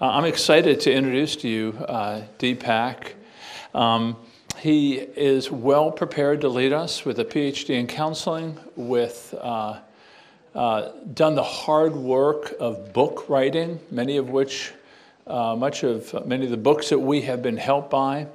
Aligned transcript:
Uh, 0.00 0.06
I'm 0.06 0.24
excited 0.24 0.80
to 0.80 0.92
introduce 0.94 1.36
to 1.36 1.48
you 1.48 1.76
uh, 1.86 2.22
Deepak. 2.38 3.12
Um, 3.74 4.16
he 4.56 4.94
is 4.94 5.50
well 5.50 5.92
prepared 5.92 6.40
to 6.40 6.48
lead 6.48 6.72
us 6.72 7.04
with 7.04 7.18
a 7.18 7.24
PhD 7.26 7.78
in 7.78 7.86
counseling, 7.86 8.58
with 8.76 9.34
uh, 9.38 9.78
uh, 10.54 10.92
done 11.12 11.34
the 11.34 11.42
hard 11.42 11.94
work 11.94 12.54
of 12.58 12.94
book 12.94 13.28
writing, 13.28 13.78
many 13.90 14.16
of 14.16 14.30
which, 14.30 14.72
uh, 15.26 15.54
much 15.54 15.82
of 15.84 16.26
many 16.26 16.46
of 16.46 16.50
the 16.50 16.56
books 16.56 16.88
that 16.88 16.98
we 16.98 17.20
have 17.20 17.42
been 17.42 17.58
helped 17.58 17.90
by. 17.90 18.26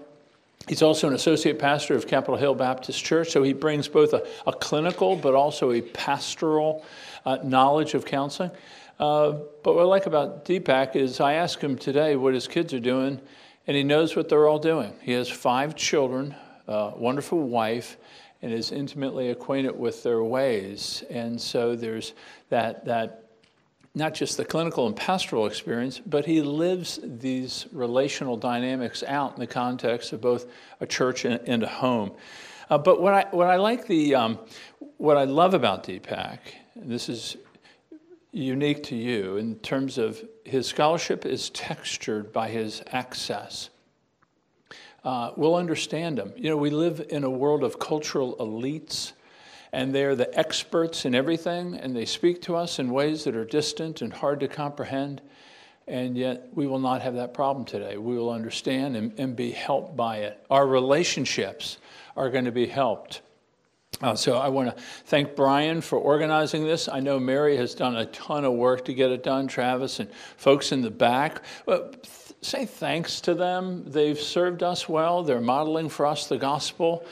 He's 0.68 0.84
also 0.84 1.08
an 1.08 1.16
associate 1.16 1.58
pastor 1.58 1.96
of 1.96 2.06
Capitol 2.06 2.38
Hill 2.38 2.54
Baptist 2.54 3.04
Church, 3.04 3.32
so 3.32 3.42
he 3.42 3.54
brings 3.54 3.88
both 3.88 4.14
a, 4.14 4.24
a 4.46 4.54
clinical 4.54 5.16
but 5.16 5.34
also 5.34 5.72
a 5.72 5.82
pastoral 5.82 6.86
uh, 7.26 7.40
knowledge 7.44 7.96
of 7.96 8.06
counseling. 8.06 8.52
Uh, 9.00 9.40
but 9.64 9.76
what 9.76 9.82
I 9.82 9.86
like 9.86 10.06
about 10.06 10.46
Deepak 10.46 10.96
is 10.96 11.20
I 11.20 11.34
asked 11.34 11.62
him 11.62 11.78
today 11.78 12.16
what 12.16 12.34
his 12.34 12.48
kids 12.48 12.74
are 12.74 12.80
doing, 12.80 13.20
and 13.68 13.76
he 13.76 13.84
knows 13.84 14.16
what 14.16 14.30
they're 14.30 14.48
all 14.48 14.60
doing. 14.60 14.94
He 15.02 15.12
has 15.14 15.30
five 15.30 15.76
children, 15.76 16.36
a 16.68 16.94
wonderful 16.96 17.42
wife, 17.42 17.98
and 18.42 18.54
is 18.54 18.72
intimately 18.72 19.30
acquainted 19.30 19.78
with 19.78 20.04
their 20.04 20.24
ways. 20.24 21.04
And 21.10 21.40
so 21.42 21.76
there's 21.76 22.14
that, 22.50 22.86
that 22.86 23.24
not 23.96 24.14
just 24.14 24.38
the 24.38 24.46
clinical 24.46 24.88
and 24.88 24.96
pastoral 24.96 25.46
experience, 25.46 26.00
but 26.00 26.26
he 26.26 26.42
lives 26.42 27.00
these 27.04 27.66
relational 27.72 28.38
dynamics 28.38 29.04
out 29.04 29.34
in 29.34 29.40
the 29.40 29.48
context 29.48 30.14
of 30.14 30.22
both 30.22 30.46
a 30.80 30.86
church 30.86 31.26
and, 31.26 31.42
and 31.48 31.64
a 31.64 31.68
home. 31.68 32.12
Uh, 32.70 32.78
but 32.78 33.02
what 33.02 33.14
I, 33.14 33.26
what 33.32 33.48
I 33.48 33.56
like 33.56 33.88
the, 33.88 34.16
um, 34.16 34.40
what 34.98 35.18
I 35.18 35.24
love 35.24 35.54
about 35.54 35.84
Deepak, 35.86 36.40
this 36.76 37.10
is 37.10 37.38
unique 38.36 38.84
to 38.84 38.96
you 38.96 39.38
in 39.38 39.56
terms 39.56 39.98
of 39.98 40.22
his 40.44 40.68
scholarship 40.68 41.26
is 41.26 41.50
textured 41.52 42.34
by 42.34 42.50
his 42.50 42.84
access. 42.92 43.70
Uh, 45.04 45.32
we'll 45.38 45.56
understand 45.56 46.20
him. 46.20 46.34
You 46.36 46.50
know, 46.50 46.58
we 46.58 46.70
live 46.70 47.06
in 47.10 47.24
a 47.24 47.30
world 47.30 47.64
of 47.64 47.80
cultural 47.80 48.36
elites, 48.38 49.14
and 49.72 49.94
they're 49.94 50.16
the 50.16 50.38
experts 50.38 51.06
in 51.06 51.16
everything, 51.16 51.76
and 51.76 51.96
they 51.96 52.06
speak 52.06 52.42
to 52.44 52.56
us 52.56 52.80
in 52.80 52.90
ways 52.90 53.24
that 53.24 53.36
are 53.36 53.46
distant 53.46 54.02
and 54.02 54.12
hard 54.12 54.42
to 54.42 54.48
comprehend. 54.48 55.22
And 55.88 56.18
yet, 56.18 56.50
we 56.54 56.66
will 56.66 56.80
not 56.80 57.04
have 57.04 57.14
that 57.16 57.34
problem 57.34 57.64
today. 57.66 57.98
We 57.98 58.18
will 58.18 58.32
understand 58.32 58.98
and, 58.98 59.18
and 59.20 59.36
be 59.36 59.52
helped 59.52 59.96
by 59.96 60.18
it. 60.18 60.44
Our 60.50 60.66
relationships 60.66 61.78
are 62.18 62.30
going 62.30 62.46
to 62.46 62.52
be 62.52 62.66
helped. 62.66 63.22
Uh, 64.02 64.16
so 64.16 64.38
I 64.38 64.50
want 64.50 64.76
to 64.76 64.84
thank 65.06 65.36
Brian 65.36 65.80
for 65.82 65.98
organizing 65.98 66.66
this. 66.66 66.90
I 66.90 67.00
know 67.00 67.20
Mary 67.20 67.56
has 67.58 67.74
done 67.74 67.96
a 67.96 68.06
ton 68.08 68.44
of 68.44 68.54
work 68.54 68.86
to 68.86 68.94
get 68.94 69.10
it 69.12 69.24
done, 69.24 69.48
Travis 69.48 70.00
and 70.00 70.12
folks 70.38 70.72
in 70.72 70.82
the 70.82 70.92
back. 70.92 71.42
But 71.66 72.04
th- 72.04 72.34
say 72.42 72.66
thanks 72.66 73.22
to 73.22 73.34
them. 73.34 73.84
They've 73.88 74.20
served 74.20 74.64
us 74.64 74.90
well. 74.90 75.24
They're 75.24 75.40
modeling 75.40 75.90
for 75.90 76.06
us 76.06 76.28
the 76.28 76.38
gospel. 76.38 77.06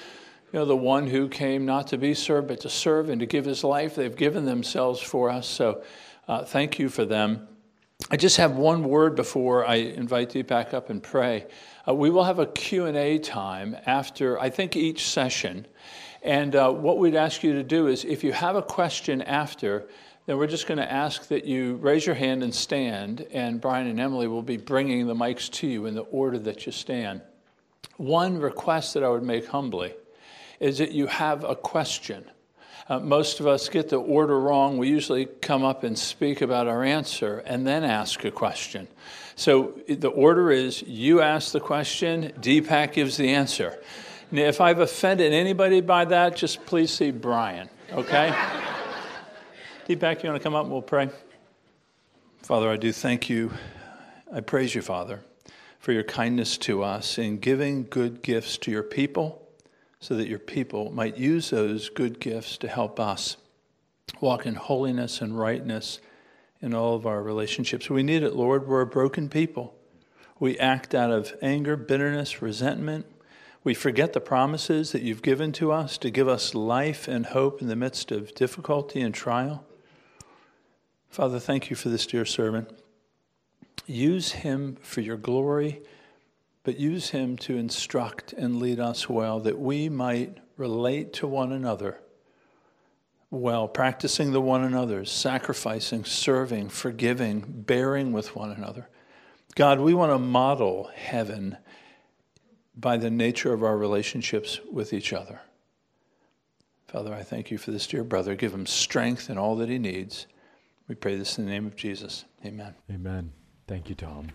You 0.52 0.60
know, 0.60 0.66
the 0.66 0.76
one 0.76 1.08
who 1.08 1.30
came 1.30 1.66
not 1.66 1.88
to 1.88 1.98
be 1.98 2.14
served, 2.14 2.50
but 2.50 2.60
to 2.62 2.70
serve 2.70 3.10
and 3.10 3.20
to 3.22 3.26
give 3.26 3.46
his 3.46 3.64
life. 3.64 3.96
They've 3.96 4.16
given 4.16 4.46
themselves 4.46 5.02
for 5.02 5.30
us. 5.30 5.48
So 5.48 5.84
uh, 6.28 6.44
thank 6.44 6.80
you 6.80 6.90
for 6.90 7.06
them. 7.06 7.48
I 8.12 8.18
just 8.18 8.38
have 8.38 8.58
one 8.58 8.84
word 8.84 9.16
before 9.16 9.66
I 9.66 9.76
invite 9.76 10.36
you 10.36 10.44
back 10.44 10.74
up 10.74 10.90
and 10.90 11.02
pray. 11.02 11.48
Uh, 11.88 11.96
we 11.96 12.10
will 12.10 12.26
have 12.26 12.40
a 12.40 12.46
Q&A 12.46 13.18
time 13.20 13.76
after, 13.86 14.40
I 14.40 14.50
think, 14.50 14.76
each 14.76 15.08
session. 15.08 15.66
And 16.24 16.56
uh, 16.56 16.72
what 16.72 16.98
we'd 16.98 17.16
ask 17.16 17.44
you 17.44 17.54
to 17.54 17.64
do 17.64 17.88
is 17.88 18.06
if 18.06 18.24
you 18.24 18.32
have 18.32 18.56
a 18.56 18.62
question 18.62 19.22
after, 19.22 19.86
then 20.26 20.38
we're 20.38 20.48
just 20.48 20.68
going 20.68 20.78
to 20.78 20.90
ask 20.90 21.28
that 21.28 21.44
you 21.44 21.76
raise 21.76 22.06
your 22.06 22.16
hand 22.16 22.44
and 22.44 22.56
stand, 22.56 23.28
and 23.32 23.60
Brian 23.60 23.88
and 23.88 24.00
Emily 24.00 24.28
will 24.28 24.42
be 24.42 24.56
bringing 24.56 25.06
the 25.06 25.14
mics 25.14 25.52
to 25.52 25.68
you 25.68 25.86
in 25.86 25.96
the 25.96 26.04
order 26.04 26.40
that 26.40 26.66
you 26.66 26.72
stand. 26.72 27.22
One 27.98 28.38
request 28.38 28.94
that 28.94 29.04
I 29.04 29.10
would 29.10 29.24
make 29.24 29.48
humbly 29.48 29.94
is 30.62 30.78
that 30.78 30.94
you 30.94 31.08
have 31.08 31.44
a 31.44 31.56
question. 31.56 32.24
Uh, 32.88 33.00
most 33.00 33.42
of 33.42 33.48
us 33.48 33.68
get 33.68 33.90
the 33.90 33.98
order 33.98 34.40
wrong. 34.40 34.78
We 34.78 34.88
usually 34.88 35.26
come 35.26 35.64
up 35.64 35.84
and 35.84 35.98
speak 35.98 36.42
about 36.42 36.68
our 36.68 36.84
answer 36.84 37.40
and 37.46 37.68
then 37.68 37.84
ask 37.84 38.24
a 38.24 38.32
question. 38.32 38.88
So 39.36 39.80
the 39.88 40.10
order 40.10 40.52
is 40.52 40.84
you 40.84 41.22
ask 41.22 41.52
the 41.52 41.60
question, 41.60 42.32
Deepak 42.40 42.94
gives 42.94 43.18
the 43.18 43.30
answer. 43.30 43.78
If 44.40 44.62
I've 44.62 44.80
offended 44.80 45.32
anybody 45.32 45.80
by 45.80 46.06
that, 46.06 46.36
just 46.36 46.66
please 46.66 46.92
see 46.92 47.12
Brian, 47.12 47.70
okay? 47.92 48.34
Deepak, 49.88 50.24
you 50.24 50.30
want 50.30 50.42
to 50.42 50.44
come 50.44 50.56
up 50.56 50.64
and 50.64 50.72
we'll 50.72 50.82
pray? 50.82 51.10
Father, 52.42 52.68
I 52.72 52.78
do 52.78 52.92
thank 52.92 53.30
you. 53.30 53.52
I 54.34 54.40
praise 54.40 54.74
you, 54.74 54.82
Father, 54.82 55.20
for 55.78 55.92
your 55.92 56.02
kindness 56.02 56.58
to 56.60 56.82
us 56.82 57.20
in 57.20 57.38
giving 57.38 57.84
good 57.84 58.24
gifts 58.24 58.58
to 58.60 58.72
your 58.72 58.82
people 58.82 59.48
so 60.00 60.16
that 60.16 60.28
your 60.28 60.40
people 60.40 60.92
might 60.92 61.16
use 61.16 61.52
those 61.52 61.90
good 61.90 62.20
gifts 62.20 62.58
to 62.58 62.68
help 62.68 63.00
us 63.00 63.38
walk 64.20 64.48
in 64.48 64.56
holiness 64.56 65.22
and 65.22 65.38
rightness 65.38 66.00
in 66.60 66.74
all 66.74 66.96
of 66.96 67.06
our 67.06 67.22
relationships. 67.22 67.88
We 67.88 68.02
need 68.02 68.24
it, 68.24 68.34
Lord. 68.34 68.68
We're 68.68 68.82
a 68.82 68.88
broken 68.88 69.30
people. 69.30 69.76
We 70.40 70.58
act 70.58 70.96
out 70.96 71.12
of 71.12 71.36
anger, 71.44 71.78
bitterness, 71.78 72.42
resentment. 72.42 73.06
We 73.64 73.74
forget 73.74 74.14
the 74.14 74.20
promises 74.20 74.92
that 74.92 75.04
you've 75.04 75.22
given 75.22 75.54
to 75.54 75.72
us 75.72 75.98
to 76.00 76.10
give 76.10 76.28
us 76.28 76.54
life 76.54 77.08
and 77.08 77.28
hope 77.28 77.62
in 77.62 77.68
the 77.68 77.76
midst 77.76 78.12
of 78.12 78.36
difficulty 78.36 79.00
and 79.00 79.14
trial. 79.14 79.66
Father, 81.10 81.40
thank 81.40 81.70
you 81.70 81.76
for 81.76 81.90
this 81.90 82.06
dear 82.06 82.26
servant. 82.26 82.70
Use 83.86 84.32
him 84.32 84.78
for 84.82 85.02
your 85.02 85.18
glory, 85.18 85.82
but 86.64 86.78
use 86.78 87.10
him 87.12 87.38
to 87.38 87.58
instruct 87.58 88.34
and 88.34 88.60
lead 88.60 88.80
us 88.80 89.08
well, 89.08 89.40
that 89.40 89.60
we 89.60 89.88
might 89.90 90.40
relate 90.58 91.14
to 91.14 91.28
one 91.28 91.52
another 91.52 92.00
well, 93.34 93.68
practicing 93.68 94.32
the 94.32 94.40
one 94.40 94.64
another's, 94.64 95.12
sacrificing, 95.12 96.06
serving, 96.06 96.70
forgiving, 96.70 97.44
bearing 97.48 98.12
with 98.12 98.36
one 98.36 98.52
another. 98.52 98.88
God, 99.56 99.80
we 99.80 99.96
want 99.96 100.12
to 100.12 100.20
model 100.20 100.92
heaven 100.94 101.58
by 102.76 102.98
the 102.98 103.10
nature 103.10 103.54
of 103.54 103.64
our 103.64 103.78
relationships 103.78 104.60
with 104.72 104.94
each 104.94 105.14
other. 105.14 105.42
Father, 106.88 107.14
I 107.14 107.24
thank 107.24 107.50
you 107.52 107.58
for 107.58 107.72
this 107.72 107.88
dear 107.88 108.04
brother. 108.04 108.36
Give 108.36 108.54
him 108.54 108.66
strength 108.66 109.30
in 109.30 109.38
all 109.38 109.56
that 109.58 109.70
he 109.70 109.80
needs. 109.80 110.28
We 110.88 110.96
pray 110.96 111.16
this 111.16 111.38
in 111.38 111.46
the 111.46 111.52
name 111.52 111.66
of 111.66 111.76
Jesus. 111.76 112.26
Amen. 112.46 112.76
Amen. 112.92 113.32
Thank 113.68 113.90
you, 113.90 113.96
Tom. 113.96 114.28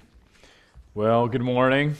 Well, 0.94 1.28
good 1.28 1.42
morning. 1.42 1.94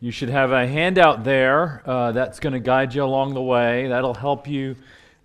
You 0.00 0.10
should 0.10 0.30
have 0.30 0.52
a 0.52 0.66
handout 0.66 1.24
there 1.24 1.82
uh, 1.84 2.12
that's 2.12 2.40
going 2.40 2.52
to 2.52 2.60
guide 2.60 2.94
you 2.94 3.04
along 3.04 3.34
the 3.34 3.42
way. 3.42 3.88
That'll 3.88 4.14
help 4.14 4.48
you. 4.48 4.76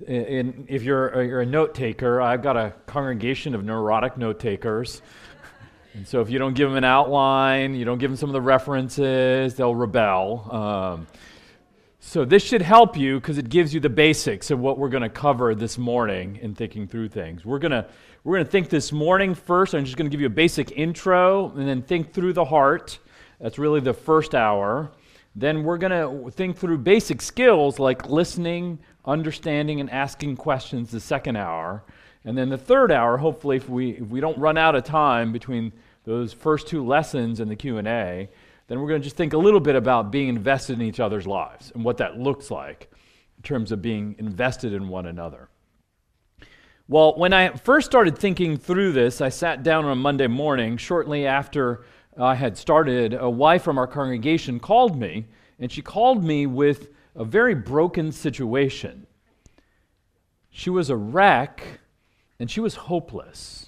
In, 0.07 0.65
if 0.67 0.83
you're, 0.83 1.23
you're 1.23 1.41
a 1.41 1.45
note 1.45 1.73
taker, 1.73 2.21
I've 2.21 2.41
got 2.41 2.57
a 2.57 2.73
congregation 2.85 3.55
of 3.55 3.63
neurotic 3.63 4.17
note 4.17 4.39
takers. 4.39 5.01
And 5.93 6.07
so 6.07 6.21
if 6.21 6.29
you 6.29 6.39
don't 6.39 6.55
give 6.55 6.69
them 6.69 6.77
an 6.77 6.83
outline, 6.83 7.75
you 7.75 7.85
don't 7.85 7.99
give 7.99 8.09
them 8.09 8.17
some 8.17 8.29
of 8.29 8.33
the 8.33 8.41
references, 8.41 9.53
they'll 9.55 9.75
rebel. 9.75 10.49
Um, 10.51 11.07
so 11.99 12.25
this 12.25 12.43
should 12.43 12.61
help 12.61 12.97
you 12.97 13.19
because 13.19 13.37
it 13.37 13.47
gives 13.47 13.73
you 13.73 13.79
the 13.79 13.89
basics 13.89 14.51
of 14.51 14.59
what 14.59 14.77
we're 14.77 14.89
going 14.89 15.03
to 15.03 15.09
cover 15.09 15.55
this 15.55 15.77
morning 15.77 16.37
in 16.41 16.53
thinking 16.53 16.87
through 16.87 17.09
things. 17.09 17.45
We're 17.45 17.59
going 17.59 17.71
to 17.71 17.87
we're 18.23 18.35
going 18.35 18.45
to 18.45 18.51
think 18.51 18.69
this 18.69 18.91
morning 18.91 19.35
first. 19.35 19.73
I'm 19.73 19.85
just 19.85 19.97
going 19.97 20.09
to 20.09 20.11
give 20.11 20.21
you 20.21 20.27
a 20.27 20.29
basic 20.29 20.71
intro 20.71 21.51
and 21.51 21.67
then 21.67 21.81
think 21.81 22.13
through 22.13 22.33
the 22.33 22.45
heart. 22.45 22.99
That's 23.39 23.57
really 23.59 23.79
the 23.79 23.93
first 23.93 24.33
hour. 24.33 24.91
Then 25.35 25.63
we're 25.63 25.77
going 25.77 25.91
to 25.91 26.31
think 26.31 26.57
through 26.57 26.77
basic 26.79 27.21
skills 27.21 27.79
like 27.79 28.09
listening, 28.09 28.79
understanding, 29.05 29.79
and 29.81 29.89
asking 29.89 30.37
questions 30.37 30.91
the 30.91 30.99
second 30.99 31.35
hour. 31.35 31.83
And 32.25 32.37
then 32.37 32.49
the 32.49 32.57
third 32.57 32.91
hour, 32.91 33.17
hopefully, 33.17 33.57
if 33.57 33.67
we, 33.67 33.91
if 33.91 34.07
we 34.07 34.21
don't 34.21 34.37
run 34.37 34.57
out 34.57 34.75
of 34.75 34.83
time 34.85 35.33
between 35.33 35.73
those 36.03 36.33
first 36.33 36.67
two 36.67 36.85
lessons 36.85 37.39
and 37.39 37.49
the 37.49 37.55
Q&A, 37.55 38.29
then 38.67 38.79
we're 38.79 38.87
going 38.87 39.01
to 39.01 39.03
just 39.03 39.17
think 39.17 39.33
a 39.33 39.37
little 39.37 39.59
bit 39.59 39.75
about 39.75 40.11
being 40.11 40.29
invested 40.29 40.79
in 40.79 40.81
each 40.81 40.99
other's 40.99 41.27
lives 41.27 41.71
and 41.75 41.83
what 41.83 41.97
that 41.97 42.17
looks 42.17 42.49
like 42.51 42.91
in 43.37 43.43
terms 43.43 43.71
of 43.71 43.81
being 43.81 44.15
invested 44.19 44.73
in 44.73 44.87
one 44.87 45.05
another. 45.05 45.49
Well, 46.87 47.15
when 47.15 47.33
I 47.33 47.49
first 47.49 47.85
started 47.89 48.17
thinking 48.17 48.57
through 48.57 48.91
this, 48.91 49.21
I 49.21 49.29
sat 49.29 49.63
down 49.63 49.85
on 49.85 49.91
a 49.91 49.95
Monday 49.95 50.27
morning 50.27 50.77
shortly 50.77 51.25
after 51.25 51.85
I 52.17 52.35
had 52.35 52.57
started. 52.57 53.13
A 53.13 53.29
wife 53.29 53.63
from 53.63 53.77
our 53.77 53.87
congregation 53.87 54.59
called 54.59 54.99
me, 54.99 55.27
and 55.59 55.71
she 55.71 55.81
called 55.81 56.23
me 56.23 56.45
with 56.45 56.89
a 57.15 57.23
very 57.23 57.55
broken 57.55 58.11
situation. 58.11 59.07
She 60.49 60.69
was 60.69 60.89
a 60.89 60.95
wreck 60.95 61.79
and 62.39 62.49
she 62.49 62.59
was 62.59 62.75
hopeless. 62.75 63.62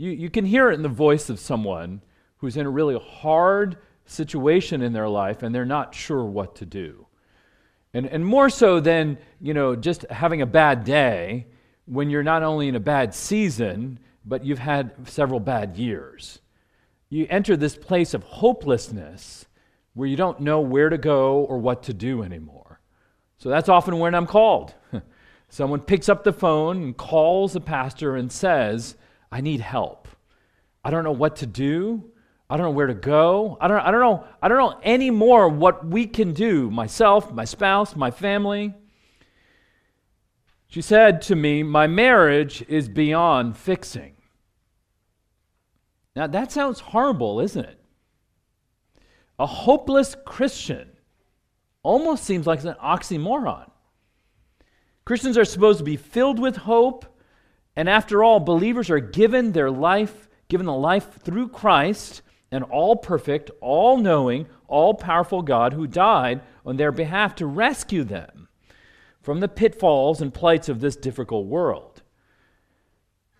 You, 0.00 0.12
you 0.12 0.30
can 0.30 0.46
hear 0.46 0.70
it 0.70 0.76
in 0.76 0.82
the 0.82 0.88
voice 0.88 1.28
of 1.28 1.38
someone 1.38 2.00
who's 2.38 2.56
in 2.56 2.64
a 2.64 2.70
really 2.70 2.98
hard 2.98 3.76
situation 4.06 4.80
in 4.80 4.94
their 4.94 5.10
life 5.10 5.42
and 5.42 5.54
they're 5.54 5.66
not 5.66 5.94
sure 5.94 6.24
what 6.24 6.56
to 6.56 6.64
do. 6.64 7.06
And, 7.92 8.06
and 8.06 8.24
more 8.24 8.48
so 8.48 8.80
than, 8.80 9.18
you 9.42 9.52
know, 9.52 9.76
just 9.76 10.06
having 10.10 10.40
a 10.40 10.46
bad 10.46 10.84
day 10.84 11.48
when 11.84 12.08
you're 12.08 12.22
not 12.22 12.42
only 12.42 12.68
in 12.68 12.76
a 12.76 12.80
bad 12.80 13.14
season, 13.14 13.98
but 14.24 14.42
you've 14.42 14.58
had 14.58 15.06
several 15.06 15.38
bad 15.38 15.76
years. 15.76 16.38
you 17.10 17.26
enter 17.28 17.54
this 17.54 17.76
place 17.76 18.14
of 18.14 18.22
hopelessness 18.22 19.44
where 19.92 20.08
you 20.08 20.16
don't 20.16 20.40
know 20.40 20.60
where 20.60 20.88
to 20.88 20.96
go 20.96 21.40
or 21.40 21.58
what 21.58 21.82
to 21.82 21.92
do 21.92 22.22
anymore. 22.22 22.80
So 23.36 23.50
that's 23.50 23.68
often 23.68 23.98
when 23.98 24.14
I'm 24.14 24.26
called. 24.26 24.72
Someone 25.50 25.80
picks 25.80 26.08
up 26.08 26.24
the 26.24 26.32
phone 26.32 26.82
and 26.82 26.96
calls 26.96 27.52
the 27.52 27.60
pastor 27.60 28.16
and 28.16 28.32
says, 28.32 28.96
I 29.32 29.40
need 29.40 29.60
help. 29.60 30.08
I 30.84 30.90
don't 30.90 31.04
know 31.04 31.12
what 31.12 31.36
to 31.36 31.46
do. 31.46 32.10
I 32.48 32.56
don't 32.56 32.66
know 32.66 32.72
where 32.72 32.88
to 32.88 32.94
go. 32.94 33.56
I 33.60 33.68
don't, 33.68 33.78
I 33.78 33.90
don't 33.90 34.00
know. 34.00 34.24
I 34.42 34.48
don't 34.48 34.58
know 34.58 34.80
anymore 34.82 35.48
what 35.48 35.86
we 35.86 36.06
can 36.06 36.32
do, 36.32 36.70
myself, 36.70 37.32
my 37.32 37.44
spouse, 37.44 37.94
my 37.94 38.10
family. 38.10 38.74
She 40.66 40.82
said 40.82 41.22
to 41.22 41.36
me, 41.36 41.62
My 41.62 41.86
marriage 41.86 42.64
is 42.68 42.88
beyond 42.88 43.56
fixing. 43.56 44.14
Now, 46.16 46.26
that 46.26 46.50
sounds 46.50 46.80
horrible, 46.80 47.40
isn't 47.40 47.64
it? 47.64 47.80
A 49.38 49.46
hopeless 49.46 50.16
Christian 50.24 50.90
almost 51.82 52.24
seems 52.24 52.46
like 52.46 52.62
an 52.64 52.74
oxymoron. 52.82 53.70
Christians 55.04 55.38
are 55.38 55.44
supposed 55.44 55.78
to 55.78 55.84
be 55.84 55.96
filled 55.96 56.38
with 56.38 56.56
hope, 56.56 57.06
and 57.76 57.88
after 57.88 58.22
all, 58.24 58.40
believers 58.40 58.90
are 58.90 59.00
given 59.00 59.52
their 59.52 59.70
life, 59.70 60.28
given 60.48 60.66
the 60.66 60.72
life 60.72 61.20
through 61.22 61.48
Christ, 61.48 62.22
an 62.50 62.62
all 62.64 62.96
perfect, 62.96 63.50
all 63.60 63.96
knowing, 63.96 64.46
all 64.66 64.94
powerful 64.94 65.42
God 65.42 65.72
who 65.72 65.86
died 65.86 66.40
on 66.66 66.76
their 66.76 66.92
behalf 66.92 67.34
to 67.36 67.46
rescue 67.46 68.04
them 68.04 68.48
from 69.22 69.40
the 69.40 69.48
pitfalls 69.48 70.20
and 70.20 70.34
plights 70.34 70.68
of 70.68 70.80
this 70.80 70.96
difficult 70.96 71.46
world. 71.46 72.02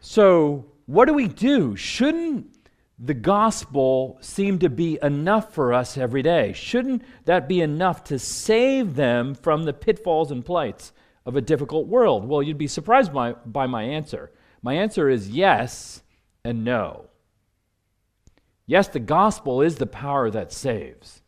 So, 0.01 0.67
what 0.87 1.07
do 1.07 1.15
we 1.15 1.29
do? 1.29 1.77
Shouldn't 1.77 2.57
the 2.99 3.15
gospel 3.15 4.19
seem 4.21 4.59
to 4.59 4.69
be 4.69 4.99
enough 5.03 5.55
for 5.55 5.73
us 5.73 5.97
every 5.97 6.23
day? 6.23 6.53
Shouldn't 6.53 7.03
that 7.25 7.49
be 7.49 7.61
enough 7.61 8.05
to 8.05 8.19
save 8.19 8.95
them 8.95 9.35
from 9.35 9.65
the 9.65 9.73
pitfalls 9.73 10.31
and 10.31 10.45
plights 10.45 10.93
of 11.27 11.37
a 11.37 11.41
difficult 11.41 11.87
world? 11.87 12.27
Well, 12.27 12.43
you'd 12.43 12.59
be 12.59 12.67
surprised 12.67 13.13
by, 13.13 13.33
by 13.33 13.67
my 13.67 13.83
answer. 13.83 14.31
My 14.63 14.75
answer 14.75 15.09
is 15.09 15.31
yes 15.31 16.03
and 16.45 16.65
no. 16.65 17.07
Yes, 18.67 18.89
the 18.89 19.01
gospel 19.01 19.63
is 19.63 19.77
the 19.77 19.87
power 19.87 20.31
that 20.31 20.53
saves. 20.53 21.23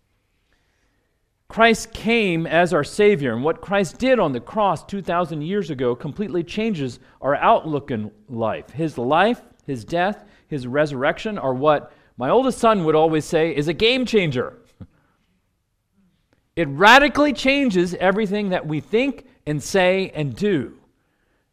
Christ 1.49 1.93
came 1.93 2.47
as 2.47 2.73
our 2.73 2.85
Savior, 2.85 3.35
and 3.35 3.45
what 3.45 3.61
Christ 3.61 3.99
did 3.99 4.19
on 4.19 4.33
the 4.33 4.41
cross 4.41 4.85
2,000 4.85 5.43
years 5.43 5.69
ago 5.69 5.95
completely 5.95 6.43
changes 6.43 6.99
our 7.21 7.35
outlook 7.35 7.91
in 7.91 8.11
life. 8.29 8.71
His 8.71 8.97
life, 8.97 9.43
His 9.67 9.85
death, 9.85 10.25
His 10.49 10.67
resurrection 10.67 11.37
are 11.37 11.53
what 11.53 11.93
my 12.17 12.31
oldest 12.31 12.59
son 12.59 12.85
would 12.85 12.95
always 12.95 13.25
say 13.25 13.55
is 13.55 13.69
a 13.69 13.75
game 13.75 14.07
changer. 14.07 14.59
It 16.55 16.69
radically 16.69 17.33
changes 17.33 17.95
everything 17.95 18.51
that 18.51 18.67
we 18.67 18.81
think 18.81 19.25
and 19.47 19.63
say 19.63 20.11
and 20.15 20.35
do. 20.35 20.79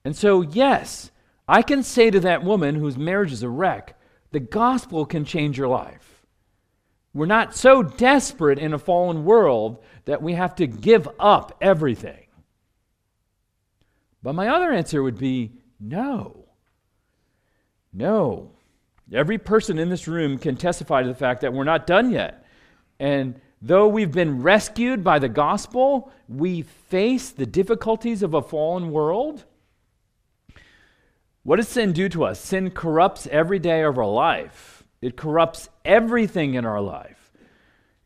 And 0.03 0.15
so, 0.15 0.41
yes, 0.41 1.12
I 1.47 1.62
can 1.62 1.83
say 1.83 2.09
to 2.12 2.19
that 2.21 2.44
woman 2.44 2.75
whose 2.75 2.97
marriage 2.97 3.31
is 3.31 3.44
a 3.44 3.50
wreck, 3.50 4.00
the 4.31 4.39
gospel 4.39 5.06
can 5.06 5.25
change 5.25 5.57
your 5.57 5.68
life. 5.68 6.25
We're 7.13 7.25
not 7.25 7.56
so 7.56 7.81
desperate 7.81 8.59
in 8.59 8.74
a 8.74 8.80
fallen 8.80 9.25
world 9.25 9.83
that 10.06 10.21
we 10.21 10.33
have 10.33 10.56
to 10.56 10.68
give 10.68 11.07
up 11.19 11.57
everything. 11.59 12.27
But 14.21 14.36
my 14.36 14.47
other 14.47 14.71
answer 14.71 15.01
would 15.01 15.18
be 15.18 15.53
no. 15.80 16.45
No. 17.91 18.51
Every 19.12 19.39
person 19.39 19.80
in 19.80 19.89
this 19.89 20.07
room 20.07 20.38
can 20.38 20.56
testify 20.56 21.01
to 21.01 21.07
the 21.07 21.15
fact 21.15 21.41
that 21.41 21.53
we're 21.53 21.63
not 21.63 21.88
done 21.88 22.12
yet. 22.12 22.45
And 23.00 23.41
though 23.62 23.88
we've 23.88 24.12
been 24.12 24.42
rescued 24.42 25.04
by 25.04 25.20
the 25.20 25.30
gospel, 25.30 26.12
we 26.28 26.62
face 26.62 27.30
the 27.30 27.46
difficulties 27.46 28.24
of 28.24 28.34
a 28.34 28.42
fallen 28.42 28.92
world. 28.92 29.46
What 31.44 31.58
does 31.58 31.68
sin 31.68 31.94
do 31.94 32.10
to 32.10 32.26
us? 32.26 32.40
Sin 32.40 32.72
corrupts 32.72 33.28
every 33.28 33.60
day 33.60 33.82
of 33.84 33.98
our 33.98 34.06
life. 34.06 34.84
It 35.02 35.16
corrupts 35.16 35.70
everything 35.86 36.56
in 36.56 36.66
our 36.66 36.82
life. 36.82 37.32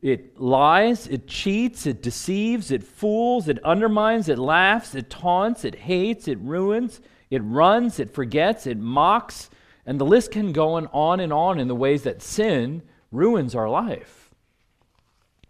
It 0.02 0.40
lies, 0.40 1.08
it 1.08 1.28
cheats, 1.28 1.86
it 1.86 2.04
deceives, 2.04 2.72
it 2.72 2.84
fools, 2.84 3.48
it 3.48 3.64
undermines, 3.64 4.28
it 4.28 4.38
laughs, 4.38 4.96
it 4.96 5.10
taunts, 5.10 5.64
it 5.64 5.76
hates, 5.76 6.28
it 6.28 6.38
ruins, 6.40 7.00
it 7.30 7.42
runs, 7.42 8.00
it 8.00 8.14
forgets, 8.14 8.68
it 8.68 8.78
mocks, 8.78 9.50
and 9.86 10.00
the 10.00 10.06
list 10.06 10.32
can 10.32 10.52
go 10.52 10.74
on 10.76 11.20
and 11.22 11.32
on 11.32 11.58
in 11.58 11.70
the 11.70 11.76
ways 11.76 12.04
that 12.04 12.22
sin 12.22 12.82
ruins 13.12 13.56
our 13.56 13.70
life. 13.70 14.23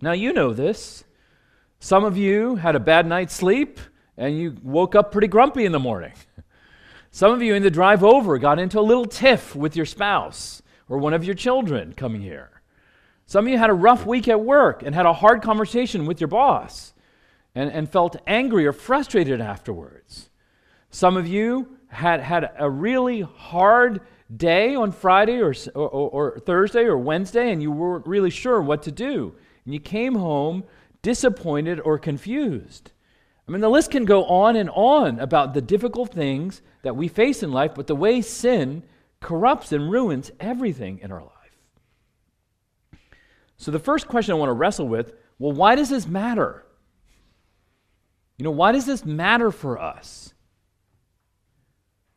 Now, 0.04 0.12
you 0.12 0.34
know 0.34 0.52
this. 0.52 1.06
Some 1.80 2.04
of 2.04 2.18
you 2.18 2.58
had 2.58 2.76
a 2.76 2.80
bad 2.82 3.08
night's 3.08 3.34
sleep 3.34 3.80
and 4.18 4.38
you 4.38 4.58
woke 4.62 4.96
up 4.96 5.14
pretty 5.14 5.30
grumpy 5.30 5.64
in 5.64 5.72
the 5.72 5.80
morning. 5.80 6.12
Some 7.12 7.32
of 7.32 7.42
you 7.42 7.54
in 7.54 7.64
the 7.64 7.72
drive 7.72 8.04
over 8.04 8.38
got 8.38 8.60
into 8.60 8.82
a 8.82 8.82
little 8.82 9.06
tiff 9.06 9.56
with 9.56 9.78
your 9.78 9.86
spouse 9.86 10.62
or 10.90 10.98
one 10.98 11.14
of 11.14 11.24
your 11.24 11.36
children 11.36 11.94
coming 11.94 12.22
here. 12.22 12.62
Some 13.28 13.46
of 13.46 13.52
you 13.54 13.58
had 13.58 13.70
a 13.70 13.74
rough 13.74 14.06
week 14.06 14.28
at 14.28 14.42
work 14.42 14.84
and 14.84 14.94
had 14.94 15.06
a 15.06 15.14
hard 15.14 15.42
conversation 15.42 16.06
with 16.06 16.20
your 16.20 16.28
boss 16.28 16.94
and, 17.56 17.72
and 17.72 17.90
felt 17.90 18.18
angry 18.28 18.66
or 18.66 18.74
frustrated 18.74 19.40
afterwards. 19.40 20.30
Some 20.90 21.16
of 21.16 21.28
you 21.28 21.78
had 21.88 22.20
had 22.20 22.52
a 22.58 22.70
really 22.70 23.22
hard 23.22 24.02
day 24.36 24.76
on 24.76 24.92
Friday 24.92 25.40
or, 25.40 25.54
or, 25.74 25.88
or 25.88 26.40
Thursday 26.40 26.84
or 26.84 26.98
Wednesday 26.98 27.54
and 27.54 27.62
you 27.62 27.72
weren't 27.72 28.06
really 28.06 28.32
sure 28.32 28.62
what 28.62 28.84
to 28.84 28.92
do. 28.92 29.36
And 29.66 29.74
you 29.74 29.80
came 29.80 30.16
home 30.16 30.64
disappointed 31.02 31.80
or 31.80 31.98
confused. 31.98 32.92
I 33.48 33.52
mean, 33.52 33.62
the 33.62 33.70
list 33.70 33.92
can 33.92 34.06
go 34.06 34.24
on 34.26 34.56
and 34.56 34.70
on 34.70 35.20
about 35.20 35.54
the 35.54 35.62
difficult 35.62 36.14
things 36.14 36.62
that 36.82 36.96
we 36.96 37.08
face 37.08 37.44
in 37.44 37.52
life, 37.52 37.72
but 37.76 37.88
the 37.88 37.96
way 37.96 38.22
sin 38.22 38.84
corrupts 39.20 39.72
and 39.72 39.92
ruins 39.92 40.32
everything 40.40 41.00
in 41.00 41.12
our 41.12 41.22
life. 41.22 41.30
So, 43.58 43.72
the 43.72 43.80
first 43.80 44.08
question 44.08 44.34
I 44.34 44.38
want 44.38 44.50
to 44.50 44.54
wrestle 44.54 44.88
with 44.88 45.14
well, 45.40 45.52
why 45.52 45.76
does 45.76 45.90
this 45.90 46.08
matter? 46.08 46.66
You 48.38 48.46
know, 48.46 48.52
why 48.52 48.72
does 48.72 48.86
this 48.86 49.06
matter 49.06 49.52
for 49.52 49.80
us? 49.80 50.34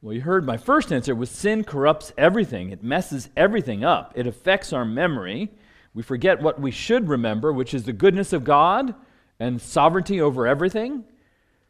Well, 0.00 0.14
you 0.14 0.20
heard 0.20 0.46
my 0.46 0.56
first 0.56 0.92
answer 0.92 1.14
was 1.14 1.30
sin 1.30 1.64
corrupts 1.64 2.12
everything. 2.16 2.70
It 2.70 2.82
messes 2.82 3.28
everything 3.36 3.84
up. 3.84 4.12
It 4.14 4.26
affects 4.26 4.72
our 4.72 4.84
memory. 4.84 5.50
We 5.96 6.02
forget 6.02 6.42
what 6.42 6.60
we 6.60 6.72
should 6.72 7.08
remember, 7.08 7.54
which 7.54 7.72
is 7.72 7.84
the 7.84 7.92
goodness 7.94 8.34
of 8.34 8.44
God 8.44 8.94
and 9.40 9.58
sovereignty 9.58 10.20
over 10.20 10.46
everything, 10.46 11.04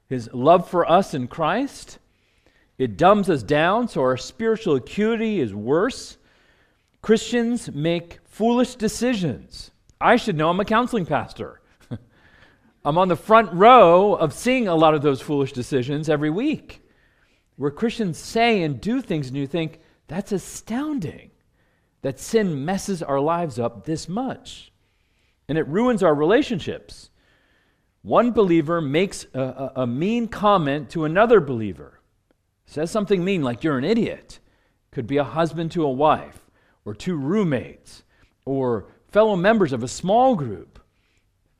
His 0.08 0.28
love 0.32 0.68
for 0.68 0.90
us 0.90 1.14
in 1.14 1.28
Christ. 1.28 2.00
It 2.76 2.96
dumbs 2.96 3.30
us 3.30 3.44
down, 3.44 3.86
so 3.86 4.00
our 4.00 4.16
spiritual 4.16 4.74
acuity 4.74 5.38
is 5.38 5.54
worse. 5.54 6.16
Christians 7.02 7.70
make 7.70 8.18
foolish 8.24 8.74
decisions. 8.74 9.70
I 10.00 10.16
should 10.16 10.36
know 10.36 10.50
I'm 10.50 10.58
a 10.58 10.64
counseling 10.64 11.06
pastor. 11.06 11.60
I'm 12.84 12.98
on 12.98 13.06
the 13.06 13.14
front 13.14 13.52
row 13.52 14.14
of 14.14 14.34
seeing 14.34 14.66
a 14.66 14.74
lot 14.74 14.94
of 14.94 15.02
those 15.02 15.20
foolish 15.20 15.52
decisions 15.52 16.08
every 16.08 16.30
week, 16.30 16.82
where 17.54 17.70
Christians 17.70 18.18
say 18.18 18.62
and 18.62 18.80
do 18.80 19.00
things, 19.00 19.28
and 19.28 19.36
you 19.36 19.46
think, 19.46 19.78
that's 20.08 20.32
astounding 20.32 21.30
that 22.06 22.20
sin 22.20 22.64
messes 22.64 23.02
our 23.02 23.18
lives 23.18 23.58
up 23.58 23.84
this 23.84 24.08
much. 24.08 24.70
And 25.48 25.58
it 25.58 25.66
ruins 25.66 26.04
our 26.04 26.14
relationships. 26.14 27.10
One 28.02 28.30
believer 28.30 28.80
makes 28.80 29.26
a, 29.34 29.40
a, 29.40 29.72
a 29.82 29.86
mean 29.88 30.28
comment 30.28 30.88
to 30.90 31.04
another 31.04 31.40
believer 31.40 31.98
says 32.64 32.92
something 32.92 33.24
mean 33.24 33.42
like 33.42 33.64
you're 33.64 33.76
an 33.76 33.82
idiot. 33.82 34.38
Could 34.92 35.08
be 35.08 35.16
a 35.16 35.24
husband 35.24 35.72
to 35.72 35.82
a 35.82 35.90
wife, 35.90 36.48
or 36.84 36.94
two 36.94 37.16
roommates, 37.16 38.04
or 38.44 38.86
fellow 39.08 39.34
members 39.34 39.72
of 39.72 39.82
a 39.82 39.88
small 39.88 40.36
group. 40.36 40.78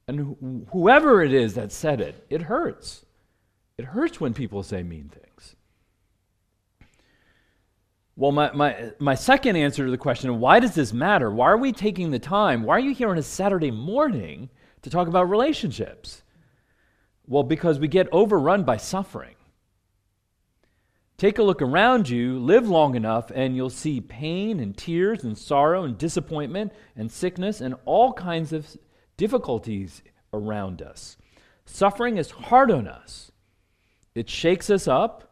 And 0.07 0.37
wh- 0.37 0.71
whoever 0.71 1.25
it 1.25 1.33
is 1.33 1.55
that 1.55 1.73
said 1.73 2.01
it, 2.01 2.25
it 2.31 2.43
hurts. 2.43 3.05
It 3.79 3.87
hurts 3.87 4.21
when 4.21 4.33
people 4.33 4.63
say 4.63 4.85
mean 4.85 5.09
things. 5.09 5.56
Well, 8.19 8.33
my, 8.33 8.51
my, 8.53 8.93
my 8.99 9.15
second 9.15 9.57
answer 9.57 9.85
to 9.85 9.91
the 9.91 9.99
question 9.99 10.41
why 10.41 10.59
does 10.59 10.75
this 10.75 10.93
matter? 10.93 11.31
Why 11.31 11.51
are 11.51 11.59
we 11.59 11.73
taking 11.73 12.11
the 12.11 12.19
time? 12.19 12.63
Why 12.63 12.77
are 12.77 12.81
you 12.81 12.95
here 12.95 13.11
on 13.11 13.19
a 13.19 13.23
Saturday 13.23 13.71
morning 13.71 14.49
to 14.83 14.91
talk 14.91 15.07
about 15.07 15.29
relationships? 15.29 16.23
Well, 17.27 17.43
because 17.43 17.79
we 17.79 17.89
get 17.89 18.09
overrun 18.13 18.65
by 18.65 18.79
suffering. 18.79 19.35
Take 21.19 21.39
a 21.39 21.43
look 21.43 21.61
around 21.61 22.09
you, 22.09 22.39
live 22.39 22.69
long 22.69 22.95
enough, 22.95 23.31
and 23.35 23.57
you'll 23.57 23.71
see 23.71 24.01
pain 24.01 24.61
and 24.61 24.77
tears 24.77 25.25
and 25.25 25.37
sorrow 25.37 25.85
and 25.85 25.97
disappointment 25.97 26.73
and 26.95 27.11
sickness 27.11 27.61
and 27.61 27.75
all 27.85 28.13
kinds 28.13 28.53
of 28.53 28.77
difficulties 29.17 30.03
around 30.33 30.83
us. 30.83 31.17
Suffering 31.65 32.17
is 32.17 32.31
hard 32.31 32.71
on 32.71 32.87
us, 32.87 33.31
it 34.15 34.31
shakes 34.31 34.71
us 34.71 34.89
up. 34.89 35.26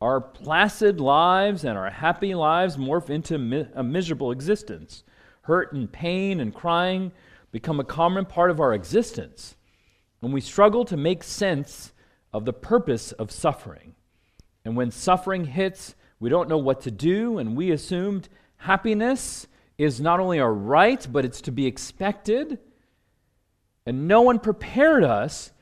Our 0.00 0.20
placid 0.20 1.00
lives 1.00 1.64
and 1.64 1.78
our 1.78 1.90
happy 1.90 2.34
lives 2.34 2.76
morph 2.76 3.08
into 3.08 3.34
a 3.74 3.82
miserable 3.82 4.30
existence. 4.30 5.04
hurt 5.46 5.72
and 5.72 5.90
pain 5.90 6.40
and 6.40 6.52
crying 6.52 7.12
become 7.52 7.78
a 7.80 7.84
common 7.84 8.26
part 8.26 8.50
of 8.50 8.60
our 8.60 8.74
existence 8.74 9.56
when 10.20 10.32
we 10.32 10.40
struggle 10.40 10.84
to 10.84 10.96
make 10.96 11.22
sense 11.22 11.92
of 12.32 12.44
the 12.44 12.52
purpose 12.52 13.12
of 13.12 13.30
suffering. 13.30 13.94
And 14.64 14.76
when 14.76 14.90
suffering 14.90 15.44
hits, 15.44 15.94
we 16.18 16.28
don't 16.28 16.48
know 16.48 16.58
what 16.58 16.80
to 16.82 16.90
do, 16.90 17.38
and 17.38 17.56
we 17.56 17.70
assumed 17.70 18.28
happiness 18.56 19.46
is 19.78 20.00
not 20.00 20.18
only 20.18 20.40
our 20.40 20.52
right, 20.52 21.06
but 21.10 21.24
it's 21.24 21.40
to 21.42 21.52
be 21.52 21.66
expected. 21.66 22.58
And 23.84 24.08
no 24.08 24.22
one 24.22 24.40
prepared 24.40 25.04
us 25.04 25.52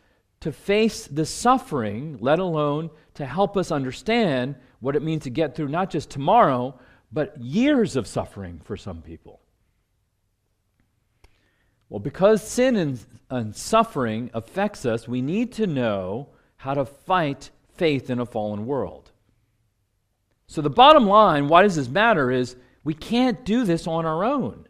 to 0.41 0.51
face 0.51 1.07
the 1.07 1.27
suffering, 1.27 2.17
let 2.21 2.39
alone 2.39 2.91
to 3.15 3.27
help 3.27 3.57
us 3.57 3.71
understand 3.71 4.57
what 4.81 4.97
it 4.97 5.03
means 5.03 5.25
to 5.25 5.31
get 5.31 5.55
through 5.55 5.69
not 5.69 5.91
just 5.91 6.11
tomorrow, 6.11 6.79
but 7.13 7.41
years 7.41 7.97
of 7.97 8.07
suffering 8.07 8.61
for 8.65 8.77
some 8.77 9.01
people. 9.01 9.41
Well, 11.89 12.01
because 12.01 12.43
sin 12.43 12.77
and, 12.77 13.07
and, 13.31 13.55
suffering 13.55 14.31
affects 14.35 14.85
us, 14.85 15.07
we 15.07 15.23
need 15.23 15.53
to 15.53 15.67
know 15.67 16.31
how 16.57 16.75
to 16.75 16.85
fight 16.85 17.51
faith 17.77 18.11
in 18.11 18.19
a 18.19 18.27
fallen 18.27 18.67
world. 18.67 19.13
So, 20.47 20.61
the 20.61 20.71
bottom 20.71 21.07
line, 21.07 21.47
why 21.47 21.63
does 21.63 21.77
this 21.77 21.89
matter, 21.89 22.31
is 22.31 22.57
we 22.83 22.95
can't 22.95 23.45
do 23.45 23.65
this 23.65 23.87
on 23.87 24.05
our 24.05 24.25
own. 24.25 24.67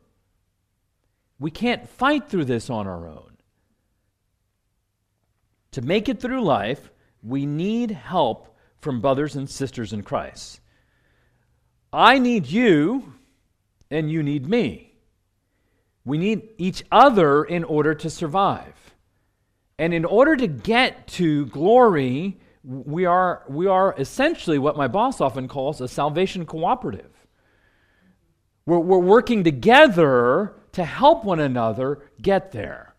We 1.39 1.51
can't 1.51 1.89
fight 1.89 2.29
through 2.29 2.45
this 2.45 2.69
on 2.69 2.87
our 2.87 3.09
own. 3.09 3.39
To 5.73 5.83
make 5.83 6.09
it 6.09 6.21
through 6.21 6.43
life, 6.43 6.91
we 7.25 7.47
need 7.47 7.91
help 7.91 8.55
from 8.81 9.01
brothers 9.01 9.35
and 9.35 9.49
sisters 9.49 9.93
in 9.93 10.03
Christ. 10.03 10.61
I 11.93 12.19
need 12.19 12.47
you, 12.47 13.15
and 13.91 14.11
you 14.11 14.23
need 14.23 14.47
me. 14.47 14.93
We 16.05 16.19
need 16.19 16.51
each 16.59 16.85
other 16.93 17.45
in 17.45 17.65
order 17.65 17.95
to 17.95 18.11
survive. 18.11 18.75
And 19.79 19.95
in 19.95 20.05
order 20.05 20.37
to 20.37 20.47
get 20.47 21.07
to 21.09 21.47
glory, 21.47 22.39
we 22.63 23.07
are, 23.07 23.43
we 23.49 23.67
are 23.67 23.95
essentially 23.99 24.59
what 24.59 24.77
my 24.77 24.87
boss 24.87 25.21
often 25.21 25.49
calls 25.49 25.81
a 25.81 25.89
salvation 25.89 26.45
cooperative. 26.45 27.11
We're, 28.67 28.79
we're 28.79 28.99
working 28.99 29.45
together 29.45 30.55
to 30.73 30.85
help 30.85 31.25
one 31.25 31.41
another 31.41 32.03
get 32.21 32.53
there. 32.53 32.94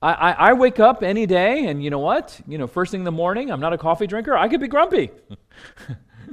I, 0.00 0.12
I, 0.12 0.30
I, 0.30 0.52
wake 0.52 0.78
up 0.78 1.02
any 1.02 1.26
day, 1.26 1.66
and 1.66 1.82
you 1.82 1.90
know 1.90 1.98
what? 1.98 2.40
You 2.46 2.56
know, 2.56 2.66
first 2.66 2.92
thing 2.92 3.00
in 3.00 3.04
the 3.04 3.10
morning, 3.10 3.50
I'm 3.50 3.60
not 3.60 3.72
a 3.72 3.78
coffee 3.78 4.06
drinker. 4.06 4.36
I 4.36 4.48
could 4.48 4.60
be 4.60 4.68
grumpy. 4.68 5.10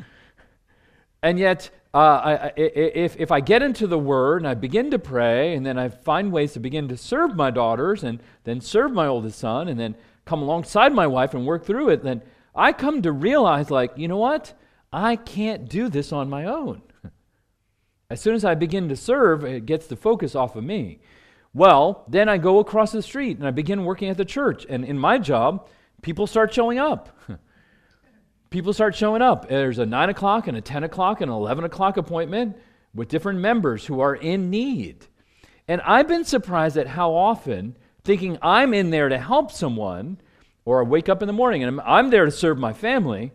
and 1.24 1.40
yet, 1.40 1.72
uh, 1.94 1.98
I, 1.98 2.54
if, 2.56 3.16
if 3.20 3.32
I 3.32 3.40
get 3.40 3.64
into 3.64 3.88
the 3.88 3.98
Word 3.98 4.42
and 4.42 4.48
I 4.48 4.54
begin 4.54 4.92
to 4.92 5.00
pray, 5.00 5.56
and 5.56 5.66
then 5.66 5.80
I 5.80 5.90
find 5.90 6.32
ways 6.32 6.54
to 6.54 6.60
begin 6.60 6.88
to 6.90 6.98
serve 6.98 7.36
my 7.36 7.50
daughters, 7.50 8.04
and 8.04 8.20
then 8.44 8.62
serve 8.62 8.92
my 8.92 9.08
oldest 9.08 9.40
son, 9.40 9.68
and 9.68 9.80
then 9.80 9.96
come 10.26 10.42
alongside 10.42 10.94
my 10.94 11.08
wife 11.08 11.34
and 11.34 11.46
work 11.46 11.66
through 11.66 11.90
it, 11.90 12.04
then 12.04 12.22
I 12.54 12.72
come 12.72 13.02
to 13.02 13.12
realize, 13.12 13.72
like, 13.72 13.98
you 13.98 14.08
know 14.08 14.18
what? 14.18 14.54
I 14.92 15.16
can't 15.16 15.68
do 15.68 15.90
this 15.90 16.12
on 16.12 16.30
my 16.30 16.46
own. 16.46 16.82
As 18.10 18.22
soon 18.22 18.36
as 18.36 18.46
I 18.46 18.56
begin 18.56 18.90
to 18.90 18.96
serve, 18.96 19.44
it 19.44 19.66
gets 19.66 19.88
the 19.88 19.96
focus 19.96 20.36
off 20.36 20.56
of 20.56 20.64
me. 20.64 21.00
Well, 21.56 22.04
then 22.10 22.28
I 22.28 22.38
go 22.38 22.60
across 22.60 22.92
the 22.92 23.02
street 23.02 23.38
and 23.38 23.48
I 23.48 23.52
begin 23.52 23.86
working 23.86 24.10
at 24.10 24.18
the 24.18 24.26
church. 24.26 24.66
And 24.68 24.84
in 24.84 25.00
my 25.00 25.18
job, 25.18 25.70
people 26.02 26.28
start 26.28 26.54
showing 26.54 26.80
up. 26.80 27.18
people 28.50 28.74
start 28.74 28.94
showing 28.94 29.22
up. 29.22 29.48
There's 29.48 29.80
a 29.80 29.86
9 29.86 30.10
o'clock 30.10 30.50
and 30.50 30.58
a 30.58 30.62
10 30.62 30.84
o'clock 30.84 31.22
and 31.22 31.32
an 31.32 31.38
11 31.38 31.64
o'clock 31.64 31.96
appointment 31.96 32.58
with 32.94 33.08
different 33.08 33.40
members 33.40 33.86
who 33.86 34.02
are 34.02 34.14
in 34.14 34.50
need. 34.50 35.08
And 35.66 35.80
I've 35.82 36.10
been 36.10 36.26
surprised 36.26 36.76
at 36.76 36.88
how 36.88 37.14
often, 37.14 37.78
thinking 38.04 38.38
I'm 38.42 38.74
in 38.74 38.90
there 38.90 39.08
to 39.08 39.18
help 39.18 39.50
someone, 39.50 40.20
or 40.66 40.82
I 40.82 40.84
wake 40.84 41.08
up 41.08 41.24
in 41.24 41.28
the 41.28 41.34
morning 41.34 41.64
and 41.64 41.80
I'm, 41.80 41.88
I'm 41.88 42.10
there 42.10 42.26
to 42.26 42.32
serve 42.32 42.58
my 42.58 42.74
family, 42.74 43.32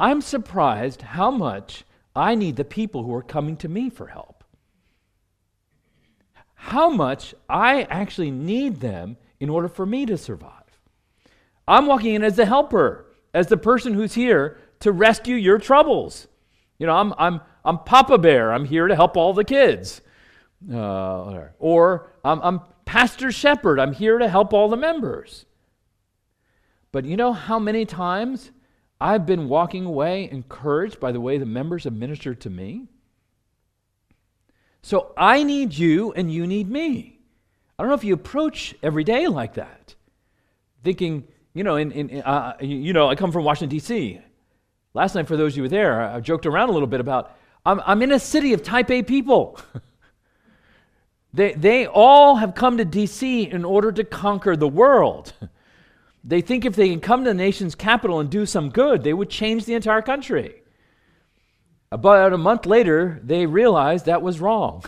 I'm 0.00 0.20
surprised 0.20 1.02
how 1.02 1.30
much 1.30 1.84
I 2.16 2.34
need 2.34 2.56
the 2.56 2.64
people 2.64 3.04
who 3.04 3.14
are 3.14 3.22
coming 3.22 3.56
to 3.58 3.68
me 3.68 3.88
for 3.88 4.08
help. 4.08 4.41
How 6.66 6.88
much 6.88 7.34
I 7.48 7.82
actually 7.82 8.30
need 8.30 8.76
them 8.76 9.16
in 9.40 9.50
order 9.50 9.66
for 9.66 9.84
me 9.84 10.06
to 10.06 10.16
survive. 10.16 10.78
I'm 11.66 11.86
walking 11.86 12.14
in 12.14 12.22
as 12.22 12.36
the 12.36 12.46
helper, 12.46 13.06
as 13.34 13.48
the 13.48 13.56
person 13.56 13.94
who's 13.94 14.14
here 14.14 14.58
to 14.78 14.92
rescue 14.92 15.34
your 15.34 15.58
troubles. 15.58 16.28
You 16.78 16.86
know, 16.86 16.94
I'm, 16.94 17.12
I'm, 17.18 17.40
I'm 17.64 17.78
Papa 17.78 18.16
Bear. 18.18 18.52
I'm 18.52 18.64
here 18.64 18.86
to 18.86 18.94
help 18.94 19.16
all 19.16 19.34
the 19.34 19.42
kids. 19.42 20.00
Uh, 20.72 21.48
or 21.58 22.12
I'm, 22.24 22.40
I'm 22.40 22.60
Pastor 22.84 23.32
Shepherd. 23.32 23.80
I'm 23.80 23.92
here 23.92 24.18
to 24.18 24.28
help 24.28 24.52
all 24.52 24.68
the 24.68 24.76
members. 24.76 25.46
But 26.92 27.04
you 27.04 27.16
know 27.16 27.32
how 27.32 27.58
many 27.58 27.84
times 27.84 28.52
I've 29.00 29.26
been 29.26 29.48
walking 29.48 29.84
away 29.84 30.30
encouraged 30.30 31.00
by 31.00 31.10
the 31.10 31.20
way 31.20 31.38
the 31.38 31.44
members 31.46 31.82
have 31.82 31.94
ministered 31.94 32.40
to 32.42 32.50
me. 32.50 32.86
So 34.82 35.12
I 35.16 35.42
need 35.42 35.74
you 35.74 36.12
and 36.12 36.32
you 36.32 36.46
need 36.46 36.68
me. 36.68 37.20
I 37.78 37.82
don't 37.82 37.88
know 37.88 37.94
if 37.94 38.04
you 38.04 38.14
approach 38.14 38.74
every 38.82 39.04
day 39.04 39.26
like 39.28 39.54
that, 39.54 39.94
thinking, 40.82 41.26
you 41.54 41.64
know, 41.64 41.76
in, 41.76 41.92
in, 41.92 42.22
uh, 42.22 42.56
you 42.60 42.92
know, 42.92 43.08
I 43.08 43.14
come 43.14 43.32
from 43.32 43.44
Washington, 43.44 43.76
D.C. 43.76 44.20
Last 44.94 45.14
night, 45.14 45.26
for 45.26 45.36
those 45.36 45.52
of 45.52 45.56
you 45.56 45.62
who 45.62 45.64
were 45.64 45.68
there, 45.70 46.00
I 46.00 46.20
joked 46.20 46.46
around 46.46 46.68
a 46.68 46.72
little 46.72 46.88
bit 46.88 47.00
about 47.00 47.36
I'm, 47.64 47.80
I'm 47.86 48.02
in 48.02 48.12
a 48.12 48.18
city 48.18 48.52
of 48.52 48.62
type 48.62 48.90
A 48.90 49.02
people. 49.02 49.58
they, 51.34 51.54
they 51.54 51.86
all 51.86 52.36
have 52.36 52.54
come 52.54 52.78
to 52.78 52.84
D.C. 52.84 53.44
in 53.44 53.64
order 53.64 53.92
to 53.92 54.04
conquer 54.04 54.56
the 54.56 54.68
world. 54.68 55.32
They 56.24 56.40
think 56.40 56.64
if 56.64 56.76
they 56.76 56.88
can 56.88 57.00
come 57.00 57.24
to 57.24 57.30
the 57.30 57.34
nation's 57.34 57.74
capital 57.74 58.20
and 58.20 58.30
do 58.30 58.46
some 58.46 58.70
good, 58.70 59.02
they 59.02 59.12
would 59.12 59.28
change 59.28 59.64
the 59.64 59.74
entire 59.74 60.02
country. 60.02 60.61
About 61.92 62.32
a 62.32 62.38
month 62.38 62.64
later, 62.64 63.20
they 63.22 63.44
realized 63.44 64.06
that 64.06 64.22
was 64.22 64.40
wrong. 64.40 64.82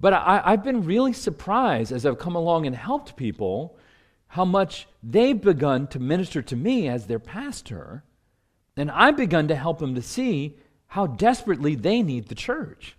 but 0.00 0.12
I, 0.12 0.40
I've 0.44 0.62
been 0.62 0.84
really 0.84 1.12
surprised 1.12 1.90
as 1.90 2.06
I've 2.06 2.18
come 2.18 2.36
along 2.36 2.66
and 2.66 2.76
helped 2.76 3.16
people 3.16 3.76
how 4.28 4.44
much 4.44 4.86
they've 5.02 5.40
begun 5.40 5.88
to 5.88 5.98
minister 5.98 6.42
to 6.42 6.54
me 6.54 6.88
as 6.88 7.06
their 7.06 7.18
pastor, 7.18 8.04
and 8.76 8.90
I've 8.90 9.16
begun 9.16 9.48
to 9.48 9.56
help 9.56 9.80
them 9.80 9.96
to 9.96 10.02
see 10.02 10.56
how 10.86 11.08
desperately 11.08 11.74
they 11.74 12.02
need 12.02 12.28
the 12.28 12.36
church, 12.36 12.96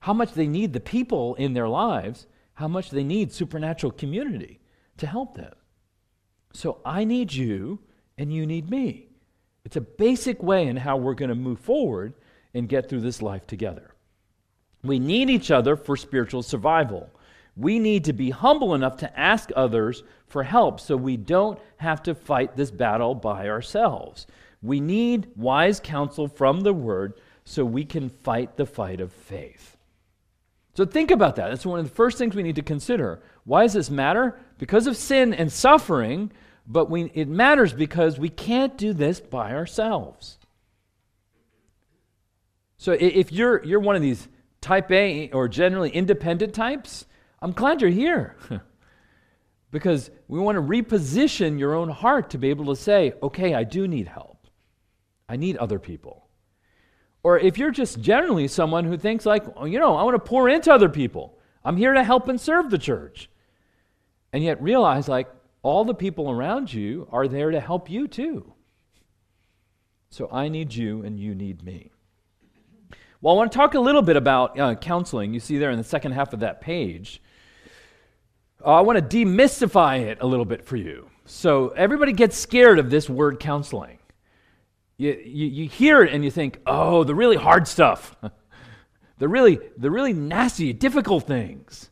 how 0.00 0.14
much 0.14 0.32
they 0.32 0.46
need 0.46 0.72
the 0.72 0.80
people 0.80 1.34
in 1.34 1.52
their 1.52 1.68
lives 1.68 2.26
how 2.54 2.68
much 2.68 2.90
they 2.90 3.02
need 3.02 3.32
supernatural 3.32 3.90
community 3.90 4.60
to 4.98 5.06
help 5.06 5.34
them. 5.34 5.54
So 6.52 6.82
I 6.84 7.04
need 7.04 7.32
you 7.32 7.80
and 8.18 8.30
you 8.30 8.44
need 8.46 8.70
me. 8.70 9.09
It's 9.64 9.76
a 9.76 9.80
basic 9.80 10.42
way 10.42 10.66
in 10.66 10.76
how 10.76 10.96
we're 10.96 11.14
going 11.14 11.28
to 11.28 11.34
move 11.34 11.60
forward 11.60 12.14
and 12.54 12.68
get 12.68 12.88
through 12.88 13.02
this 13.02 13.22
life 13.22 13.46
together. 13.46 13.94
We 14.82 14.98
need 14.98 15.30
each 15.30 15.50
other 15.50 15.76
for 15.76 15.96
spiritual 15.96 16.42
survival. 16.42 17.10
We 17.56 17.78
need 17.78 18.04
to 18.04 18.12
be 18.12 18.30
humble 18.30 18.74
enough 18.74 18.96
to 18.98 19.18
ask 19.18 19.50
others 19.54 20.02
for 20.26 20.42
help 20.42 20.80
so 20.80 20.96
we 20.96 21.16
don't 21.16 21.58
have 21.76 22.02
to 22.04 22.14
fight 22.14 22.56
this 22.56 22.70
battle 22.70 23.14
by 23.14 23.48
ourselves. 23.48 24.26
We 24.62 24.80
need 24.80 25.28
wise 25.36 25.80
counsel 25.80 26.28
from 26.28 26.60
the 26.60 26.72
Word 26.72 27.14
so 27.44 27.64
we 27.64 27.84
can 27.84 28.08
fight 28.08 28.56
the 28.56 28.66
fight 28.66 29.00
of 29.00 29.12
faith. 29.12 29.76
So 30.74 30.86
think 30.86 31.10
about 31.10 31.36
that. 31.36 31.48
That's 31.48 31.66
one 31.66 31.80
of 31.80 31.88
the 31.88 31.94
first 31.94 32.16
things 32.16 32.34
we 32.34 32.42
need 32.42 32.56
to 32.56 32.62
consider. 32.62 33.20
Why 33.44 33.62
does 33.62 33.72
this 33.72 33.90
matter? 33.90 34.38
Because 34.58 34.86
of 34.86 34.96
sin 34.96 35.34
and 35.34 35.52
suffering, 35.52 36.30
but 36.70 36.88
we, 36.88 37.10
it 37.14 37.28
matters 37.28 37.72
because 37.72 38.16
we 38.16 38.28
can't 38.28 38.78
do 38.78 38.92
this 38.92 39.18
by 39.18 39.52
ourselves. 39.52 40.38
So 42.76 42.92
if 42.92 43.32
you're, 43.32 43.62
you're 43.64 43.80
one 43.80 43.96
of 43.96 44.02
these 44.02 44.28
type 44.60 44.90
A 44.92 45.30
or 45.32 45.48
generally 45.48 45.90
independent 45.90 46.54
types, 46.54 47.06
I'm 47.42 47.50
glad 47.50 47.80
you're 47.80 47.90
here. 47.90 48.36
because 49.72 50.12
we 50.28 50.38
want 50.38 50.56
to 50.56 50.62
reposition 50.62 51.58
your 51.58 51.74
own 51.74 51.88
heart 51.88 52.30
to 52.30 52.38
be 52.38 52.50
able 52.50 52.66
to 52.66 52.80
say, 52.80 53.14
okay, 53.20 53.52
I 53.52 53.64
do 53.64 53.88
need 53.88 54.06
help. 54.06 54.46
I 55.28 55.34
need 55.34 55.56
other 55.56 55.80
people. 55.80 56.28
Or 57.24 57.36
if 57.36 57.58
you're 57.58 57.72
just 57.72 58.00
generally 58.00 58.46
someone 58.46 58.84
who 58.84 58.96
thinks, 58.96 59.26
like, 59.26 59.44
oh, 59.56 59.64
you 59.64 59.80
know, 59.80 59.96
I 59.96 60.04
want 60.04 60.14
to 60.14 60.30
pour 60.30 60.48
into 60.48 60.72
other 60.72 60.88
people, 60.88 61.36
I'm 61.64 61.76
here 61.76 61.94
to 61.94 62.04
help 62.04 62.28
and 62.28 62.40
serve 62.40 62.70
the 62.70 62.78
church. 62.78 63.28
And 64.32 64.44
yet 64.44 64.62
realize, 64.62 65.08
like, 65.08 65.28
all 65.62 65.84
the 65.84 65.94
people 65.94 66.30
around 66.30 66.72
you 66.72 67.08
are 67.12 67.28
there 67.28 67.50
to 67.50 67.60
help 67.60 67.90
you 67.90 68.08
too. 68.08 68.52
So 70.10 70.28
I 70.32 70.48
need 70.48 70.74
you 70.74 71.02
and 71.02 71.18
you 71.18 71.34
need 71.34 71.62
me. 71.62 71.90
Well, 73.20 73.34
I 73.34 73.36
want 73.36 73.52
to 73.52 73.56
talk 73.58 73.74
a 73.74 73.80
little 73.80 74.02
bit 74.02 74.16
about 74.16 74.58
uh, 74.58 74.74
counseling. 74.74 75.34
You 75.34 75.40
see 75.40 75.58
there 75.58 75.70
in 75.70 75.78
the 75.78 75.84
second 75.84 76.12
half 76.12 76.32
of 76.32 76.40
that 76.40 76.60
page. 76.60 77.22
Uh, 78.64 78.74
I 78.74 78.80
want 78.80 78.98
to 78.98 79.16
demystify 79.16 80.00
it 80.00 80.18
a 80.20 80.26
little 80.26 80.44
bit 80.44 80.64
for 80.64 80.76
you. 80.76 81.10
So 81.26 81.68
everybody 81.68 82.12
gets 82.12 82.36
scared 82.36 82.78
of 82.78 82.90
this 82.90 83.08
word 83.08 83.38
counseling 83.38 83.98
you, 85.00 85.18
you, 85.24 85.46
you 85.46 85.68
hear 85.68 86.02
it 86.02 86.12
and 86.12 86.22
you 86.22 86.30
think, 86.30 86.60
oh, 86.66 87.04
the 87.04 87.14
really 87.14 87.36
hard 87.36 87.66
stuff, 87.66 88.14
the 89.18 89.28
really, 89.28 89.58
the 89.78 89.90
really 89.90 90.12
nasty, 90.12 90.74
difficult 90.74 91.26
things. 91.26 91.89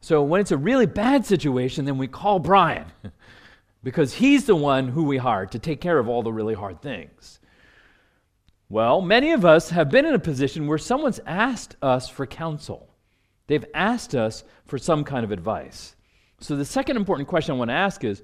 So 0.00 0.22
when 0.22 0.40
it's 0.40 0.52
a 0.52 0.56
really 0.56 0.86
bad 0.86 1.26
situation, 1.26 1.84
then 1.84 1.98
we 1.98 2.08
call 2.08 2.38
Brian 2.38 2.86
because 3.82 4.14
he's 4.14 4.46
the 4.46 4.56
one 4.56 4.88
who 4.88 5.04
we 5.04 5.18
hire 5.18 5.46
to 5.46 5.58
take 5.58 5.80
care 5.80 5.98
of 5.98 6.08
all 6.08 6.22
the 6.22 6.32
really 6.32 6.54
hard 6.54 6.80
things. 6.80 7.38
Well, 8.68 9.00
many 9.00 9.32
of 9.32 9.44
us 9.44 9.70
have 9.70 9.90
been 9.90 10.06
in 10.06 10.14
a 10.14 10.18
position 10.18 10.66
where 10.66 10.78
someone's 10.78 11.20
asked 11.26 11.76
us 11.82 12.08
for 12.08 12.24
counsel. 12.26 12.88
They've 13.48 13.64
asked 13.74 14.14
us 14.14 14.44
for 14.66 14.78
some 14.78 15.02
kind 15.02 15.24
of 15.24 15.32
advice. 15.32 15.96
So 16.38 16.56
the 16.56 16.64
second 16.64 16.96
important 16.96 17.28
question 17.28 17.54
I 17.54 17.58
want 17.58 17.70
to 17.70 17.74
ask 17.74 18.04
is 18.04 18.22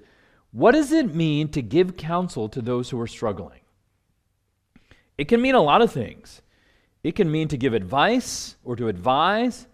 what 0.52 0.73
does 0.73 0.92
it 0.92 1.14
mean 1.14 1.49
to 1.49 1.61
give 1.61 1.97
counsel 1.97 2.49
to 2.50 2.62
those 2.62 2.88
who 2.88 3.00
are 3.00 3.06
struggling? 3.06 3.61
It 5.18 5.26
can 5.26 5.42
mean 5.42 5.54
a 5.54 5.61
lot 5.61 5.83
of 5.83 5.92
things. 5.92 6.42
It 7.02 7.16
can 7.16 7.30
mean 7.30 7.49
to 7.49 7.56
give 7.56 7.75
advice 7.75 8.56
or 8.64 8.76
to 8.76 8.88
advise. 8.88 9.66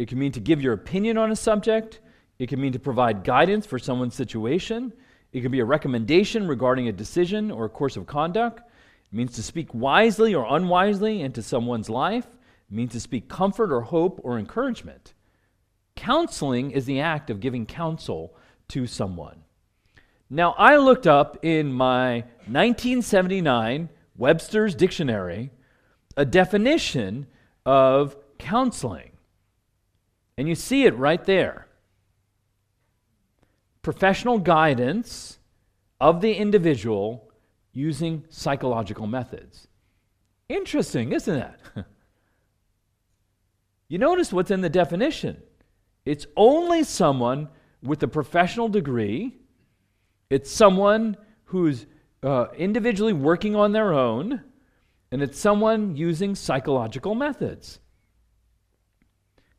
It 0.00 0.08
can 0.08 0.18
mean 0.18 0.32
to 0.32 0.40
give 0.40 0.62
your 0.62 0.72
opinion 0.72 1.18
on 1.18 1.30
a 1.30 1.36
subject. 1.36 2.00
It 2.38 2.48
can 2.48 2.58
mean 2.58 2.72
to 2.72 2.78
provide 2.78 3.22
guidance 3.22 3.66
for 3.66 3.78
someone's 3.78 4.14
situation. 4.14 4.94
It 5.34 5.42
can 5.42 5.52
be 5.52 5.60
a 5.60 5.64
recommendation 5.66 6.48
regarding 6.48 6.88
a 6.88 6.92
decision 6.92 7.50
or 7.50 7.66
a 7.66 7.68
course 7.68 7.98
of 7.98 8.06
conduct. 8.06 8.60
It 8.60 9.14
means 9.14 9.34
to 9.34 9.42
speak 9.42 9.74
wisely 9.74 10.34
or 10.34 10.46
unwisely 10.48 11.20
into 11.20 11.42
someone's 11.42 11.90
life. 11.90 12.24
It 12.24 12.74
means 12.74 12.92
to 12.92 13.00
speak 13.00 13.28
comfort 13.28 13.70
or 13.70 13.82
hope 13.82 14.22
or 14.24 14.38
encouragement. 14.38 15.12
Counseling 15.96 16.70
is 16.70 16.86
the 16.86 17.00
act 17.00 17.28
of 17.28 17.40
giving 17.40 17.66
counsel 17.66 18.34
to 18.68 18.86
someone. 18.86 19.44
Now, 20.30 20.54
I 20.56 20.78
looked 20.78 21.06
up 21.06 21.44
in 21.44 21.74
my 21.74 22.20
1979 22.46 23.90
Webster's 24.16 24.74
Dictionary 24.74 25.50
a 26.16 26.24
definition 26.24 27.26
of 27.66 28.16
counseling. 28.38 29.09
And 30.40 30.48
you 30.48 30.54
see 30.54 30.84
it 30.84 30.96
right 30.96 31.22
there 31.22 31.66
professional 33.82 34.38
guidance 34.38 35.38
of 36.00 36.22
the 36.22 36.32
individual 36.32 37.30
using 37.74 38.24
psychological 38.30 39.06
methods. 39.06 39.68
Interesting, 40.48 41.12
isn't 41.12 41.36
it? 41.36 41.60
you 43.88 43.98
notice 43.98 44.32
what's 44.32 44.50
in 44.50 44.62
the 44.62 44.70
definition. 44.70 45.42
It's 46.06 46.26
only 46.38 46.84
someone 46.84 47.50
with 47.82 48.02
a 48.02 48.08
professional 48.08 48.68
degree 48.68 49.36
it's 50.30 50.50
someone 50.50 51.18
who's 51.44 51.84
uh, 52.22 52.46
individually 52.56 53.12
working 53.12 53.56
on 53.56 53.72
their 53.72 53.92
own, 53.92 54.42
and 55.12 55.22
it's 55.22 55.38
someone 55.38 55.96
using 55.96 56.34
psychological 56.34 57.14
methods. 57.14 57.80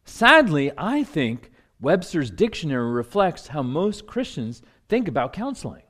Sadly, 0.05 0.71
I 0.77 1.03
think 1.03 1.51
Webster's 1.79 2.31
dictionary 2.31 2.91
reflects 2.91 3.47
how 3.47 3.63
most 3.63 4.07
Christians 4.07 4.61
think 4.87 5.07
about 5.07 5.33
counseling. 5.33 5.83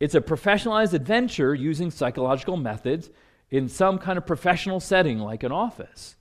It's 0.00 0.14
a 0.14 0.20
professionalized 0.20 0.94
adventure 0.94 1.54
using 1.54 1.90
psychological 1.90 2.56
methods 2.56 3.10
in 3.50 3.68
some 3.68 3.98
kind 3.98 4.18
of 4.18 4.26
professional 4.26 4.80
setting 4.80 5.18
like 5.18 5.42
an 5.42 5.52
office. 5.52 6.16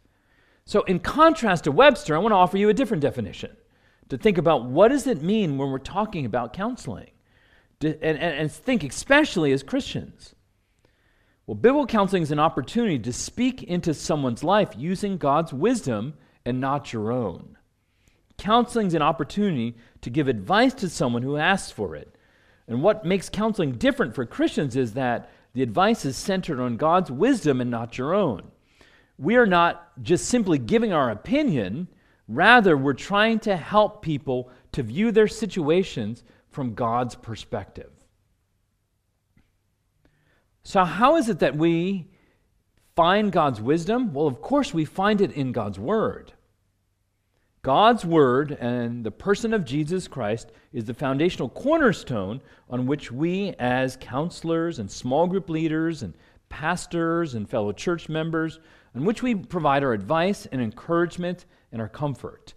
So, 0.66 0.84
in 0.84 1.00
contrast 1.00 1.64
to 1.64 1.72
Webster, 1.72 2.16
I 2.16 2.20
want 2.20 2.32
to 2.32 2.38
offer 2.38 2.58
you 2.58 2.70
a 2.70 2.74
different 2.74 3.02
definition 3.02 3.58
to 4.10 4.18
think 4.18 4.38
about 4.38 4.66
what 4.66 4.90
does 4.90 5.08
it 5.08 5.22
mean 5.22 5.58
when 5.58 5.72
we're 5.72 5.80
talking 5.80 6.26
about 6.26 6.54
counseling 6.54 7.12
and, 7.82 7.98
and, 8.02 8.20
and 8.20 8.52
think 8.52 8.84
especially 8.84 9.52
as 9.52 9.64
Christians. 9.64 10.36
Well, 11.48 11.56
biblical 11.56 11.88
counseling 11.88 12.24
is 12.24 12.32
an 12.32 12.40
opportunity 12.40 13.00
to 13.00 13.14
speak 13.14 13.64
into 13.64 13.94
someone's 13.94 14.44
life 14.44 14.70
using 14.78 15.18
God's 15.18 15.54
wisdom 15.54 16.14
and 16.46 16.60
not 16.60 16.94
your 16.94 17.12
own. 17.12 17.58
Counseling 18.38 18.88
is 18.88 18.94
an 18.94 19.02
opportunity 19.02 19.76
to 20.02 20.10
give 20.10 20.28
advice 20.28 20.74
to 20.76 20.90
someone 20.90 21.22
who 21.22 21.38
asks 21.38 21.72
for 21.72 21.96
it. 21.96 22.16
And 22.68 22.82
what 22.82 23.06
makes 23.06 23.30
counseling 23.30 23.74
different 23.74 24.16
for 24.16 24.26
Christians 24.26 24.76
is 24.76 24.94
that 24.94 25.30
the 25.54 25.62
advice 25.62 26.06
is 26.06 26.18
centered 26.18 26.60
on 26.60 26.78
God's 26.78 27.12
wisdom 27.12 27.62
and 27.62 27.70
not 27.70 27.98
your 27.98 28.14
own. 28.14 28.52
We 29.18 29.36
are 29.36 29.46
not 29.46 29.92
just 30.02 30.26
simply 30.26 30.58
giving 30.58 30.94
our 30.94 31.12
opinion, 31.12 31.88
rather, 32.28 32.76
we're 32.76 32.94
trying 32.94 33.40
to 33.40 33.56
help 33.56 34.02
people 34.02 34.50
to 34.72 34.84
view 34.84 35.12
their 35.12 35.28
situations 35.28 36.24
from 36.50 36.74
God's 36.74 37.16
perspective. 37.16 37.92
So, 40.64 40.84
how 40.84 41.18
is 41.18 41.30
it 41.30 41.40
that 41.40 41.56
we 41.56 42.08
find 43.02 43.32
God's 43.32 43.60
wisdom? 43.60 44.14
Well, 44.14 44.28
of 44.28 44.44
course, 44.44 44.76
we 44.76 44.86
find 44.86 45.22
it 45.22 45.32
in 45.32 45.54
God's 45.54 45.80
Word. 45.80 46.34
God's 47.64 48.06
Word 48.06 48.52
and 48.62 49.04
the 49.04 49.10
person 49.10 49.56
of 49.56 49.66
Jesus 49.66 50.08
Christ 50.08 50.52
is 50.72 50.86
the 50.86 50.94
foundational 50.94 51.50
cornerstone 51.50 52.42
on 52.70 52.86
which 52.86 53.12
we, 53.12 53.56
as 53.58 53.98
counselors 54.00 54.78
and 54.78 54.92
small 54.92 55.26
group 55.26 55.50
leaders 55.50 56.04
and 56.04 56.14
pastors 56.50 57.34
and 57.34 57.50
fellow 57.50 57.72
church 57.72 58.08
members, 58.08 58.60
on 58.94 59.04
which 59.04 59.24
we 59.24 59.34
provide 59.34 59.84
our 59.84 59.94
advice 59.94 60.46
and 60.52 60.62
encouragement 60.62 61.46
and 61.72 61.82
our 61.82 61.90
comfort. 61.90 62.54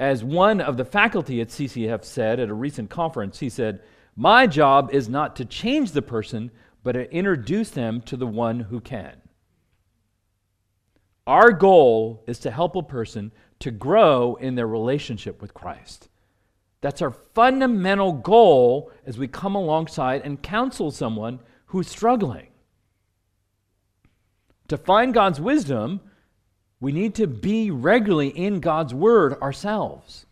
As 0.00 0.24
one 0.24 0.60
of 0.60 0.76
the 0.76 0.84
faculty 0.84 1.40
at 1.40 1.50
CCEF 1.50 2.02
said 2.02 2.40
at 2.40 2.50
a 2.50 2.54
recent 2.54 2.90
conference, 2.90 3.38
he 3.38 3.48
said, 3.48 3.80
My 4.16 4.48
job 4.48 4.90
is 4.92 5.08
not 5.08 5.36
to 5.36 5.44
change 5.44 5.92
the 5.92 6.02
person, 6.02 6.50
but 6.82 6.92
to 6.92 7.08
introduce 7.14 7.70
them 7.70 8.00
to 8.00 8.16
the 8.16 8.26
one 8.26 8.58
who 8.58 8.80
can. 8.80 9.20
Our 11.26 11.52
goal 11.52 12.22
is 12.26 12.38
to 12.40 12.50
help 12.50 12.76
a 12.76 12.82
person 12.82 13.32
to 13.60 13.70
grow 13.70 14.34
in 14.36 14.54
their 14.54 14.66
relationship 14.66 15.40
with 15.40 15.54
Christ. 15.54 16.08
That's 16.80 17.00
our 17.00 17.12
fundamental 17.12 18.12
goal 18.12 18.92
as 19.06 19.16
we 19.16 19.26
come 19.26 19.54
alongside 19.54 20.20
and 20.22 20.42
counsel 20.42 20.90
someone 20.90 21.40
who's 21.66 21.88
struggling. 21.88 22.48
To 24.68 24.76
find 24.76 25.14
God's 25.14 25.40
wisdom, 25.40 26.00
we 26.80 26.92
need 26.92 27.14
to 27.14 27.26
be 27.26 27.70
regularly 27.70 28.28
in 28.28 28.60
God's 28.60 28.92
Word 28.92 29.40
ourselves. 29.40 30.26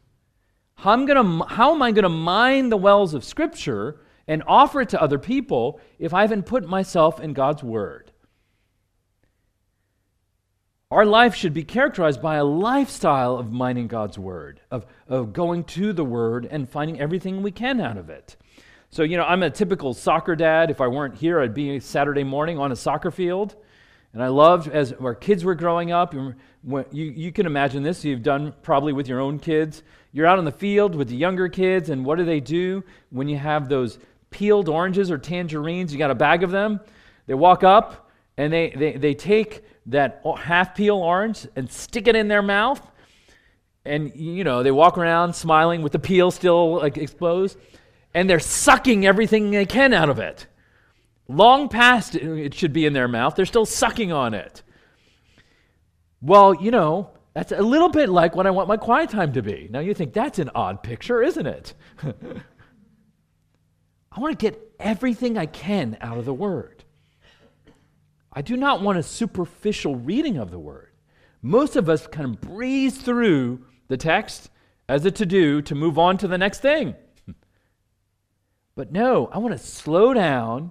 How, 0.74 0.90
I'm 0.90 1.06
gonna, 1.06 1.46
how 1.46 1.74
am 1.74 1.80
I 1.80 1.92
going 1.92 2.02
to 2.02 2.10
mine 2.10 2.68
the 2.68 2.76
wells 2.76 3.14
of 3.14 3.24
Scripture 3.24 4.00
and 4.26 4.42
offer 4.46 4.82
it 4.82 4.90
to 4.90 5.00
other 5.00 5.18
people 5.18 5.80
if 5.98 6.12
I 6.12 6.20
haven't 6.20 6.44
put 6.44 6.68
myself 6.68 7.20
in 7.20 7.32
God's 7.32 7.62
Word? 7.62 8.01
Our 10.92 11.06
life 11.06 11.34
should 11.34 11.54
be 11.54 11.64
characterized 11.64 12.20
by 12.20 12.36
a 12.36 12.44
lifestyle 12.44 13.38
of 13.38 13.50
mining 13.50 13.88
God's 13.88 14.18
Word, 14.18 14.60
of, 14.70 14.84
of 15.08 15.32
going 15.32 15.64
to 15.64 15.94
the 15.94 16.04
Word 16.04 16.46
and 16.50 16.68
finding 16.68 17.00
everything 17.00 17.42
we 17.42 17.50
can 17.50 17.80
out 17.80 17.96
of 17.96 18.10
it. 18.10 18.36
So, 18.90 19.02
you 19.02 19.16
know, 19.16 19.24
I'm 19.24 19.42
a 19.42 19.48
typical 19.48 19.94
soccer 19.94 20.36
dad. 20.36 20.70
If 20.70 20.82
I 20.82 20.88
weren't 20.88 21.14
here, 21.14 21.40
I'd 21.40 21.54
be 21.54 21.80
Saturday 21.80 22.24
morning 22.24 22.58
on 22.58 22.72
a 22.72 22.76
soccer 22.76 23.10
field. 23.10 23.56
And 24.12 24.22
I 24.22 24.28
loved 24.28 24.68
as 24.68 24.92
our 24.92 25.14
kids 25.14 25.46
were 25.46 25.54
growing 25.54 25.92
up, 25.92 26.12
you, 26.12 26.34
you 26.92 27.32
can 27.32 27.46
imagine 27.46 27.82
this, 27.82 28.04
you've 28.04 28.22
done 28.22 28.52
probably 28.60 28.92
with 28.92 29.08
your 29.08 29.20
own 29.20 29.38
kids. 29.38 29.82
You're 30.12 30.26
out 30.26 30.38
in 30.38 30.44
the 30.44 30.52
field 30.52 30.94
with 30.94 31.08
the 31.08 31.16
younger 31.16 31.48
kids, 31.48 31.88
and 31.88 32.04
what 32.04 32.18
do 32.18 32.26
they 32.26 32.40
do 32.40 32.84
when 33.08 33.30
you 33.30 33.38
have 33.38 33.70
those 33.70 33.98
peeled 34.28 34.68
oranges 34.68 35.10
or 35.10 35.16
tangerines? 35.16 35.90
You 35.90 35.98
got 35.98 36.10
a 36.10 36.14
bag 36.14 36.42
of 36.42 36.50
them. 36.50 36.80
They 37.26 37.32
walk 37.32 37.64
up 37.64 38.10
and 38.36 38.52
they, 38.52 38.74
they, 38.76 38.92
they 38.92 39.14
take 39.14 39.64
that 39.86 40.22
half 40.38 40.74
peel 40.74 40.96
orange 40.96 41.46
and 41.56 41.70
stick 41.70 42.06
it 42.06 42.16
in 42.16 42.28
their 42.28 42.42
mouth. 42.42 42.80
And, 43.84 44.14
you 44.14 44.44
know, 44.44 44.62
they 44.62 44.70
walk 44.70 44.96
around 44.96 45.34
smiling 45.34 45.82
with 45.82 45.92
the 45.92 45.98
peel 45.98 46.30
still 46.30 46.76
like, 46.76 46.96
exposed, 46.96 47.58
and 48.14 48.30
they're 48.30 48.38
sucking 48.38 49.04
everything 49.06 49.50
they 49.50 49.66
can 49.66 49.92
out 49.92 50.08
of 50.08 50.18
it. 50.18 50.46
Long 51.28 51.68
past 51.68 52.14
it 52.14 52.54
should 52.54 52.72
be 52.72 52.86
in 52.86 52.92
their 52.92 53.08
mouth, 53.08 53.34
they're 53.34 53.46
still 53.46 53.66
sucking 53.66 54.12
on 54.12 54.34
it. 54.34 54.62
Well, 56.20 56.54
you 56.54 56.70
know, 56.70 57.10
that's 57.34 57.50
a 57.52 57.62
little 57.62 57.88
bit 57.88 58.08
like 58.08 58.36
what 58.36 58.46
I 58.46 58.50
want 58.50 58.68
my 58.68 58.76
quiet 58.76 59.10
time 59.10 59.32
to 59.32 59.42
be. 59.42 59.68
Now 59.70 59.80
you 59.80 59.94
think 59.94 60.12
that's 60.12 60.38
an 60.38 60.50
odd 60.54 60.82
picture, 60.82 61.22
isn't 61.22 61.46
it? 61.46 61.74
I 64.12 64.20
want 64.20 64.38
to 64.38 64.50
get 64.50 64.60
everything 64.78 65.38
I 65.38 65.46
can 65.46 65.96
out 66.00 66.18
of 66.18 66.26
the 66.26 66.34
Word. 66.34 66.81
I 68.32 68.42
do 68.42 68.56
not 68.56 68.80
want 68.80 68.98
a 68.98 69.02
superficial 69.02 69.96
reading 69.96 70.38
of 70.38 70.50
the 70.50 70.58
Word. 70.58 70.92
Most 71.42 71.76
of 71.76 71.88
us 71.88 72.06
kind 72.06 72.26
of 72.26 72.40
breeze 72.40 72.96
through 72.96 73.64
the 73.88 73.96
text 73.96 74.50
as 74.88 75.04
a 75.04 75.10
to 75.10 75.26
do 75.26 75.60
to 75.62 75.74
move 75.74 75.98
on 75.98 76.16
to 76.18 76.28
the 76.28 76.38
next 76.38 76.60
thing. 76.60 76.94
but 78.74 78.92
no, 78.92 79.28
I 79.32 79.38
want 79.38 79.52
to 79.52 79.58
slow 79.58 80.14
down 80.14 80.70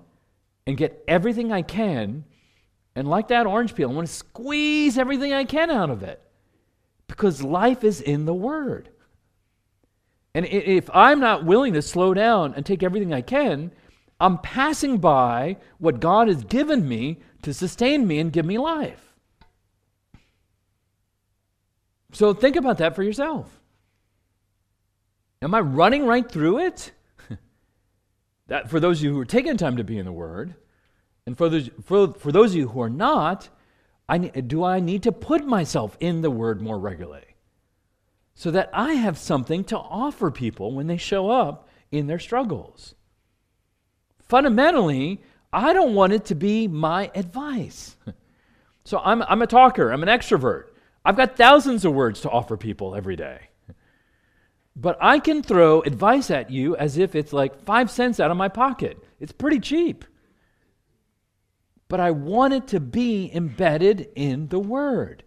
and 0.66 0.78
get 0.78 1.04
everything 1.08 1.52
I 1.52 1.62
can. 1.62 2.24
And 2.96 3.08
like 3.08 3.28
that 3.28 3.48
orange 3.48 3.76
peel, 3.76 3.90
I 3.90 3.94
want 3.94 4.08
to 4.08 4.14
squeeze 4.14 4.98
everything 4.98 5.34
I 5.34 5.44
can 5.44 5.70
out 5.70 5.90
of 5.90 6.04
it 6.04 6.22
because 7.08 7.44
life 7.44 7.84
is 7.84 8.02
in 8.02 8.26
the 8.26 8.34
Word. 8.34 8.90
And 10.34 10.46
if 10.46 10.90
I'm 10.94 11.20
not 11.20 11.46
willing 11.46 11.74
to 11.74 11.82
slow 11.82 12.14
down 12.14 12.54
and 12.56 12.66
take 12.66 12.84
everything 12.84 13.14
I 13.14 13.22
can, 13.22 13.72
I'm 14.20 14.38
passing 14.38 14.98
by 14.98 15.58
what 15.80 16.00
God 16.00 16.28
has 16.28 16.44
given 16.44 16.88
me 16.88 17.20
to 17.42 17.54
sustain 17.54 18.08
me 18.08 18.20
and 18.20 18.32
give 18.32 18.46
me 18.46 18.58
life. 18.58 19.12
So 22.14 22.34
think 22.34 22.56
about 22.56 22.80
that 22.80 22.96
for 22.96 23.04
yourself. 23.04 23.62
Am 25.42 25.56
I 25.56 25.60
running 25.60 26.06
right 26.06 26.30
through 26.30 26.60
it? 26.60 26.92
that 28.48 28.70
for 28.70 28.80
those 28.80 29.00
of 29.00 29.06
you 29.06 29.14
who 29.14 29.20
are 29.20 29.26
taking 29.26 29.58
time 29.58 29.78
to 29.78 29.84
be 29.84 29.98
in 29.98 30.06
the 30.06 30.12
Word, 30.12 30.56
and 31.26 31.38
for 31.38 31.50
those, 31.50 31.70
for, 31.84 32.14
for 32.14 32.32
those 32.32 32.52
of 32.52 32.58
you 32.58 32.68
who 32.70 32.82
are 32.82 32.90
not, 32.90 33.50
I, 34.10 34.18
do 34.18 34.64
I 34.64 34.80
need 34.80 35.04
to 35.04 35.12
put 35.12 35.46
myself 35.46 35.96
in 36.00 36.22
the 36.22 36.32
Word 36.32 36.62
more 36.62 36.78
regularly? 36.78 37.36
So 38.34 38.52
that 38.52 38.70
I 38.74 38.94
have 38.94 39.18
something 39.18 39.64
to 39.66 39.78
offer 39.78 40.32
people 40.32 40.74
when 40.74 40.88
they 40.88 40.98
show 40.98 41.30
up 41.30 41.70
in 41.92 42.08
their 42.08 42.20
struggles. 42.20 42.96
Fundamentally, 44.20 45.22
I 45.54 45.74
don't 45.74 45.94
want 45.94 46.14
it 46.14 46.26
to 46.26 46.36
be 46.36 46.68
my 46.68 47.12
advice. 47.14 47.96
so 48.86 49.00
I'm, 49.00 49.22
I'm 49.24 49.42
a 49.42 49.48
talker, 49.48 49.92
I'm 49.92 50.04
an 50.04 50.10
extrovert. 50.10 50.66
I've 51.04 51.18
got 51.18 51.36
thousands 51.36 51.84
of 51.84 51.94
words 51.94 52.22
to 52.22 52.30
offer 52.30 52.58
people 52.58 52.96
every 52.96 53.16
day. 53.16 53.50
But 54.76 54.98
I 55.02 55.20
can 55.20 55.44
throw 55.44 55.82
advice 55.82 56.32
at 56.32 56.50
you 56.50 56.76
as 56.78 56.98
if 56.98 57.16
it's 57.16 57.34
like 57.34 57.64
five 57.64 57.92
cents 57.92 58.20
out 58.20 58.32
of 58.32 58.38
my 58.38 58.48
pocket. 58.48 59.04
It's 59.20 59.34
pretty 59.34 59.60
cheap. 59.60 60.06
But 61.88 62.00
I 62.00 62.12
want 62.12 62.54
it 62.54 62.68
to 62.70 62.80
be 62.80 63.30
embedded 63.34 64.10
in 64.16 64.48
the 64.48 64.60
Word. 64.60 65.24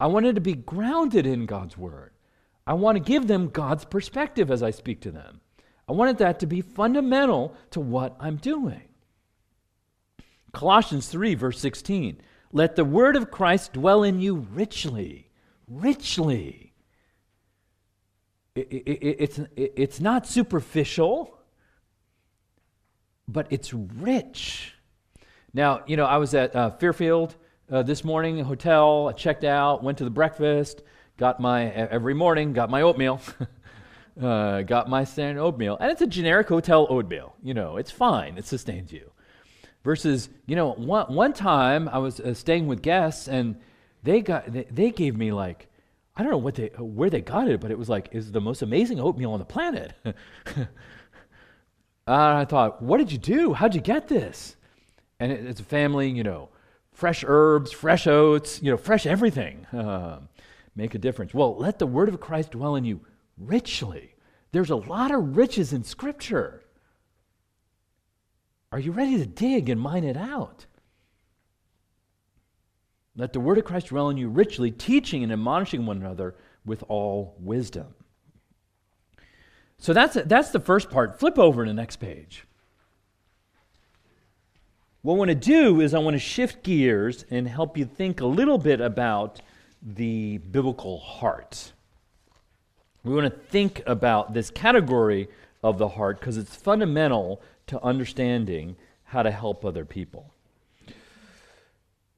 I 0.00 0.06
want 0.06 0.26
it 0.26 0.34
to 0.34 0.40
be 0.40 0.54
grounded 0.54 1.26
in 1.26 1.46
God's 1.46 1.76
Word. 1.76 2.12
I 2.66 2.74
want 2.74 2.96
to 2.96 3.00
give 3.00 3.26
them 3.26 3.50
God's 3.50 3.84
perspective 3.84 4.50
as 4.50 4.62
I 4.62 4.70
speak 4.70 5.02
to 5.02 5.10
them. 5.10 5.40
I 5.88 5.92
wanted 5.92 6.18
that 6.18 6.40
to 6.40 6.46
be 6.46 6.62
fundamental 6.62 7.54
to 7.70 7.80
what 7.80 8.16
I'm 8.18 8.36
doing. 8.36 8.82
Colossians 10.56 11.06
3, 11.08 11.34
verse 11.34 11.60
16. 11.60 12.18
Let 12.50 12.76
the 12.76 12.84
word 12.84 13.14
of 13.14 13.30
Christ 13.30 13.74
dwell 13.74 14.02
in 14.02 14.20
you 14.20 14.46
richly. 14.54 15.28
Richly. 15.68 16.72
It, 18.54 18.68
it, 18.70 19.16
it's, 19.20 19.38
it, 19.38 19.74
it's 19.76 20.00
not 20.00 20.26
superficial, 20.26 21.38
but 23.28 23.46
it's 23.50 23.74
rich. 23.74 24.72
Now, 25.52 25.82
you 25.86 25.98
know, 25.98 26.06
I 26.06 26.16
was 26.16 26.32
at 26.34 26.56
uh, 26.56 26.70
Fairfield 26.70 27.36
uh, 27.70 27.82
this 27.82 28.02
morning, 28.02 28.42
hotel, 28.42 29.08
I 29.08 29.12
checked 29.12 29.44
out, 29.44 29.82
went 29.82 29.98
to 29.98 30.04
the 30.04 30.10
breakfast, 30.10 30.80
got 31.18 31.38
my, 31.38 31.70
every 31.70 32.14
morning, 32.14 32.54
got 32.54 32.70
my 32.70 32.80
oatmeal. 32.80 33.20
uh, 34.22 34.62
got 34.62 34.88
my 34.88 35.04
standard 35.04 35.42
oatmeal. 35.42 35.76
And 35.78 35.92
it's 35.92 36.00
a 36.00 36.06
generic 36.06 36.48
hotel 36.48 36.86
oatmeal. 36.88 37.34
You 37.42 37.52
know, 37.52 37.76
it's 37.76 37.90
fine, 37.90 38.38
it 38.38 38.46
sustains 38.46 38.90
you. 38.90 39.10
Versus, 39.86 40.28
you 40.46 40.56
know, 40.56 40.72
one, 40.72 41.14
one 41.14 41.32
time 41.32 41.88
I 41.88 41.98
was 41.98 42.18
uh, 42.18 42.34
staying 42.34 42.66
with 42.66 42.82
guests 42.82 43.28
and 43.28 43.54
they, 44.02 44.20
got, 44.20 44.52
they, 44.52 44.64
they 44.64 44.90
gave 44.90 45.16
me 45.16 45.30
like, 45.30 45.68
I 46.16 46.24
don't 46.24 46.32
know 46.32 46.38
what 46.38 46.56
they, 46.56 46.72
where 46.76 47.08
they 47.08 47.20
got 47.20 47.46
it, 47.46 47.60
but 47.60 47.70
it 47.70 47.78
was 47.78 47.88
like, 47.88 48.08
it's 48.10 48.32
the 48.32 48.40
most 48.40 48.62
amazing 48.62 48.98
oatmeal 48.98 49.30
on 49.30 49.38
the 49.38 49.44
planet. 49.44 49.92
I 52.08 52.44
thought, 52.46 52.82
what 52.82 52.98
did 52.98 53.12
you 53.12 53.18
do? 53.18 53.52
How'd 53.52 53.76
you 53.76 53.80
get 53.80 54.08
this? 54.08 54.56
And 55.20 55.30
it, 55.30 55.46
it's 55.46 55.60
a 55.60 55.64
family, 55.64 56.10
you 56.10 56.24
know, 56.24 56.48
fresh 56.92 57.22
herbs, 57.24 57.70
fresh 57.70 58.08
oats, 58.08 58.60
you 58.60 58.72
know, 58.72 58.76
fresh 58.76 59.06
everything. 59.06 59.68
Make 60.74 60.96
a 60.96 60.98
difference. 60.98 61.32
Well, 61.32 61.56
let 61.58 61.78
the 61.78 61.86
word 61.86 62.08
of 62.08 62.18
Christ 62.18 62.50
dwell 62.50 62.74
in 62.74 62.84
you 62.84 63.02
richly. 63.38 64.16
There's 64.50 64.70
a 64.70 64.74
lot 64.74 65.12
of 65.12 65.36
riches 65.36 65.72
in 65.72 65.84
Scripture. 65.84 66.64
Are 68.72 68.78
you 68.78 68.92
ready 68.92 69.16
to 69.18 69.26
dig 69.26 69.68
and 69.68 69.80
mine 69.80 70.04
it 70.04 70.16
out? 70.16 70.66
Let 73.16 73.32
the 73.32 73.40
word 73.40 73.58
of 73.58 73.64
Christ 73.64 73.88
dwell 73.88 74.10
in 74.10 74.16
you 74.16 74.28
richly, 74.28 74.70
teaching 74.70 75.22
and 75.22 75.32
admonishing 75.32 75.86
one 75.86 75.96
another 75.96 76.34
with 76.64 76.84
all 76.88 77.34
wisdom. 77.38 77.94
So 79.78 79.92
that's, 79.92 80.14
that's 80.26 80.50
the 80.50 80.60
first 80.60 80.90
part. 80.90 81.18
Flip 81.18 81.38
over 81.38 81.64
to 81.64 81.70
the 81.70 81.74
next 81.74 81.96
page. 81.96 82.44
What 85.02 85.14
I 85.14 85.16
want 85.18 85.28
to 85.28 85.34
do 85.36 85.80
is 85.80 85.94
I 85.94 85.98
want 85.98 86.14
to 86.14 86.20
shift 86.20 86.64
gears 86.64 87.24
and 87.30 87.46
help 87.46 87.78
you 87.78 87.84
think 87.84 88.20
a 88.20 88.26
little 88.26 88.58
bit 88.58 88.80
about 88.80 89.40
the 89.80 90.38
biblical 90.38 90.98
heart. 90.98 91.72
We 93.04 93.14
want 93.14 93.32
to 93.32 93.40
think 93.40 93.82
about 93.86 94.34
this 94.34 94.50
category 94.50 95.28
of 95.62 95.78
the 95.78 95.88
heart 95.88 96.18
because 96.18 96.36
it's 96.36 96.56
fundamental 96.56 97.40
to 97.68 97.82
understanding 97.82 98.76
how 99.04 99.22
to 99.22 99.30
help 99.30 99.64
other 99.64 99.84
people. 99.84 100.32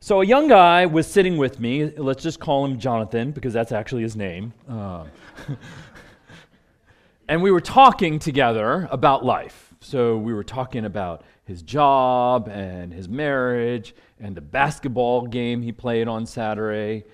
So, 0.01 0.21
a 0.21 0.25
young 0.27 0.49
guy 0.49 0.87
was 0.87 1.07
sitting 1.07 1.39
with 1.39 1.59
me. 1.59 1.87
Let's 1.97 2.23
just 2.23 2.39
call 2.39 2.65
him 2.65 2.79
Jonathan 2.79 3.33
because 3.33 3.53
that's 3.53 3.73
actually 3.73 4.03
his 4.03 4.15
name. 4.17 4.53
Uh, 4.69 5.07
and 7.29 7.43
we 7.43 7.51
were 7.51 7.61
talking 7.61 8.19
together 8.19 8.89
about 8.91 9.25
life. 9.25 9.75
So, 9.81 10.17
we 10.17 10.33
were 10.33 10.45
talking 10.45 10.85
about 10.85 11.25
his 11.45 11.63
job 11.63 12.49
and 12.49 12.93
his 12.93 13.09
marriage 13.09 13.95
and 14.21 14.37
the 14.37 14.41
basketball 14.41 15.27
game 15.27 15.63
he 15.63 15.73
played 15.73 16.07
on 16.07 16.27
Saturday 16.27 17.05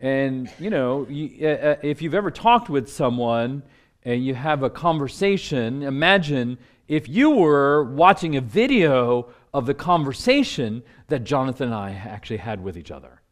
and, 0.00 0.48
you 0.60 0.70
know, 0.70 1.06
you, 1.08 1.48
uh, 1.48 1.50
uh, 1.50 1.76
if 1.82 2.02
you've 2.02 2.14
ever 2.14 2.30
talked 2.30 2.68
with 2.68 2.88
someone 2.88 3.62
and 4.04 4.24
you 4.24 4.34
have 4.34 4.62
a 4.62 4.70
conversation, 4.70 5.82
imagine 5.82 6.58
if 6.88 7.08
you 7.08 7.30
were 7.30 7.84
watching 7.84 8.36
a 8.36 8.40
video 8.40 9.28
of 9.52 9.66
the 9.66 9.74
conversation 9.74 10.82
that 11.08 11.24
Jonathan 11.24 11.66
and 11.66 11.74
I 11.74 11.92
actually 11.92 12.38
had 12.38 12.62
with 12.62 12.76
each 12.76 12.90
other. 12.90 13.22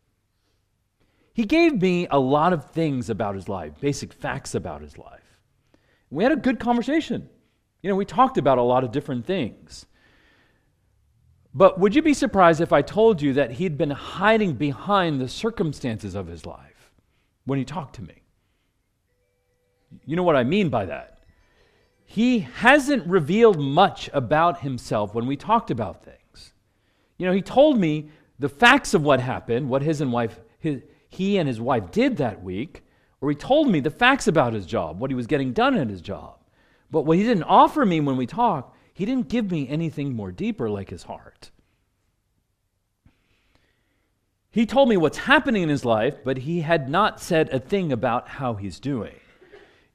He 1.33 1.45
gave 1.45 1.81
me 1.81 2.07
a 2.11 2.19
lot 2.19 2.53
of 2.53 2.71
things 2.71 3.11
about 3.11 3.35
his 3.35 3.49
life, 3.49 3.73
basic 3.81 4.13
facts 4.13 4.55
about 4.55 4.81
his 4.81 4.97
life. 4.97 5.41
We 6.11 6.23
had 6.23 6.33
a 6.33 6.37
good 6.37 6.59
conversation. 6.59 7.29
You 7.83 7.91
know, 7.91 7.97
we 7.97 8.05
talked 8.05 8.39
about 8.39 8.59
a 8.59 8.63
lot 8.63 8.85
of 8.85 8.93
different 8.93 9.27
things. 9.27 9.87
But 11.53 11.81
would 11.81 11.95
you 11.95 12.03
be 12.03 12.15
surprised 12.15 12.61
if 12.61 12.73
I 12.73 12.83
told 12.83 13.23
you 13.23 13.33
that 13.35 13.53
he'd 13.53 13.79
been 13.79 13.91
hiding 13.91 14.55
behind 14.55 15.21
the 15.21 15.29
circumstances 15.29 16.15
of 16.15 16.27
his 16.27 16.45
life 16.45 16.93
when 17.45 17.59
he 17.59 17.65
talked 17.65 17.95
to 17.97 18.03
me? 18.03 18.23
You 20.05 20.17
know 20.17 20.23
what 20.23 20.37
I 20.37 20.45
mean 20.45 20.69
by 20.69 20.87
that? 20.87 21.16
He 22.07 22.39
hasn't 22.39 23.07
revealed 23.07 23.59
much 23.59 24.09
about 24.13 24.61
himself 24.61 25.15
when 25.15 25.27
we 25.27 25.37
talked 25.37 25.71
about 25.71 26.05
things. 26.05 26.53
You 27.19 27.27
know, 27.27 27.33
he 27.33 27.43
told 27.43 27.79
me 27.79 28.11
the 28.39 28.49
facts 28.49 28.95
of 28.95 29.03
what 29.03 29.21
happened, 29.21 29.69
what 29.69 29.83
his 29.83 30.01
and 30.01 30.13
wife, 30.13 30.41
his, 30.59 30.83
he 31.09 31.37
and 31.37 31.49
his 31.49 31.61
wife 31.61 31.91
did 31.91 32.17
that 32.19 32.43
week, 32.43 32.83
or 33.21 33.29
he 33.29 33.37
told 33.37 33.69
me 33.69 33.81
the 33.81 33.91
facts 33.91 34.29
about 34.29 34.53
his 34.53 34.67
job, 34.67 35.01
what 35.01 35.11
he 35.11 35.15
was 35.15 35.27
getting 35.27 35.53
done 35.53 35.75
at 35.77 35.89
his 35.89 36.01
job. 36.01 36.39
But 36.91 37.03
what 37.03 37.19
he 37.19 37.25
didn't 37.25 37.43
offer 37.45 37.85
me 37.85 38.01
when 38.01 38.17
we 38.17 38.27
talked 38.27 38.75
he 38.97 39.05
didn't 39.05 39.29
give 39.29 39.51
me 39.51 39.69
anything 39.69 40.15
more 40.15 40.33
deeper 40.33 40.71
like 40.71 40.89
his 40.89 41.03
heart. 41.03 41.51
He 44.51 44.65
told 44.65 44.89
me 44.89 44.97
what's 44.97 45.19
happening 45.19 45.63
in 45.63 45.69
his 45.69 45.85
life, 45.85 46.17
but 46.25 46.39
he 46.39 46.63
had 46.63 46.89
not 46.89 47.21
said 47.21 47.51
a 47.51 47.61
thing 47.61 47.93
about 47.93 48.27
how 48.27 48.55
he's 48.55 48.81
doing. 48.81 49.17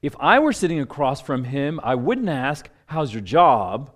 If 0.02 0.16
I 0.18 0.40
were 0.40 0.52
sitting 0.52 0.80
across 0.80 1.20
from 1.20 1.44
him, 1.44 1.80
I 1.82 1.94
wouldn't 1.94 2.28
ask, 2.28 2.68
How's 2.86 3.12
your 3.14 3.22
job? 3.22 3.92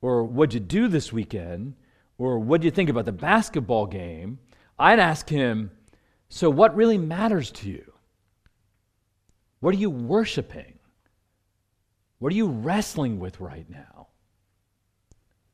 Or 0.00 0.22
what'd 0.22 0.54
you 0.54 0.60
do 0.60 0.86
this 0.86 1.12
weekend? 1.12 1.74
Or 2.18 2.38
what 2.38 2.60
do 2.60 2.66
you 2.66 2.70
think 2.70 2.90
about 2.90 3.06
the 3.06 3.12
basketball 3.12 3.86
game? 3.86 4.38
I'd 4.78 5.00
ask 5.00 5.28
him, 5.28 5.70
So 6.28 6.50
what 6.50 6.76
really 6.76 6.98
matters 6.98 7.50
to 7.52 7.70
you? 7.70 7.92
What 9.60 9.74
are 9.74 9.78
you 9.78 9.90
worshiping? 9.90 10.78
What 12.18 12.32
are 12.32 12.36
you 12.36 12.48
wrestling 12.48 13.18
with 13.18 13.40
right 13.40 13.68
now? 13.68 14.08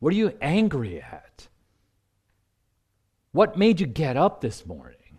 What 0.00 0.12
are 0.12 0.16
you 0.16 0.36
angry 0.40 1.00
at? 1.00 1.48
What 3.32 3.56
made 3.56 3.80
you 3.80 3.86
get 3.86 4.16
up 4.16 4.40
this 4.40 4.66
morning? 4.66 5.18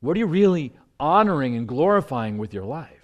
What 0.00 0.16
are 0.16 0.20
you 0.20 0.26
really 0.26 0.74
honoring 0.98 1.56
and 1.56 1.68
glorifying 1.68 2.38
with 2.38 2.54
your 2.54 2.64
life? 2.64 2.97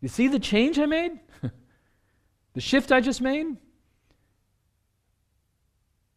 You 0.00 0.08
see 0.08 0.28
the 0.28 0.38
change 0.38 0.78
I 0.78 0.86
made? 0.86 1.12
the 2.54 2.60
shift 2.60 2.90
I 2.92 3.00
just 3.00 3.20
made? 3.20 3.56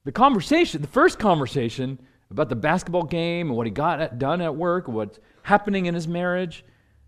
The 0.05 0.11
conversation, 0.11 0.81
the 0.81 0.87
first 0.87 1.19
conversation 1.19 1.99
about 2.29 2.49
the 2.49 2.55
basketball 2.55 3.03
game 3.03 3.47
and 3.47 3.57
what 3.57 3.67
he 3.67 3.71
got 3.71 4.01
at, 4.01 4.19
done 4.19 4.41
at 4.41 4.55
work, 4.55 4.87
what's 4.87 5.19
happening 5.43 5.85
in 5.85 5.93
his 5.93 6.07
marriage, 6.07 6.65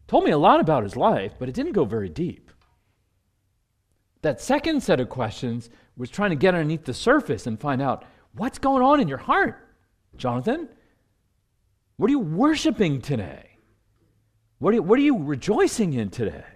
told 0.07 0.23
me 0.23 0.31
a 0.31 0.38
lot 0.38 0.59
about 0.59 0.83
his 0.83 0.95
life, 0.95 1.33
but 1.39 1.49
it 1.49 1.55
didn't 1.55 1.73
go 1.73 1.83
very 1.83 2.09
deep. 2.09 2.51
That 4.21 4.41
second 4.41 4.81
set 4.81 4.99
of 4.99 5.09
questions 5.09 5.69
was 5.97 6.09
trying 6.09 6.29
to 6.31 6.35
get 6.35 6.53
underneath 6.53 6.85
the 6.85 6.93
surface 6.93 7.47
and 7.47 7.59
find 7.59 7.81
out 7.81 8.05
what's 8.33 8.59
going 8.59 8.83
on 8.83 8.99
in 8.99 9.07
your 9.07 9.17
heart, 9.17 9.67
Jonathan? 10.17 10.69
What 11.97 12.07
are 12.07 12.11
you 12.11 12.19
worshiping 12.19 13.01
today? 13.01 13.57
What 14.59 14.71
are 14.71 14.75
you, 14.75 14.83
what 14.83 14.99
are 14.99 15.03
you 15.03 15.17
rejoicing 15.17 15.93
in 15.93 16.09
today? 16.09 16.54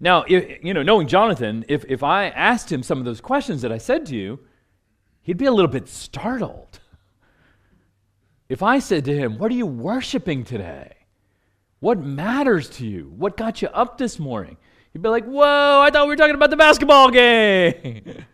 Now, 0.00 0.24
if, 0.28 0.62
you 0.62 0.74
know, 0.74 0.82
knowing 0.82 1.08
Jonathan, 1.08 1.64
if, 1.68 1.84
if 1.88 2.02
I 2.02 2.28
asked 2.28 2.70
him 2.70 2.82
some 2.82 2.98
of 2.98 3.04
those 3.04 3.20
questions 3.20 3.62
that 3.62 3.72
I 3.72 3.78
said 3.78 4.06
to 4.06 4.16
you, 4.16 4.38
he'd 5.22 5.36
be 5.36 5.46
a 5.46 5.52
little 5.52 5.70
bit 5.70 5.88
startled. 5.88 6.80
If 8.48 8.62
I 8.62 8.78
said 8.78 9.04
to 9.06 9.16
him, 9.16 9.38
What 9.38 9.50
are 9.50 9.56
you 9.56 9.66
worshiping 9.66 10.44
today? 10.44 10.94
What 11.80 11.98
matters 11.98 12.70
to 12.70 12.86
you? 12.86 13.12
What 13.16 13.36
got 13.36 13.60
you 13.60 13.68
up 13.68 13.98
this 13.98 14.18
morning? 14.18 14.56
He'd 14.92 15.02
be 15.02 15.08
like, 15.08 15.24
Whoa, 15.24 15.80
I 15.80 15.90
thought 15.90 16.06
we 16.06 16.12
were 16.12 16.16
talking 16.16 16.34
about 16.34 16.50
the 16.50 16.56
basketball 16.56 17.10
game. 17.10 18.02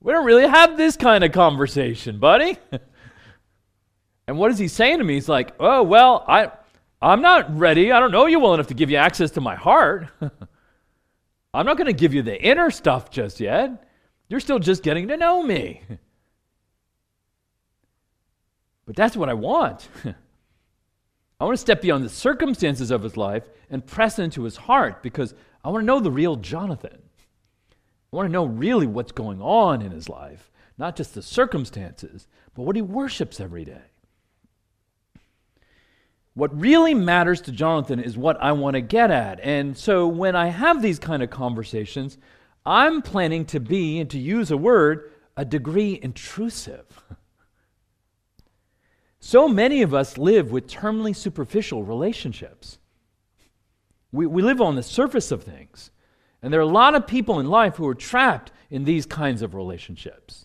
we 0.00 0.12
don't 0.12 0.26
really 0.26 0.48
have 0.48 0.76
this 0.76 0.96
kind 0.96 1.24
of 1.24 1.32
conversation, 1.32 2.18
buddy. 2.18 2.58
and 4.26 4.36
what 4.38 4.50
is 4.50 4.58
he 4.58 4.68
saying 4.68 4.98
to 4.98 5.04
me? 5.04 5.14
He's 5.14 5.28
like, 5.28 5.54
Oh, 5.58 5.82
well, 5.84 6.24
I, 6.26 6.50
I'm 7.04 7.20
not 7.20 7.54
ready. 7.58 7.92
I 7.92 8.00
don't 8.00 8.12
know 8.12 8.24
you 8.24 8.40
well 8.40 8.54
enough 8.54 8.68
to 8.68 8.74
give 8.74 8.90
you 8.90 8.96
access 8.96 9.30
to 9.32 9.42
my 9.42 9.54
heart. 9.54 10.08
I'm 11.54 11.66
not 11.66 11.76
going 11.76 11.86
to 11.86 11.92
give 11.92 12.14
you 12.14 12.22
the 12.22 12.42
inner 12.42 12.70
stuff 12.70 13.10
just 13.10 13.40
yet. 13.40 13.86
You're 14.30 14.40
still 14.40 14.58
just 14.58 14.82
getting 14.82 15.08
to 15.08 15.18
know 15.18 15.42
me. 15.42 15.82
but 18.86 18.96
that's 18.96 19.18
what 19.18 19.28
I 19.28 19.34
want. 19.34 19.86
I 21.40 21.44
want 21.44 21.58
to 21.58 21.60
step 21.60 21.82
beyond 21.82 22.04
the 22.04 22.08
circumstances 22.08 22.90
of 22.90 23.02
his 23.02 23.18
life 23.18 23.44
and 23.68 23.84
press 23.86 24.18
into 24.18 24.44
his 24.44 24.56
heart 24.56 25.02
because 25.02 25.34
I 25.62 25.68
want 25.68 25.82
to 25.82 25.86
know 25.86 26.00
the 26.00 26.10
real 26.10 26.36
Jonathan. 26.36 27.02
I 28.12 28.16
want 28.16 28.28
to 28.28 28.32
know 28.32 28.46
really 28.46 28.86
what's 28.86 29.12
going 29.12 29.42
on 29.42 29.82
in 29.82 29.92
his 29.92 30.08
life, 30.08 30.50
not 30.78 30.96
just 30.96 31.12
the 31.12 31.22
circumstances, 31.22 32.28
but 32.54 32.62
what 32.62 32.76
he 32.76 32.82
worships 32.82 33.40
every 33.40 33.66
day. 33.66 33.82
What 36.34 36.58
really 36.58 36.94
matters 36.94 37.40
to 37.42 37.52
Jonathan 37.52 38.00
is 38.00 38.16
what 38.16 38.42
I 38.42 38.52
want 38.52 38.74
to 38.74 38.80
get 38.80 39.10
at. 39.10 39.38
And 39.40 39.76
so 39.76 40.08
when 40.08 40.34
I 40.34 40.48
have 40.48 40.82
these 40.82 40.98
kind 40.98 41.22
of 41.22 41.30
conversations, 41.30 42.18
I'm 42.66 43.02
planning 43.02 43.44
to 43.46 43.60
be, 43.60 44.00
and 44.00 44.10
to 44.10 44.18
use 44.18 44.50
a 44.50 44.56
word, 44.56 45.12
a 45.36 45.44
degree 45.44 45.98
intrusive. 46.02 46.86
So 49.26 49.48
many 49.48 49.80
of 49.80 49.94
us 49.94 50.18
live 50.18 50.52
with 50.52 50.66
terminally 50.66 51.16
superficial 51.16 51.82
relationships. 51.82 52.78
We, 54.12 54.26
we 54.26 54.42
live 54.42 54.60
on 54.60 54.76
the 54.76 54.82
surface 54.82 55.32
of 55.32 55.42
things. 55.42 55.90
And 56.42 56.52
there 56.52 56.60
are 56.60 56.62
a 56.62 56.66
lot 56.66 56.94
of 56.94 57.06
people 57.06 57.40
in 57.40 57.48
life 57.48 57.76
who 57.76 57.88
are 57.88 57.94
trapped 57.94 58.52
in 58.68 58.84
these 58.84 59.06
kinds 59.06 59.40
of 59.40 59.54
relationships. 59.54 60.44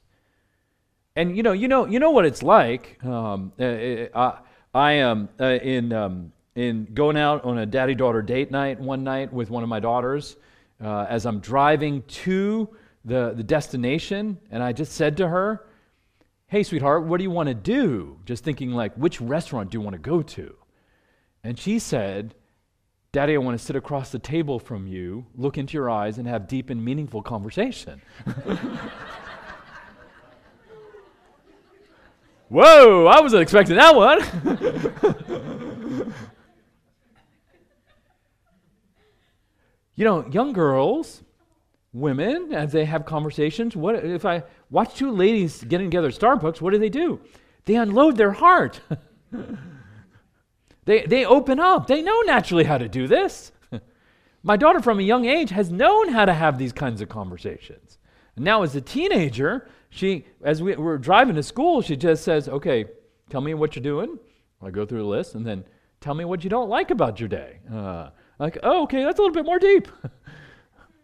And 1.13 1.35
you 1.35 1.43
know, 1.43 1.51
you 1.51 1.67
know, 1.67 1.87
you 1.87 1.99
know 1.99 2.11
what 2.11 2.25
it's 2.25 2.41
like. 2.41 3.03
Um, 3.03 3.51
uh, 3.59 3.63
uh, 3.63 4.39
I 4.73 4.93
am 4.93 5.29
uh, 5.39 5.45
in 5.45 5.91
um, 5.93 6.31
in 6.55 6.87
going 6.93 7.17
out 7.17 7.43
on 7.45 7.57
a 7.57 7.65
daddy-daughter 7.65 8.21
date 8.21 8.51
night 8.51 8.79
one 8.79 9.03
night 9.03 9.33
with 9.33 9.49
one 9.49 9.63
of 9.63 9.69
my 9.69 9.79
daughters. 9.79 10.35
Uh, 10.83 11.05
as 11.09 11.25
I'm 11.25 11.39
driving 11.39 12.03
to 12.03 12.69
the 13.03 13.33
the 13.35 13.43
destination, 13.43 14.37
and 14.51 14.61
I 14.61 14.73
just 14.73 14.93
said 14.93 15.17
to 15.17 15.27
her, 15.27 15.65
Hey, 16.47 16.63
sweetheart, 16.63 17.03
what 17.03 17.17
do 17.17 17.23
you 17.23 17.31
want 17.31 17.47
to 17.47 17.55
do? 17.55 18.19
Just 18.25 18.43
thinking, 18.43 18.71
like, 18.71 18.95
which 18.95 19.21
restaurant 19.21 19.71
do 19.71 19.77
you 19.77 19.81
want 19.81 19.93
to 19.93 19.99
go 19.99 20.21
to? 20.21 20.55
And 21.43 21.59
she 21.59 21.79
said, 21.79 22.33
Daddy, 23.11 23.33
I 23.33 23.37
want 23.37 23.57
to 23.57 23.63
sit 23.63 23.75
across 23.75 24.11
the 24.11 24.19
table 24.19 24.59
from 24.59 24.87
you, 24.87 25.25
look 25.35 25.57
into 25.57 25.73
your 25.73 25.89
eyes, 25.89 26.17
and 26.17 26.27
have 26.27 26.47
deep 26.47 26.69
and 26.69 26.83
meaningful 26.83 27.21
conversation. 27.21 28.01
Whoa, 32.49 33.07
I 33.07 33.21
wasn't 33.21 33.41
expecting 33.41 33.77
that 33.77 33.95
one. 33.95 34.19
you 39.95 40.05
know, 40.05 40.27
young 40.29 40.53
girls, 40.53 41.23
women, 41.93 42.53
as 42.53 42.71
they 42.71 42.85
have 42.85 43.05
conversations, 43.05 43.75
what 43.75 44.03
if 44.03 44.25
I 44.25 44.43
Watch 44.71 44.95
two 44.95 45.11
ladies 45.11 45.63
getting 45.63 45.89
together 45.89 46.09
at 46.09 46.13
Starbucks. 46.13 46.61
What 46.61 46.73
do 46.73 46.79
they 46.79 46.89
do? 46.89 47.19
They 47.65 47.75
unload 47.75 48.17
their 48.17 48.33
heart. 48.33 48.81
they, 50.85 51.05
they 51.05 51.25
open 51.25 51.59
up. 51.59 51.87
They 51.87 52.01
know 52.01 52.21
naturally 52.21 52.65
how 52.65 52.77
to 52.77 52.87
do 52.87 53.07
this. 53.07 53.51
My 54.43 54.57
daughter, 54.57 54.79
from 54.79 54.99
a 54.99 55.03
young 55.03 55.25
age, 55.25 55.49
has 55.49 55.71
known 55.71 56.09
how 56.09 56.25
to 56.25 56.33
have 56.33 56.57
these 56.57 56.71
kinds 56.71 57.01
of 57.01 57.09
conversations. 57.09 57.97
Now, 58.37 58.61
as 58.61 58.75
a 58.75 58.81
teenager, 58.81 59.67
she, 59.89 60.25
as 60.43 60.61
we, 60.61 60.75
we're 60.75 60.97
driving 60.97 61.35
to 61.35 61.43
school, 61.43 61.81
she 61.81 61.95
just 61.95 62.23
says, 62.23 62.47
Okay, 62.47 62.85
tell 63.29 63.41
me 63.41 63.53
what 63.53 63.75
you're 63.75 63.83
doing. 63.83 64.19
I 64.61 64.71
go 64.71 64.85
through 64.85 64.99
the 64.99 65.07
list, 65.07 65.35
and 65.35 65.45
then 65.45 65.63
tell 66.01 66.13
me 66.13 66.25
what 66.25 66.43
you 66.43 66.49
don't 66.49 66.69
like 66.69 66.91
about 66.91 67.19
your 67.19 67.29
day. 67.29 67.59
Uh, 67.71 68.09
like, 68.39 68.57
oh, 68.63 68.83
okay, 68.83 69.03
that's 69.03 69.19
a 69.19 69.21
little 69.21 69.33
bit 69.33 69.45
more 69.45 69.59
deep. 69.59 69.87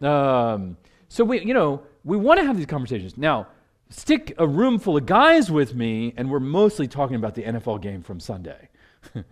um, 0.02 0.76
so 1.08 1.24
we, 1.24 1.40
you 1.44 1.54
know, 1.54 1.82
we 2.04 2.16
want 2.16 2.40
to 2.40 2.46
have 2.46 2.56
these 2.56 2.66
conversations. 2.66 3.16
Now, 3.16 3.48
stick 3.90 4.34
a 4.38 4.46
room 4.46 4.78
full 4.78 4.96
of 4.96 5.06
guys 5.06 5.50
with 5.50 5.74
me, 5.74 6.14
and 6.16 6.30
we're 6.30 6.40
mostly 6.40 6.88
talking 6.88 7.16
about 7.16 7.34
the 7.34 7.42
NFL 7.42 7.82
game 7.82 8.02
from 8.02 8.20
Sunday. 8.20 8.68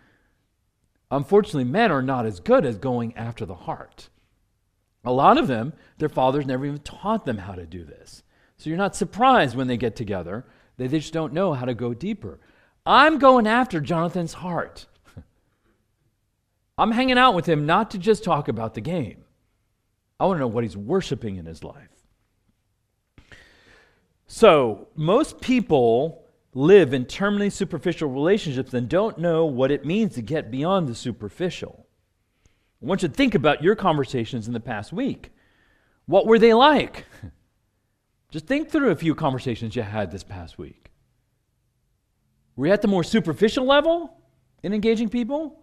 Unfortunately, 1.10 1.64
men 1.64 1.90
are 1.90 2.02
not 2.02 2.26
as 2.26 2.40
good 2.40 2.64
as 2.64 2.76
going 2.76 3.16
after 3.16 3.46
the 3.46 3.54
heart. 3.54 4.08
A 5.04 5.12
lot 5.12 5.38
of 5.38 5.46
them, 5.46 5.74
their 5.98 6.08
fathers 6.08 6.46
never 6.46 6.64
even 6.64 6.78
taught 6.78 7.24
them 7.24 7.38
how 7.38 7.52
to 7.52 7.66
do 7.66 7.84
this. 7.84 8.22
So 8.64 8.70
you're 8.70 8.78
not 8.78 8.96
surprised 8.96 9.54
when 9.54 9.66
they 9.66 9.76
get 9.76 9.94
together. 9.94 10.46
They 10.78 10.88
just 10.88 11.12
don't 11.12 11.34
know 11.34 11.52
how 11.52 11.66
to 11.66 11.74
go 11.74 11.92
deeper. 11.92 12.40
I'm 12.86 13.18
going 13.18 13.46
after 13.46 13.78
Jonathan's 13.78 14.32
heart. 14.32 14.86
I'm 16.78 16.92
hanging 16.92 17.18
out 17.18 17.34
with 17.34 17.44
him 17.44 17.66
not 17.66 17.90
to 17.90 17.98
just 17.98 18.24
talk 18.24 18.48
about 18.48 18.72
the 18.72 18.80
game. 18.80 19.26
I 20.18 20.24
want 20.24 20.38
to 20.38 20.40
know 20.40 20.46
what 20.46 20.64
he's 20.64 20.78
worshiping 20.78 21.36
in 21.36 21.44
his 21.44 21.62
life. 21.62 21.90
So, 24.26 24.88
most 24.96 25.42
people 25.42 26.24
live 26.54 26.94
in 26.94 27.04
terminally 27.04 27.52
superficial 27.52 28.08
relationships 28.08 28.72
and 28.72 28.88
don't 28.88 29.18
know 29.18 29.44
what 29.44 29.72
it 29.72 29.84
means 29.84 30.14
to 30.14 30.22
get 30.22 30.50
beyond 30.50 30.88
the 30.88 30.94
superficial. 30.94 31.86
I 32.82 32.86
want 32.86 33.02
you 33.02 33.08
to 33.08 33.14
think 33.14 33.34
about 33.34 33.62
your 33.62 33.76
conversations 33.76 34.46
in 34.46 34.54
the 34.54 34.58
past 34.58 34.90
week. 34.90 35.32
What 36.06 36.26
were 36.26 36.38
they 36.38 36.54
like? 36.54 37.04
Just 38.34 38.48
think 38.48 38.68
through 38.68 38.90
a 38.90 38.96
few 38.96 39.14
conversations 39.14 39.76
you 39.76 39.82
had 39.82 40.10
this 40.10 40.24
past 40.24 40.58
week. 40.58 40.90
Were 42.56 42.66
you 42.66 42.72
at 42.72 42.82
the 42.82 42.88
more 42.88 43.04
superficial 43.04 43.64
level 43.64 44.12
in 44.64 44.74
engaging 44.74 45.08
people? 45.08 45.62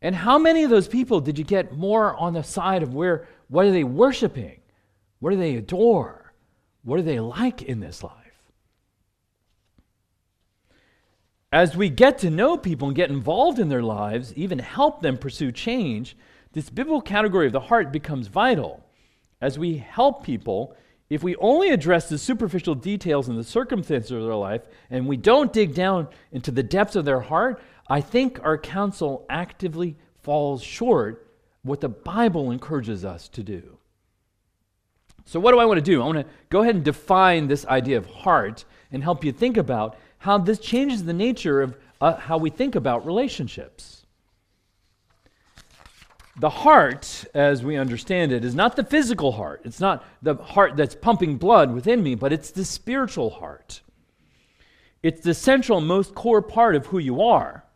And 0.00 0.14
how 0.14 0.38
many 0.38 0.62
of 0.62 0.70
those 0.70 0.86
people 0.86 1.20
did 1.20 1.36
you 1.36 1.44
get 1.44 1.76
more 1.76 2.14
on 2.14 2.32
the 2.32 2.44
side 2.44 2.84
of 2.84 2.94
where, 2.94 3.26
what 3.48 3.66
are 3.66 3.72
they 3.72 3.82
worshiping? 3.82 4.60
What 5.18 5.30
do 5.30 5.36
they 5.36 5.56
adore? 5.56 6.32
What 6.84 6.98
do 6.98 7.02
they 7.02 7.18
like 7.18 7.62
in 7.62 7.80
this 7.80 8.04
life? 8.04 8.14
As 11.50 11.76
we 11.76 11.90
get 11.90 12.18
to 12.18 12.30
know 12.30 12.56
people 12.56 12.86
and 12.86 12.96
get 12.96 13.10
involved 13.10 13.58
in 13.58 13.68
their 13.68 13.82
lives, 13.82 14.32
even 14.34 14.60
help 14.60 15.02
them 15.02 15.18
pursue 15.18 15.50
change, 15.50 16.16
this 16.52 16.70
biblical 16.70 17.02
category 17.02 17.48
of 17.48 17.52
the 17.52 17.58
heart 17.58 17.90
becomes 17.90 18.28
vital. 18.28 18.86
As 19.40 19.58
we 19.58 19.78
help 19.78 20.22
people, 20.22 20.76
if 21.10 21.24
we 21.24 21.34
only 21.36 21.70
address 21.70 22.08
the 22.08 22.16
superficial 22.16 22.76
details 22.76 23.28
and 23.28 23.36
the 23.36 23.44
circumstances 23.44 24.12
of 24.12 24.22
their 24.22 24.34
life 24.34 24.62
and 24.90 25.06
we 25.06 25.16
don't 25.16 25.52
dig 25.52 25.74
down 25.74 26.06
into 26.30 26.52
the 26.52 26.62
depths 26.62 26.94
of 26.94 27.04
their 27.04 27.20
heart, 27.20 27.60
I 27.88 28.00
think 28.00 28.40
our 28.44 28.56
counsel 28.56 29.26
actively 29.28 29.96
falls 30.22 30.62
short 30.62 31.26
what 31.62 31.80
the 31.80 31.88
Bible 31.88 32.52
encourages 32.52 33.04
us 33.04 33.28
to 33.30 33.42
do. 33.42 33.76
So, 35.24 35.40
what 35.40 35.52
do 35.52 35.58
I 35.58 35.64
want 35.64 35.78
to 35.78 35.82
do? 35.82 36.00
I 36.00 36.06
want 36.06 36.18
to 36.18 36.26
go 36.48 36.62
ahead 36.62 36.76
and 36.76 36.84
define 36.84 37.48
this 37.48 37.66
idea 37.66 37.98
of 37.98 38.06
heart 38.06 38.64
and 38.92 39.02
help 39.02 39.24
you 39.24 39.32
think 39.32 39.56
about 39.56 39.98
how 40.18 40.38
this 40.38 40.58
changes 40.58 41.04
the 41.04 41.12
nature 41.12 41.60
of 41.60 41.76
uh, 42.00 42.16
how 42.16 42.38
we 42.38 42.50
think 42.50 42.76
about 42.76 43.04
relationships. 43.04 43.99
The 46.40 46.48
heart, 46.48 47.26
as 47.34 47.62
we 47.62 47.76
understand 47.76 48.32
it, 48.32 48.46
is 48.46 48.54
not 48.54 48.74
the 48.74 48.82
physical 48.82 49.32
heart. 49.32 49.60
It's 49.66 49.78
not 49.78 50.02
the 50.22 50.36
heart 50.36 50.74
that's 50.74 50.94
pumping 50.94 51.36
blood 51.36 51.70
within 51.74 52.02
me, 52.02 52.14
but 52.14 52.32
it's 52.32 52.50
the 52.50 52.64
spiritual 52.64 53.28
heart. 53.28 53.82
It's 55.02 55.20
the 55.20 55.34
central, 55.34 55.82
most 55.82 56.14
core 56.14 56.40
part 56.40 56.76
of 56.76 56.86
who 56.86 56.98
you 56.98 57.20
are. 57.20 57.66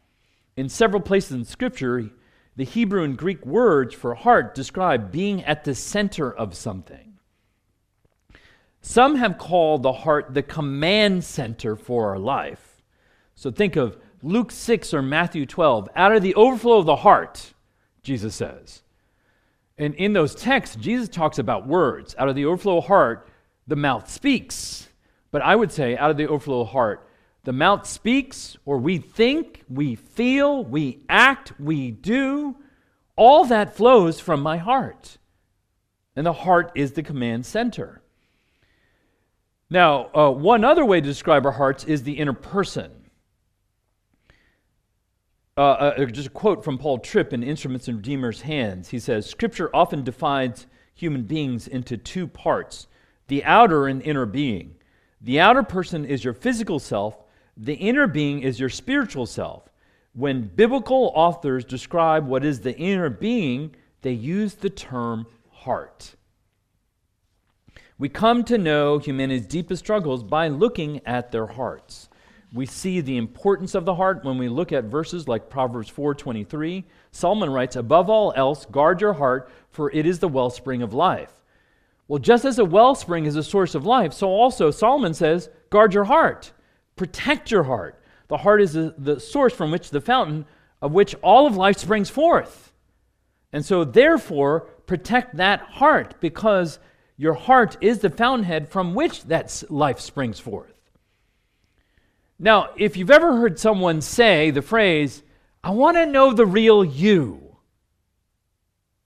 In 0.57 0.70
several 0.70 1.03
places 1.03 1.33
in 1.33 1.44
Scripture, 1.44 2.09
the 2.57 2.64
Hebrew 2.64 3.03
and 3.03 3.18
Greek 3.18 3.44
words 3.44 3.94
for 3.94 4.14
heart 4.14 4.55
describe 4.55 5.12
being 5.12 5.44
at 5.44 5.64
the 5.64 5.74
center 5.74 6.33
of 6.33 6.55
something. 6.55 7.18
Some 8.81 9.16
have 9.16 9.37
called 9.37 9.83
the 9.83 9.92
heart 9.92 10.33
the 10.33 10.42
command 10.42 11.22
center 11.24 11.77
for 11.77 12.09
our 12.09 12.18
life. 12.18 12.83
So 13.35 13.50
think 13.50 13.77
of 13.77 13.98
Luke 14.22 14.50
6 14.50 14.94
or 14.94 15.03
Matthew 15.03 15.44
12. 15.44 15.90
Out 15.94 16.16
of 16.16 16.22
the 16.22 16.35
overflow 16.35 16.79
of 16.79 16.87
the 16.87 16.96
heart, 16.96 17.53
Jesus 18.05 18.35
says. 18.37 18.83
And 19.77 19.95
in 19.95 20.12
those 20.12 20.37
texts, 20.37 20.77
Jesus 20.77 21.09
talks 21.09 21.40
about 21.40 21.67
words. 21.67 22.14
Out 22.17 22.29
of 22.29 22.37
the 22.37 22.45
overflow 22.45 22.79
of 22.79 22.85
heart, 22.85 23.29
the 23.67 23.75
mouth 23.75 24.09
speaks. 24.09 24.88
But 25.33 25.43
I 25.43 25.57
would 25.57 25.73
say, 25.73 25.97
out 25.97 26.12
of 26.12 26.17
the 26.17 26.29
overflow 26.29 26.61
of 26.61 26.69
heart, 26.69 27.09
the 27.43 27.53
mouth 27.53 27.87
speaks, 27.87 28.57
or 28.64 28.79
we 28.79 28.99
think, 28.99 29.64
we 29.69 29.97
feel, 29.97 30.64
we 30.64 31.01
act, 31.09 31.59
we 31.59 31.90
do, 31.90 32.57
All 33.17 33.45
that 33.47 33.77
flows 33.77 34.19
from 34.21 34.40
my 34.40 34.57
heart. 34.57 35.19
And 36.17 36.27
the 36.27 36.33
heart 36.33 36.73
is 36.75 36.93
the 36.93 37.03
command 37.03 37.47
center. 37.47 38.01
Now, 39.71 40.11
uh, 40.14 40.31
one 40.31 40.64
other 40.64 40.85
way 40.85 41.01
to 41.01 41.07
describe 41.07 41.47
our 41.47 41.53
hearts 41.53 41.85
is 41.85 42.03
the 42.03 42.19
inner 42.19 42.33
person. 42.33 42.90
Uh, 45.57 45.61
uh, 45.61 46.05
just 46.07 46.27
a 46.27 46.31
quote 46.31 46.64
from 46.64 46.79
Paul 46.79 46.99
Tripp 46.99 47.33
in 47.33 47.45
Instruments 47.45 47.87
in 47.87 47.99
Redeemer's 47.99 48.40
Hands. 48.40 48.88
He 48.88 48.99
says 48.99 49.31
Scripture 49.31 49.71
often 49.73 50.03
divides 50.03 50.67
human 50.93 51.23
beings 51.23 51.69
into 51.69 51.97
two 51.97 52.27
parts 52.27 52.88
the 53.29 53.45
outer 53.45 53.87
and 53.87 54.03
inner 54.03 54.27
being. 54.27 54.75
The 55.21 55.38
outer 55.40 55.62
person 55.62 56.05
is 56.05 56.25
your 56.25 56.35
physical 56.35 56.81
self, 56.81 57.23
the 57.57 57.75
inner 57.75 58.09
being 58.09 58.43
is 58.43 58.59
your 58.59 58.69
spiritual 58.69 59.27
self. 59.27 59.71
When 60.12 60.43
biblical 60.43 61.12
authors 61.14 61.64
describe 61.64 62.27
what 62.27 62.45
is 62.45 62.61
the 62.61 62.77
inner 62.77 63.09
being, 63.09 63.75
they 64.03 64.12
use 64.12 64.55
the 64.55 64.71
term 64.71 65.27
heart. 65.51 66.17
We 67.97 68.09
come 68.09 68.43
to 68.45 68.59
know 68.59 68.99
humanity's 68.99 69.47
deepest 69.47 69.85
struggles 69.85 70.25
by 70.25 70.49
looking 70.49 71.01
at 71.07 71.31
their 71.31 71.47
hearts. 71.47 72.09
We 72.55 72.67
see 72.67 73.01
the 73.01 73.17
importance 73.17 73.75
of 73.75 73.85
the 73.85 73.97
heart 73.97 74.25
when 74.25 74.38
we 74.38 74.49
look 74.49 74.73
at 74.73 74.85
verses 74.85 75.27
like 75.27 75.51
Proverbs 75.51 75.90
4:23. 75.90 76.85
Solomon 77.11 77.51
writes, 77.51 77.75
"Above 77.75 78.09
all 78.09 78.33
else, 78.37 78.64
guard 78.64 79.01
your 79.01 79.14
heart, 79.14 79.51
for 79.71 79.90
it 79.90 80.07
is 80.07 80.21
the 80.21 80.29
wellspring 80.29 80.81
of 80.81 80.95
life." 80.95 81.43
Well, 82.07 82.21
just 82.21 82.45
as 82.45 82.59
a 82.61 82.64
wellspring 82.64 83.25
is 83.25 83.35
a 83.35 83.43
source 83.43 83.75
of 83.75 83.85
life, 83.85 84.12
so 84.12 84.29
also 84.29 84.71
Solomon 84.71 85.14
says, 85.14 85.51
guard 85.71 85.95
your 85.95 86.05
heart, 86.05 86.53
protect 86.97 87.51
your 87.51 87.64
heart. 87.64 88.01
The 88.29 88.37
heart 88.38 88.62
is 88.62 88.75
the, 88.75 88.95
the 88.97 89.19
source 89.19 89.53
from 89.53 89.71
which 89.71 89.90
the 89.90 90.01
fountain 90.01 90.47
of 90.81 90.93
which 90.93 91.14
all 91.23 91.47
of 91.47 91.57
life 91.57 91.79
springs 91.79 92.11
forth. 92.11 92.73
And 93.53 93.64
so, 93.64 93.85
therefore, 93.85 94.61
protect 94.87 95.37
that 95.37 95.61
heart 95.61 96.17
because 96.21 96.79
your 97.17 97.35
heart 97.35 97.79
is 97.81 98.01
the 98.01 98.11
fountainhead 98.11 98.69
from 98.69 98.95
which 98.95 99.25
that 99.25 99.62
life 99.71 99.99
springs 99.99 100.38
forth. 100.38 100.73
Now, 102.44 102.68
if 102.76 102.98
you've 102.98 103.11
ever 103.11 103.38
heard 103.38 103.59
someone 103.59 104.02
say 104.02 104.50
the 104.50 104.61
phrase, 104.61 105.22
I 105.64 105.70
want 105.70 105.96
to 105.96 106.04
know 106.04 106.35
the 106.35 106.44
real 106.44 106.85
you, 106.85 107.57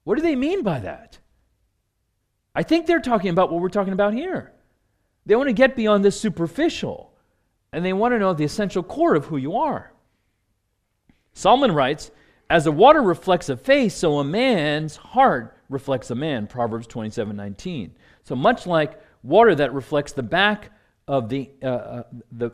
what 0.03 0.17
do 0.17 0.23
they 0.23 0.35
mean 0.35 0.65
by 0.65 0.81
that? 0.81 1.19
I 2.53 2.65
think 2.65 2.87
they're 2.87 2.99
talking 2.99 3.31
about 3.31 3.53
what 3.53 3.63
we're 3.63 3.69
talking 3.69 3.93
about 3.93 4.13
here. 4.13 4.51
They 5.25 5.37
want 5.37 5.49
to 5.49 5.53
get 5.53 5.77
beyond 5.77 6.05
the 6.05 6.11
superficial, 6.11 7.13
and 7.73 7.85
they 7.85 7.93
want 7.93 8.13
to 8.13 8.19
know 8.19 8.35
the 8.35 8.43
essential 8.43 8.83
core 8.83 9.15
of 9.15 9.27
who 9.27 9.37
you 9.37 9.57
are. 9.57 9.93
Solomon 11.33 11.71
writes, 11.71 12.11
As 12.51 12.65
the 12.65 12.73
water 12.73 13.01
reflects 13.01 13.49
a 13.49 13.57
face, 13.57 13.95
so 13.95 14.19
a 14.19 14.25
man's 14.25 14.97
heart 14.97 15.57
reflects 15.69 16.11
a 16.11 16.17
man. 16.17 16.49
Proverbs 16.49 16.89
27 16.89 17.37
19. 17.37 17.95
So 18.25 18.35
much 18.35 18.67
like 18.67 19.01
water 19.23 19.55
that 19.55 19.73
reflects 19.73 20.11
the 20.11 20.25
back 20.25 20.73
of 21.07 21.29
the, 21.29 21.53
uh, 21.63 21.67
uh, 21.67 22.03
the 22.33 22.51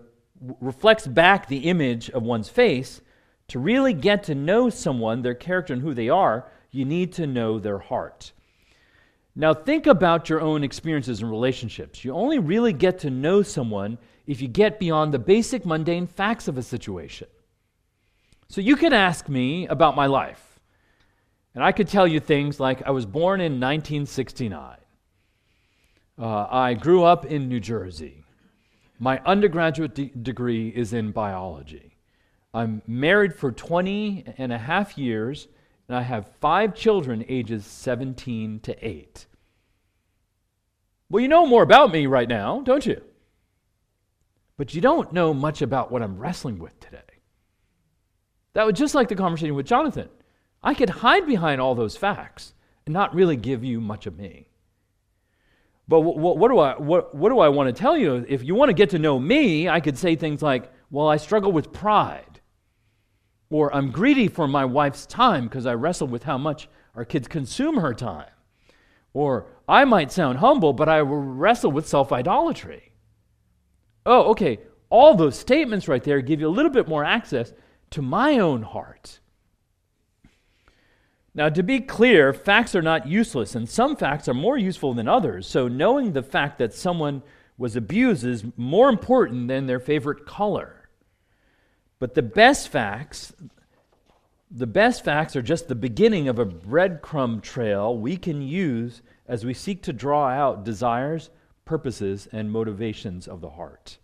reflects 0.61 1.07
back 1.07 1.49
the 1.49 1.69
image 1.69 2.11
of 2.11 2.23
one's 2.23 2.49
face, 2.49 3.01
to 3.49 3.59
really 3.59 3.93
get 3.93 4.25
to 4.25 4.35
know 4.35 4.71
someone, 4.71 5.23
their 5.23 5.35
character, 5.35 5.73
and 5.73 5.83
who 5.83 5.95
they 5.95 6.09
are, 6.09 6.51
you 6.71 6.85
need 6.85 7.13
to 7.13 7.27
know 7.27 7.59
their 7.59 7.79
heart. 7.79 8.33
Now, 9.37 9.53
think 9.53 9.87
about 9.87 10.29
your 10.29 10.41
own 10.41 10.63
experiences 10.63 11.21
and 11.21 11.31
relationships. 11.31 12.05
You 12.05 12.15
only 12.15 12.39
really 12.39 12.73
get 12.73 13.01
to 13.01 13.11
know 13.11 13.43
someone 13.43 13.99
if 14.27 14.41
you 14.41 14.49
get 14.49 14.79
beyond 14.79 15.13
the 15.13 15.19
basic 15.19 15.67
mundane 15.67 16.07
facts 16.07 16.49
of 16.49 16.57
a 16.57 16.63
situation. 16.63 17.29
So, 18.49 18.61
you 18.61 18.77
could 18.77 18.93
ask 18.93 19.29
me 19.29 19.67
about 19.67 19.97
my 19.97 20.07
life, 20.07 20.61
and 21.55 21.65
I 21.65 21.73
could 21.73 21.89
tell 21.89 22.07
you 22.07 22.21
things 22.21 22.61
like 22.61 22.83
I 22.87 22.91
was 22.91 23.07
born 23.07 23.41
in 23.41 23.61
1969, 23.61 24.77
uh, 26.17 26.47
I 26.49 26.75
grew 26.75 27.03
up 27.03 27.27
in 27.27 27.49
New 27.49 27.61
Jersey, 27.61 28.24
my 28.99 29.21
undergraduate 29.25 29.95
de- 29.95 30.11
degree 30.11 30.69
is 30.69 30.93
in 30.93 31.11
biology, 31.11 31.97
I'm 32.53 32.83
married 32.87 33.35
for 33.35 33.51
20 33.51 34.25
and 34.39 34.53
a 34.53 34.59
half 34.59 34.97
years 34.97 35.49
and 35.89 35.97
I 35.97 36.03
have 36.03 36.29
five 36.41 36.75
children 36.75 37.25
ages 37.29 37.67
17 37.67 38.61
to 38.61 38.87
8. 38.87 39.27
Well, 41.11 41.21
you 41.21 41.29
know 41.29 41.47
more 41.47 41.63
about 41.63 41.93
me 41.93 42.07
right 42.07 42.29
now, 42.29 42.61
don't 42.61 42.87
you? 42.87 43.03
But 44.57 44.75
you 44.75 44.81
don't 44.81 45.13
know 45.13 45.35
much 45.35 45.63
about 45.63 45.91
what 45.91 46.03
I'm 46.03 46.19
wrestling 46.19 46.59
with 46.59 46.79
today. 46.81 47.01
That 48.55 48.67
was 48.67 48.79
just 48.79 48.95
like 48.95 49.09
the 49.09 49.17
conversation 49.17 49.57
with 49.57 49.67
Jonathan. 49.67 50.09
I 50.63 50.75
could 50.75 50.91
hide 50.91 51.27
behind 51.27 51.61
all 51.61 51.75
those 51.75 51.97
facts 51.97 52.55
and 52.87 52.93
not 52.93 53.15
really 53.15 53.37
give 53.37 53.65
you 53.65 53.81
much 53.81 54.07
of 54.07 54.17
me. 54.17 54.47
But 55.87 56.01
what, 56.01 56.39
what, 56.39 56.49
do 56.49 56.59
I, 56.59 56.79
what, 56.79 57.15
what 57.15 57.29
do 57.29 57.39
I 57.41 57.49
want 57.49 57.75
to 57.75 57.79
tell 57.79 57.97
you? 57.97 58.25
If 58.29 58.43
you 58.43 58.55
want 58.55 58.71
to 58.71 58.75
get 58.75 58.91
to 58.91 58.99
know 58.99 59.19
me, 59.19 59.69
I 59.69 59.81
could 59.81 59.99
say 59.99 60.17
things 60.17 60.41
like, 60.43 60.73
well, 60.91 61.09
I 61.09 61.19
struggle 61.19 61.53
with 61.53 61.73
pride. 61.73 62.41
Or 63.51 63.75
I'm 63.75 63.91
greedy 63.91 64.29
for 64.29 64.49
my 64.49 64.65
wife's 64.65 65.07
time 65.07 65.45
because 65.45 65.67
I 65.67 65.75
wrestle 65.75 66.09
with 66.09 66.25
how 66.25 66.39
much 66.39 66.69
our 66.95 67.05
kids 67.05 67.29
consume 67.29 67.77
her 67.77 67.93
time. 67.93 68.31
Or 69.13 69.47
I 69.69 69.85
might 69.85 70.11
sound 70.11 70.39
humble, 70.39 70.73
but 70.73 70.89
I 70.89 71.01
wrestle 71.01 71.71
with 71.71 71.87
self 71.87 72.13
idolatry. 72.13 72.93
Oh, 74.07 74.31
okay. 74.31 74.61
All 74.91 75.15
those 75.15 75.39
statements 75.39 75.89
right 75.89 76.03
there 76.03 76.21
give 76.21 76.41
you 76.41 76.49
a 76.49 76.51
little 76.51 76.71
bit 76.71 76.89
more 76.89 77.05
access 77.05 77.53
to 77.91 78.03
my 78.03 78.39
own 78.39 78.63
heart. 78.63 79.21
Now, 81.35 81.49
to 81.49 81.63
be 81.65 81.81
clear, 81.81 82.33
facts 82.33 82.77
are 82.77 82.83
not 82.83 83.09
useless, 83.09 83.57
and 83.57 83.69
some 83.69 83.97
facts 83.97 84.29
are 84.29 84.35
more 84.35 84.57
useful 84.57 84.95
than 84.95 85.09
others. 85.09 85.49
So, 85.49 85.67
knowing 85.67 86.13
the 86.13 86.23
fact 86.23 86.59
that 86.59 86.73
someone 86.73 87.23
was 87.59 87.75
abused 87.75 88.25
is 88.25 88.45
more 88.57 88.89
important 88.89 89.49
than 89.49 89.67
their 89.67 89.81
favorite 89.81 90.27
color. 90.27 90.89
But 91.99 92.15
the 92.15 92.23
best 92.23 92.69
facts, 92.69 93.33
the 94.51 94.67
best 94.67 95.05
facts 95.05 95.35
are 95.35 95.43
just 95.43 95.67
the 95.67 95.75
beginning 95.75 96.29
of 96.29 96.39
a 96.39 96.47
breadcrumb 96.47 97.43
trail 97.43 97.97
we 97.97 98.17
can 98.17 98.41
use 98.41 99.03
as 99.27 99.45
we 99.45 99.55
seek 99.55 99.83
to 99.85 99.93
draw 99.93 100.29
out 100.29 100.65
desires, 100.65 101.31
purposes, 101.65 102.29
and 102.31 102.51
motivations 102.51 103.27
of 103.27 103.41
the 103.41 103.51
heart. 103.51 103.99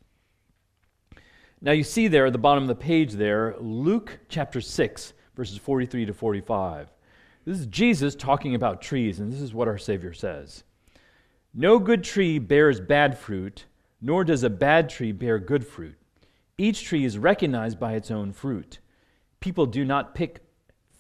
Now, 1.61 1.73
you 1.73 1.85
see 1.85 2.09
there 2.09 2.27
at 2.27 2.33
the 2.33 2.39
bottom 2.39 2.65
of 2.65 2.69
the 2.69 2.75
page 2.75 3.13
there, 3.13 3.55
Luke 3.61 4.19
chapter 4.29 4.61
6, 4.61 5.13
verses 5.37 5.59
43 5.59 6.07
to 6.07 6.15
45. 6.15 6.89
This 7.45 7.61
is 7.61 7.67
Jesus 7.67 8.15
talking 8.15 8.55
about 8.55 8.83
trees, 8.83 9.19
and 9.19 9.33
this 9.33 9.41
is 9.41 9.55
what 9.55 9.69
our 9.69 9.79
Savior 9.79 10.13
says 10.13 10.65
No 11.55 11.79
good 11.79 12.05
tree 12.05 12.39
bears 12.39 12.81
bad 12.81 13.19
fruit, 13.19 13.65
nor 14.01 14.25
does 14.25 14.43
a 14.43 14.51
bad 14.51 14.91
tree 14.91 15.13
bear 15.13 15.39
good 15.39 15.67
fruit. 15.67 15.97
Each 16.59 16.85
tree 16.85 17.05
is 17.05 17.17
recognized 17.17 17.81
by 17.81 17.95
its 17.95 18.11
own 18.11 18.33
fruit. 18.33 18.79
People 19.41 19.65
do 19.65 19.85
not 19.85 20.15
pick 20.15 20.41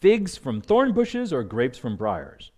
figs 0.00 0.38
from 0.38 0.62
thorn 0.62 0.92
bushes 0.92 1.32
or 1.32 1.44
grapes 1.44 1.76
from 1.76 1.96
briars. 1.96 2.50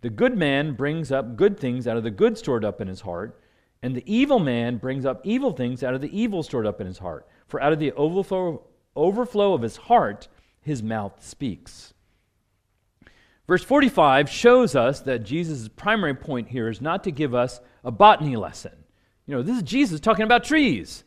The 0.00 0.10
good 0.10 0.36
man 0.36 0.74
brings 0.74 1.12
up 1.12 1.36
good 1.36 1.58
things 1.58 1.86
out 1.86 1.96
of 1.96 2.02
the 2.02 2.10
good 2.10 2.36
stored 2.36 2.64
up 2.64 2.80
in 2.80 2.88
his 2.88 3.02
heart, 3.02 3.40
and 3.82 3.94
the 3.94 4.12
evil 4.12 4.40
man 4.40 4.78
brings 4.78 5.06
up 5.06 5.20
evil 5.22 5.52
things 5.52 5.84
out 5.84 5.94
of 5.94 6.00
the 6.00 6.18
evil 6.18 6.42
stored 6.42 6.66
up 6.66 6.80
in 6.80 6.86
his 6.86 6.98
heart. 6.98 7.28
For 7.46 7.62
out 7.62 7.72
of 7.72 7.78
the 7.78 7.92
overflow, 7.92 8.64
of 8.96 9.62
his 9.62 9.76
heart, 9.76 10.26
his 10.60 10.82
mouth 10.82 11.24
speaks. 11.24 11.94
Verse 13.50 13.64
45 13.64 14.30
shows 14.30 14.76
us 14.76 15.00
that 15.00 15.24
Jesus' 15.24 15.66
primary 15.66 16.14
point 16.14 16.50
here 16.50 16.68
is 16.68 16.80
not 16.80 17.02
to 17.02 17.10
give 17.10 17.34
us 17.34 17.60
a 17.82 17.90
botany 17.90 18.36
lesson. 18.36 18.70
You 19.26 19.34
know, 19.34 19.42
this 19.42 19.56
is 19.56 19.64
Jesus 19.64 19.98
talking 19.98 20.22
about 20.22 20.44
trees. 20.44 21.02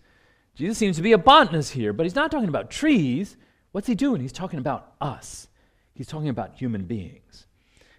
Jesus 0.54 0.78
seems 0.78 0.98
to 0.98 1.02
be 1.02 1.14
a 1.14 1.18
botanist 1.18 1.72
here, 1.72 1.94
but 1.94 2.04
he's 2.04 2.16
not 2.16 2.32
talking 2.32 2.50
about 2.50 2.70
trees. 2.70 3.38
What's 3.72 3.88
he 3.88 3.96
doing? 3.96 4.20
He's 4.20 4.34
talking 4.34 4.60
about 4.60 4.92
us. 5.00 5.48
He's 5.94 6.08
talking 6.08 6.28
about 6.28 6.54
human 6.56 6.84
beings. 6.84 7.48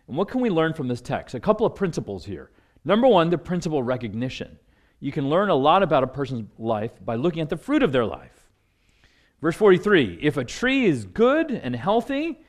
And 0.09 0.15
what 0.19 0.29
can 0.29 0.43
we 0.43 0.51
learn 0.51 0.75
from 0.75 0.89
this 0.89 1.01
text? 1.01 1.35
A 1.35 1.41
couple 1.41 1.65
of 1.65 1.75
principles 1.75 2.27
here. 2.27 2.51
Number 2.85 3.09
one, 3.09 3.31
the 3.31 3.39
principle 3.39 3.79
of 3.79 3.87
recognition. 3.87 4.59
You 5.01 5.11
can 5.11 5.31
learn 5.31 5.49
a 5.49 5.55
lot 5.55 5.83
about 5.83 6.05
a 6.05 6.07
person's 6.07 6.51
life 6.59 6.93
by 7.03 7.15
looking 7.15 7.41
at 7.41 7.49
the 7.49 7.57
fruit 7.57 7.83
of 7.83 7.93
their 7.93 8.05
life. 8.05 8.51
Verse 9.41 9.57
43 9.57 10.19
If 10.21 10.37
a 10.37 10.45
tree 10.45 10.85
is 10.85 11.07
good 11.07 11.51
and 11.51 11.75
healthy, 11.75 12.44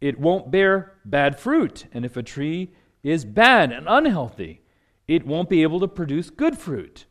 it 0.00 0.18
won't 0.18 0.50
bear 0.50 0.94
bad 1.04 1.38
fruit. 1.38 1.86
And 1.92 2.04
if 2.04 2.16
a 2.16 2.22
tree 2.22 2.72
is 3.02 3.24
bad 3.24 3.72
and 3.72 3.86
unhealthy, 3.88 4.62
it 5.08 5.26
won't 5.26 5.48
be 5.48 5.62
able 5.62 5.80
to 5.80 5.88
produce 5.88 6.30
good 6.30 6.58
fruit. 6.58 7.06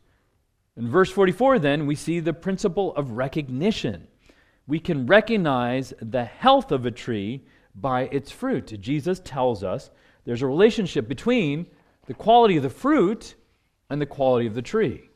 In 0.76 0.88
verse 0.88 1.10
44, 1.10 1.58
then, 1.58 1.86
we 1.86 1.94
see 1.94 2.20
the 2.20 2.34
principle 2.34 2.94
of 2.96 3.12
recognition. 3.12 4.08
We 4.66 4.78
can 4.78 5.06
recognize 5.06 5.94
the 6.00 6.24
health 6.24 6.70
of 6.70 6.84
a 6.84 6.90
tree 6.90 7.46
by 7.74 8.02
its 8.12 8.30
fruit. 8.30 8.78
Jesus 8.80 9.20
tells 9.20 9.64
us 9.64 9.90
there's 10.24 10.42
a 10.42 10.46
relationship 10.46 11.08
between 11.08 11.66
the 12.06 12.14
quality 12.14 12.56
of 12.56 12.62
the 12.62 12.70
fruit 12.70 13.34
and 13.88 14.00
the 14.00 14.06
quality 14.06 14.46
of 14.46 14.54
the 14.54 14.62
tree. 14.62 15.08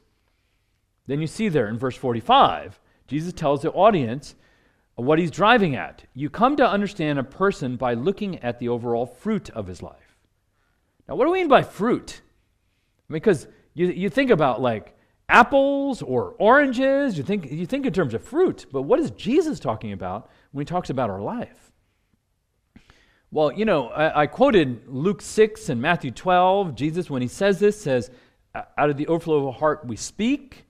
Then 1.06 1.20
you 1.20 1.26
see 1.26 1.48
there 1.48 1.68
in 1.68 1.78
verse 1.78 1.96
45, 1.96 2.80
Jesus 3.06 3.32
tells 3.32 3.62
the 3.62 3.72
audience, 3.72 4.36
what 5.00 5.18
he's 5.18 5.30
driving 5.30 5.76
at. 5.76 6.04
You 6.14 6.30
come 6.30 6.56
to 6.56 6.68
understand 6.68 7.18
a 7.18 7.24
person 7.24 7.76
by 7.76 7.94
looking 7.94 8.38
at 8.38 8.58
the 8.58 8.68
overall 8.68 9.06
fruit 9.06 9.50
of 9.50 9.66
his 9.66 9.82
life. 9.82 10.16
Now, 11.08 11.16
what 11.16 11.24
do 11.24 11.32
we 11.32 11.40
mean 11.40 11.48
by 11.48 11.62
fruit? 11.62 12.20
Because 13.08 13.46
you, 13.74 13.88
you 13.88 14.08
think 14.08 14.30
about 14.30 14.60
like 14.60 14.96
apples 15.28 16.02
or 16.02 16.34
oranges, 16.38 17.16
you 17.16 17.24
think, 17.24 17.50
you 17.50 17.66
think 17.66 17.86
in 17.86 17.92
terms 17.92 18.14
of 18.14 18.22
fruit, 18.22 18.66
but 18.72 18.82
what 18.82 18.98
is 18.98 19.10
Jesus 19.12 19.60
talking 19.60 19.92
about 19.92 20.30
when 20.52 20.62
he 20.62 20.66
talks 20.66 20.90
about 20.90 21.10
our 21.10 21.20
life? 21.20 21.72
Well, 23.32 23.52
you 23.52 23.64
know, 23.64 23.88
I, 23.88 24.22
I 24.22 24.26
quoted 24.26 24.88
Luke 24.88 25.22
6 25.22 25.68
and 25.68 25.80
Matthew 25.80 26.10
12. 26.10 26.74
Jesus, 26.74 27.08
when 27.08 27.22
he 27.22 27.28
says 27.28 27.60
this, 27.60 27.80
says, 27.80 28.10
Out 28.54 28.90
of 28.90 28.96
the 28.96 29.06
overflow 29.06 29.36
of 29.36 29.46
a 29.46 29.52
heart 29.52 29.86
we 29.86 29.94
speak. 29.94 30.64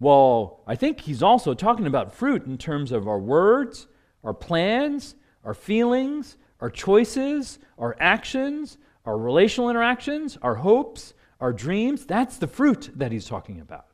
Well, 0.00 0.62
I 0.66 0.76
think 0.76 1.02
he's 1.02 1.22
also 1.22 1.52
talking 1.52 1.86
about 1.86 2.14
fruit 2.14 2.46
in 2.46 2.56
terms 2.56 2.90
of 2.90 3.06
our 3.06 3.18
words, 3.18 3.86
our 4.24 4.32
plans, 4.32 5.14
our 5.44 5.52
feelings, 5.52 6.38
our 6.60 6.70
choices, 6.70 7.58
our 7.78 7.96
actions, 8.00 8.78
our 9.04 9.18
relational 9.18 9.68
interactions, 9.68 10.38
our 10.40 10.56
hopes, 10.56 11.12
our 11.38 11.52
dreams. 11.52 12.06
That's 12.06 12.38
the 12.38 12.46
fruit 12.46 12.90
that 12.96 13.12
he's 13.12 13.26
talking 13.26 13.60
about. 13.60 13.86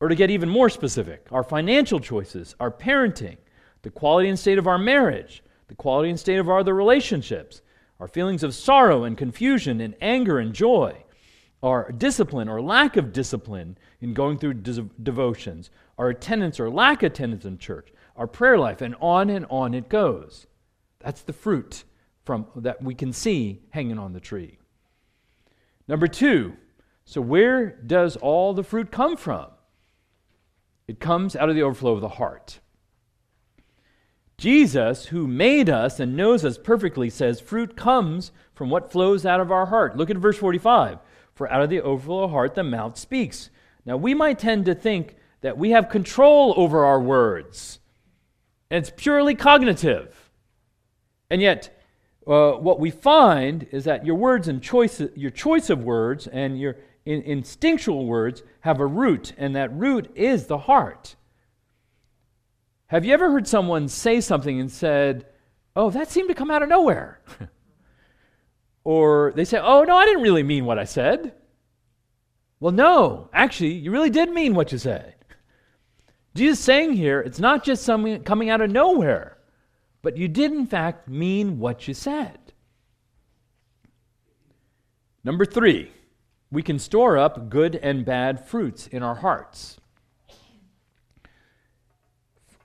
Or 0.00 0.08
to 0.08 0.14
get 0.14 0.30
even 0.30 0.50
more 0.50 0.68
specific, 0.68 1.26
our 1.32 1.42
financial 1.42 1.98
choices, 1.98 2.54
our 2.60 2.70
parenting, 2.70 3.38
the 3.82 3.90
quality 3.90 4.28
and 4.28 4.38
state 4.38 4.58
of 4.58 4.66
our 4.66 4.78
marriage, 4.78 5.42
the 5.68 5.74
quality 5.74 6.10
and 6.10 6.20
state 6.20 6.38
of 6.38 6.48
our 6.48 6.58
other 6.58 6.74
relationships, 6.74 7.62
our 8.00 8.08
feelings 8.08 8.42
of 8.42 8.54
sorrow 8.54 9.04
and 9.04 9.16
confusion 9.16 9.80
and 9.80 9.94
anger 10.02 10.38
and 10.38 10.52
joy, 10.52 11.03
our 11.64 11.90
discipline 11.92 12.48
or 12.48 12.60
lack 12.60 12.96
of 12.96 13.12
discipline 13.12 13.78
in 14.00 14.12
going 14.12 14.38
through 14.38 14.54
de- 14.54 14.82
devotions, 15.02 15.70
our 15.96 16.10
attendance 16.10 16.60
or 16.60 16.68
lack 16.68 17.02
of 17.02 17.12
attendance 17.12 17.44
in 17.44 17.56
church, 17.56 17.88
our 18.16 18.26
prayer 18.26 18.58
life, 18.58 18.82
and 18.82 18.94
on 19.00 19.30
and 19.30 19.46
on 19.48 19.72
it 19.72 19.88
goes. 19.88 20.46
That's 21.00 21.22
the 21.22 21.32
fruit 21.32 21.84
from 22.24 22.46
that 22.56 22.82
we 22.82 22.94
can 22.94 23.12
see 23.12 23.62
hanging 23.70 23.98
on 23.98 24.12
the 24.12 24.20
tree. 24.20 24.58
Number 25.88 26.06
two, 26.06 26.56
so 27.04 27.20
where 27.20 27.70
does 27.70 28.16
all 28.16 28.52
the 28.52 28.62
fruit 28.62 28.90
come 28.90 29.16
from? 29.16 29.46
It 30.86 31.00
comes 31.00 31.34
out 31.34 31.48
of 31.48 31.54
the 31.54 31.62
overflow 31.62 31.92
of 31.92 32.00
the 32.02 32.08
heart. 32.08 32.60
Jesus, 34.36 35.06
who 35.06 35.26
made 35.26 35.70
us 35.70 36.00
and 36.00 36.16
knows 36.16 36.44
us 36.44 36.58
perfectly, 36.58 37.08
says 37.08 37.40
fruit 37.40 37.76
comes 37.76 38.32
from 38.54 38.68
what 38.68 38.92
flows 38.92 39.24
out 39.24 39.40
of 39.40 39.52
our 39.52 39.66
heart. 39.66 39.96
Look 39.96 40.10
at 40.10 40.16
verse 40.16 40.36
45. 40.36 40.98
For 41.34 41.50
out 41.50 41.62
of 41.62 41.70
the 41.70 41.80
overflow 41.80 42.24
of 42.24 42.30
heart, 42.30 42.54
the 42.54 42.62
mouth 42.62 42.96
speaks. 42.96 43.50
Now, 43.84 43.96
we 43.96 44.14
might 44.14 44.38
tend 44.38 44.64
to 44.66 44.74
think 44.74 45.16
that 45.40 45.58
we 45.58 45.70
have 45.70 45.88
control 45.88 46.54
over 46.56 46.84
our 46.84 47.00
words, 47.00 47.80
and 48.70 48.78
it's 48.78 48.92
purely 48.96 49.34
cognitive. 49.34 50.30
And 51.28 51.42
yet, 51.42 51.78
uh, 52.26 52.52
what 52.52 52.80
we 52.80 52.90
find 52.90 53.66
is 53.70 53.84
that 53.84 54.06
your 54.06 54.14
words 54.14 54.48
and 54.48 54.62
choice, 54.62 55.02
your 55.14 55.30
choice 55.30 55.68
of 55.68 55.84
words 55.84 56.26
and 56.26 56.58
your 56.58 56.76
in, 57.04 57.20
instinctual 57.22 58.06
words 58.06 58.42
have 58.60 58.80
a 58.80 58.86
root, 58.86 59.34
and 59.36 59.54
that 59.56 59.72
root 59.74 60.10
is 60.14 60.46
the 60.46 60.58
heart. 60.58 61.16
Have 62.86 63.04
you 63.04 63.12
ever 63.12 63.30
heard 63.30 63.46
someone 63.46 63.88
say 63.88 64.20
something 64.20 64.58
and 64.58 64.70
said, 64.70 65.26
Oh, 65.76 65.90
that 65.90 66.10
seemed 66.10 66.28
to 66.28 66.34
come 66.34 66.50
out 66.50 66.62
of 66.62 66.68
nowhere? 66.68 67.20
Or 68.84 69.32
they 69.34 69.44
say, 69.44 69.58
oh, 69.58 69.82
no, 69.82 69.96
I 69.96 70.04
didn't 70.04 70.22
really 70.22 70.42
mean 70.42 70.66
what 70.66 70.78
I 70.78 70.84
said. 70.84 71.34
Well, 72.60 72.72
no, 72.72 73.28
actually, 73.32 73.72
you 73.72 73.90
really 73.90 74.10
did 74.10 74.30
mean 74.30 74.54
what 74.54 74.72
you 74.72 74.78
said. 74.78 75.14
Jesus 76.34 76.60
saying 76.60 76.94
here, 76.94 77.20
it's 77.20 77.38
not 77.38 77.64
just 77.64 77.82
something 77.82 78.22
coming 78.22 78.50
out 78.50 78.60
of 78.60 78.70
nowhere, 78.70 79.38
but 80.02 80.16
you 80.16 80.28
did, 80.28 80.52
in 80.52 80.66
fact, 80.66 81.08
mean 81.08 81.58
what 81.58 81.88
you 81.88 81.94
said. 81.94 82.38
Number 85.22 85.44
three, 85.44 85.90
we 86.50 86.62
can 86.62 86.78
store 86.78 87.16
up 87.16 87.48
good 87.48 87.76
and 87.76 88.04
bad 88.04 88.46
fruits 88.46 88.86
in 88.86 89.02
our 89.02 89.16
hearts. 89.16 89.78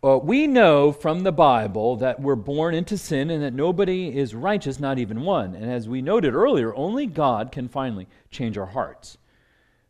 Uh, 0.01 0.17
we 0.17 0.47
know 0.47 0.93
from 0.93 1.23
the 1.23 1.31
Bible 1.31 1.97
that 1.97 2.21
we're 2.21 2.35
born 2.35 2.73
into 2.73 2.97
sin 2.97 3.29
and 3.29 3.43
that 3.43 3.53
nobody 3.53 4.17
is 4.17 4.33
righteous, 4.33 4.79
not 4.79 4.97
even 4.97 5.23
one. 5.23 5.53
And 5.53 5.69
as 5.69 5.89
we 5.89 6.01
noted 6.01 6.33
earlier, 6.33 6.73
only 6.73 7.05
God 7.05 7.51
can 7.51 7.67
finally 7.67 8.07
change 8.31 8.57
our 8.57 8.67
hearts. 8.67 9.17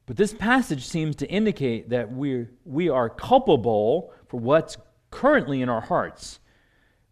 But 0.08 0.18
this 0.18 0.34
passage 0.34 0.88
seems 0.88 1.16
to 1.18 1.30
indicate 1.30 1.90
that 1.90 2.12
we 2.12 2.48
we 2.66 2.90
are 2.90 3.08
culpable 3.08 4.12
for 4.28 4.40
what's 4.40 4.78
currently 5.12 5.62
in 5.62 5.70
our 5.70 5.82
hearts. 5.82 6.40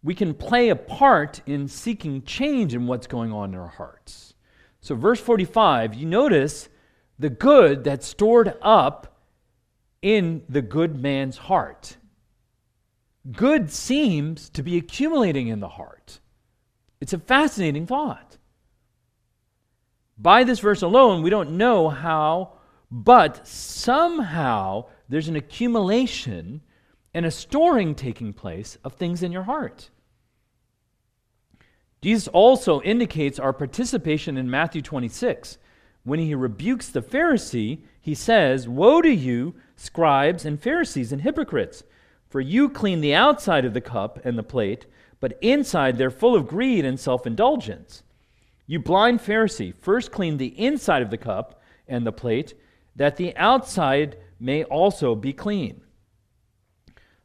We 0.02 0.16
can 0.16 0.34
play 0.34 0.70
a 0.70 0.76
part 0.76 1.40
in 1.46 1.68
seeking 1.68 2.22
change 2.22 2.74
in 2.74 2.88
what's 2.88 3.06
going 3.06 3.32
on 3.32 3.54
in 3.54 3.60
our 3.60 3.68
hearts. 3.68 4.34
So, 4.80 4.96
verse 4.96 5.20
45, 5.20 5.94
you 5.94 6.06
notice 6.06 6.68
the 7.16 7.30
good 7.30 7.84
that's 7.84 8.08
stored 8.08 8.54
up 8.60 9.20
in 10.02 10.42
the 10.48 10.62
good 10.62 11.00
man's 11.00 11.36
heart 11.36 11.97
good 13.32 13.70
seems 13.70 14.48
to 14.50 14.62
be 14.62 14.76
accumulating 14.76 15.48
in 15.48 15.60
the 15.60 15.68
heart. 15.68 16.20
It's 17.00 17.12
a 17.12 17.18
fascinating 17.18 17.86
thought. 17.86 18.38
By 20.16 20.44
this 20.44 20.58
verse 20.58 20.82
alone, 20.82 21.22
we 21.22 21.30
don't 21.30 21.56
know 21.56 21.88
how, 21.88 22.54
but 22.90 23.46
somehow 23.46 24.86
there's 25.08 25.28
an 25.28 25.36
accumulation 25.36 26.62
and 27.14 27.24
a 27.24 27.30
storing 27.30 27.94
taking 27.94 28.32
place 28.32 28.78
of 28.84 28.94
things 28.94 29.22
in 29.22 29.32
your 29.32 29.44
heart. 29.44 29.90
Jesus 32.00 32.28
also 32.28 32.80
indicates 32.82 33.38
our 33.38 33.52
participation 33.52 34.36
in 34.36 34.50
Matthew 34.50 34.82
26. 34.82 35.58
When 36.04 36.20
he 36.20 36.34
rebukes 36.34 36.88
the 36.88 37.02
Pharisee, 37.02 37.82
he 38.00 38.14
says, 38.14 38.68
Woe 38.68 39.02
to 39.02 39.12
you, 39.12 39.54
scribes 39.76 40.44
and 40.44 40.60
Pharisees 40.60 41.12
and 41.12 41.22
hypocrites! 41.22 41.82
For 42.28 42.40
you 42.40 42.68
clean 42.68 43.00
the 43.00 43.14
outside 43.14 43.64
of 43.64 43.74
the 43.74 43.80
cup 43.80 44.20
and 44.24 44.38
the 44.38 44.42
plate, 44.42 44.86
but 45.20 45.38
inside 45.40 45.96
they're 45.96 46.10
full 46.10 46.34
of 46.34 46.46
greed 46.46 46.84
and 46.84 47.00
self 47.00 47.26
indulgence. 47.26 48.02
You 48.66 48.78
blind 48.78 49.20
Pharisee, 49.20 49.74
first 49.74 50.12
clean 50.12 50.36
the 50.36 50.58
inside 50.58 51.02
of 51.02 51.10
the 51.10 51.16
cup 51.16 51.62
and 51.86 52.06
the 52.06 52.12
plate, 52.12 52.54
that 52.96 53.16
the 53.16 53.34
outside 53.36 54.18
may 54.38 54.64
also 54.64 55.14
be 55.14 55.32
clean. 55.32 55.80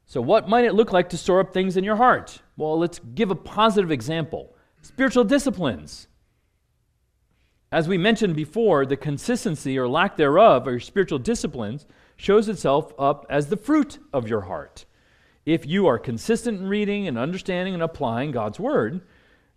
So, 0.06 0.22
what 0.22 0.48
might 0.48 0.66
it 0.66 0.74
look 0.74 0.94
like 0.94 1.10
to 1.10 1.18
store 1.18 1.42
up 1.42 1.54
things 1.54 1.76
in 1.76 1.84
your 1.84 1.98
heart? 1.98 2.42
Well, 2.56 2.78
let's 2.80 3.00
give 3.00 3.32
a 3.32 3.36
positive 3.36 3.92
example 3.92 4.56
spiritual 4.82 5.24
disciplines. 5.24 6.08
As 7.72 7.88
we 7.88 7.98
mentioned 7.98 8.36
before, 8.36 8.86
the 8.86 8.96
consistency 8.96 9.80
or 9.80 9.88
lack 9.88 10.16
thereof 10.16 10.68
of 10.68 10.74
your 10.74 10.80
spiritual 10.80 11.20
disciplines 11.20 11.88
shows 12.16 12.48
itself 12.48 12.94
up 13.00 13.26
as 13.30 13.48
the 13.48 13.58
fruit 13.58 13.98
of 14.14 14.28
your 14.28 14.42
heart. 14.42 14.86
If 15.46 15.66
you 15.66 15.88
are 15.88 16.00
consistent 16.00 16.62
in 16.62 16.68
reading 16.68 17.08
and 17.08 17.18
understanding 17.18 17.74
and 17.74 17.84
applying 17.84 18.32
God's 18.32 18.60
word, 18.60 19.02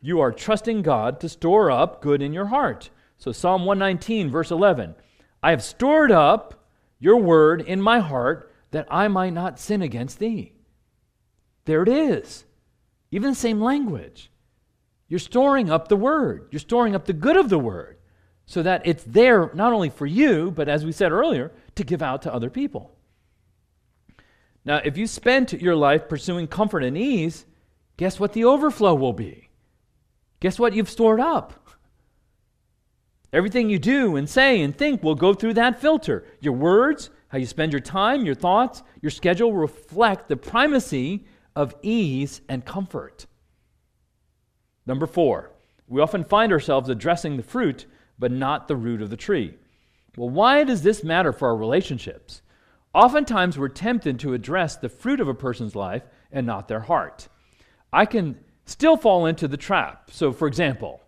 you 0.01 0.20
are 0.20 0.32
trusting 0.32 0.82
God 0.82 1.20
to 1.20 1.28
store 1.28 1.70
up 1.70 2.03
good 2.03 2.22
in 2.22 2.32
your 2.32 2.47
heart. 2.47 2.91
So, 3.18 3.32
Psalm 3.32 3.64
119, 3.64 4.30
verse 4.30 4.51
11 4.51 4.95
I 5.43 5.51
have 5.51 5.62
stored 5.62 6.11
up 6.11 6.68
your 6.99 7.16
word 7.16 7.61
in 7.61 7.80
my 7.80 8.01
heart 8.01 8.53
that 8.72 8.87
I 8.91 9.09
might 9.09 9.32
not 9.32 9.61
sin 9.61 9.82
against 9.82 10.18
thee. 10.18 10.53
There 11.66 11.82
it 11.82 11.89
is. 11.89 12.45
Even 13.11 13.30
the 13.30 13.37
same 13.37 13.61
language. 13.61 14.30
You're 15.09 15.20
storing 15.20 15.70
up 15.70 15.89
the 15.89 15.97
word, 15.97 16.49
you're 16.51 16.59
storing 16.59 16.95
up 16.95 17.05
the 17.05 17.12
good 17.12 17.37
of 17.37 17.49
the 17.49 17.59
word 17.59 17.99
so 18.45 18.62
that 18.62 18.82
it's 18.84 19.05
there 19.05 19.51
not 19.55 19.72
only 19.72 19.91
for 19.91 20.07
you, 20.07 20.51
but 20.51 20.68
as 20.68 20.84
we 20.84 20.93
said 20.93 21.12
earlier, 21.12 21.53
to 21.74 21.84
give 21.84 22.03
out 22.03 22.22
to 22.22 22.32
other 22.32 22.51
people. 22.51 22.95
Now, 24.67 24.81
if 24.85 24.99
you 24.99 25.07
spent 25.07 25.53
your 25.53 25.77
life 25.77 26.09
pursuing 26.09 26.49
comfort 26.49 26.83
and 26.83 26.99
ease, 26.99 27.47
guess 27.97 28.19
what 28.19 28.33
the 28.33 28.45
overflow 28.45 28.95
will 28.97 29.12
be? 29.12 29.49
Guess 30.41 30.59
what 30.59 30.75
you've 30.75 30.91
stored 30.91 31.21
up? 31.21 31.55
Everything 33.33 33.71
you 33.71 33.79
do 33.79 34.17
and 34.17 34.29
say 34.29 34.61
and 34.61 34.77
think 34.77 35.03
will 35.03 35.14
go 35.14 35.35
through 35.35 35.55
that 35.55 35.81
filter. 35.81 36.25
Your 36.41 36.53
words, 36.53 37.11
how 37.29 37.39
you 37.39 37.47
spend 37.47 37.73
your 37.73 37.81
time, 37.81 38.27
your 38.27 38.35
thoughts, 38.35 38.83
your 39.01 39.11
schedule 39.11 39.53
reflect 39.53 40.29
the 40.29 40.37
primacy 40.37 41.27
of 41.55 41.75
ease 41.83 42.41
and 42.49 42.64
comfort. 42.64 43.27
Number 44.85 45.07
four, 45.07 45.53
we 45.87 46.01
often 46.01 46.25
find 46.25 46.53
ourselves 46.53 46.89
addressing 46.89 47.37
the 47.37 47.43
fruit, 47.43 47.87
but 48.19 48.33
not 48.33 48.67
the 48.67 48.77
root 48.77 49.01
of 49.01 49.11
the 49.11 49.17
tree. 49.17 49.55
Well, 50.17 50.31
why 50.31 50.64
does 50.64 50.83
this 50.83 51.05
matter 51.05 51.33
for 51.33 51.49
our 51.49 51.57
relationships? 51.57 52.43
Oftentimes, 52.97 53.59
we're 53.59 53.68
tempted 53.68 54.18
to 54.20 54.32
address 54.32 54.76
the 54.76 54.88
fruit 54.88 55.20
of 55.20 55.28
a 55.28 55.34
person's 55.34 55.76
life 55.76 56.03
and 56.32 56.47
not 56.47 56.66
their 56.66 56.80
heart. 56.80 57.28
I 57.92 58.07
can 58.07 58.38
still 58.64 58.97
fall 58.97 59.26
into 59.26 59.47
the 59.47 59.59
trap. 59.59 60.11
So, 60.11 60.32
for 60.32 60.49
example, 60.49 61.03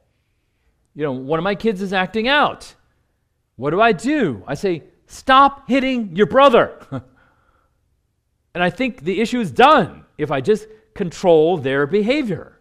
you 0.95 1.03
know, 1.03 1.13
one 1.13 1.39
of 1.39 1.45
my 1.45 1.55
kids 1.55 1.81
is 1.81 1.95
acting 1.95 2.29
out. 2.29 2.75
What 3.57 3.71
do 3.71 3.81
I 3.81 3.93
do? 3.93 4.45
I 4.47 4.53
say, 4.53 4.83
Stop 5.07 5.67
hitting 5.69 6.15
your 6.15 6.27
brother. 6.27 6.79
And 8.55 8.65
I 8.65 8.71
think 8.71 9.05
the 9.05 9.21
issue 9.21 9.39
is 9.39 9.53
done 9.53 10.05
if 10.17 10.33
I 10.33 10.41
just 10.41 10.67
control 10.95 11.59
their 11.59 11.87
behavior. 11.87 12.59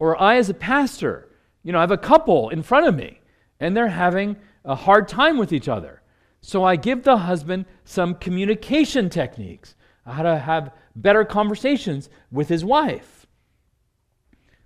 Or 0.00 0.20
I, 0.20 0.36
as 0.36 0.48
a 0.48 0.54
pastor, 0.54 1.28
you 1.62 1.70
know, 1.70 1.78
I 1.78 1.82
have 1.82 1.92
a 1.92 1.98
couple 1.98 2.48
in 2.48 2.64
front 2.64 2.88
of 2.88 2.96
me 2.96 3.20
and 3.60 3.76
they're 3.76 3.86
having 3.86 4.36
a 4.64 4.74
hard 4.74 5.06
time 5.06 5.38
with 5.38 5.52
each 5.52 5.68
other. 5.68 5.99
So 6.40 6.64
I 6.64 6.76
give 6.76 7.02
the 7.02 7.18
husband 7.18 7.66
some 7.84 8.14
communication 8.14 9.10
techniques, 9.10 9.74
how 10.06 10.22
to 10.22 10.38
have 10.38 10.72
better 10.96 11.24
conversations 11.24 12.08
with 12.30 12.48
his 12.48 12.64
wife. 12.64 13.26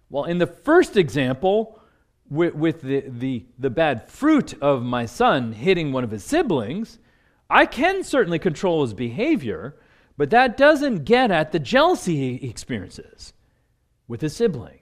Well, 0.08 0.24
in 0.24 0.38
the 0.38 0.46
first 0.46 0.96
example, 0.96 1.80
with, 2.30 2.54
with 2.54 2.82
the, 2.82 3.04
the, 3.08 3.44
the 3.58 3.70
bad 3.70 4.08
fruit 4.08 4.54
of 4.62 4.82
my 4.82 5.06
son 5.06 5.52
hitting 5.52 5.92
one 5.92 6.04
of 6.04 6.10
his 6.10 6.24
siblings, 6.24 6.98
I 7.50 7.66
can 7.66 8.02
certainly 8.02 8.38
control 8.38 8.82
his 8.82 8.94
behavior, 8.94 9.76
but 10.16 10.30
that 10.30 10.56
doesn't 10.56 11.04
get 11.04 11.30
at 11.30 11.52
the 11.52 11.58
jealousy 11.58 12.38
he 12.38 12.48
experiences 12.48 13.32
with 14.08 14.20
his 14.20 14.34
sibling. 14.34 14.80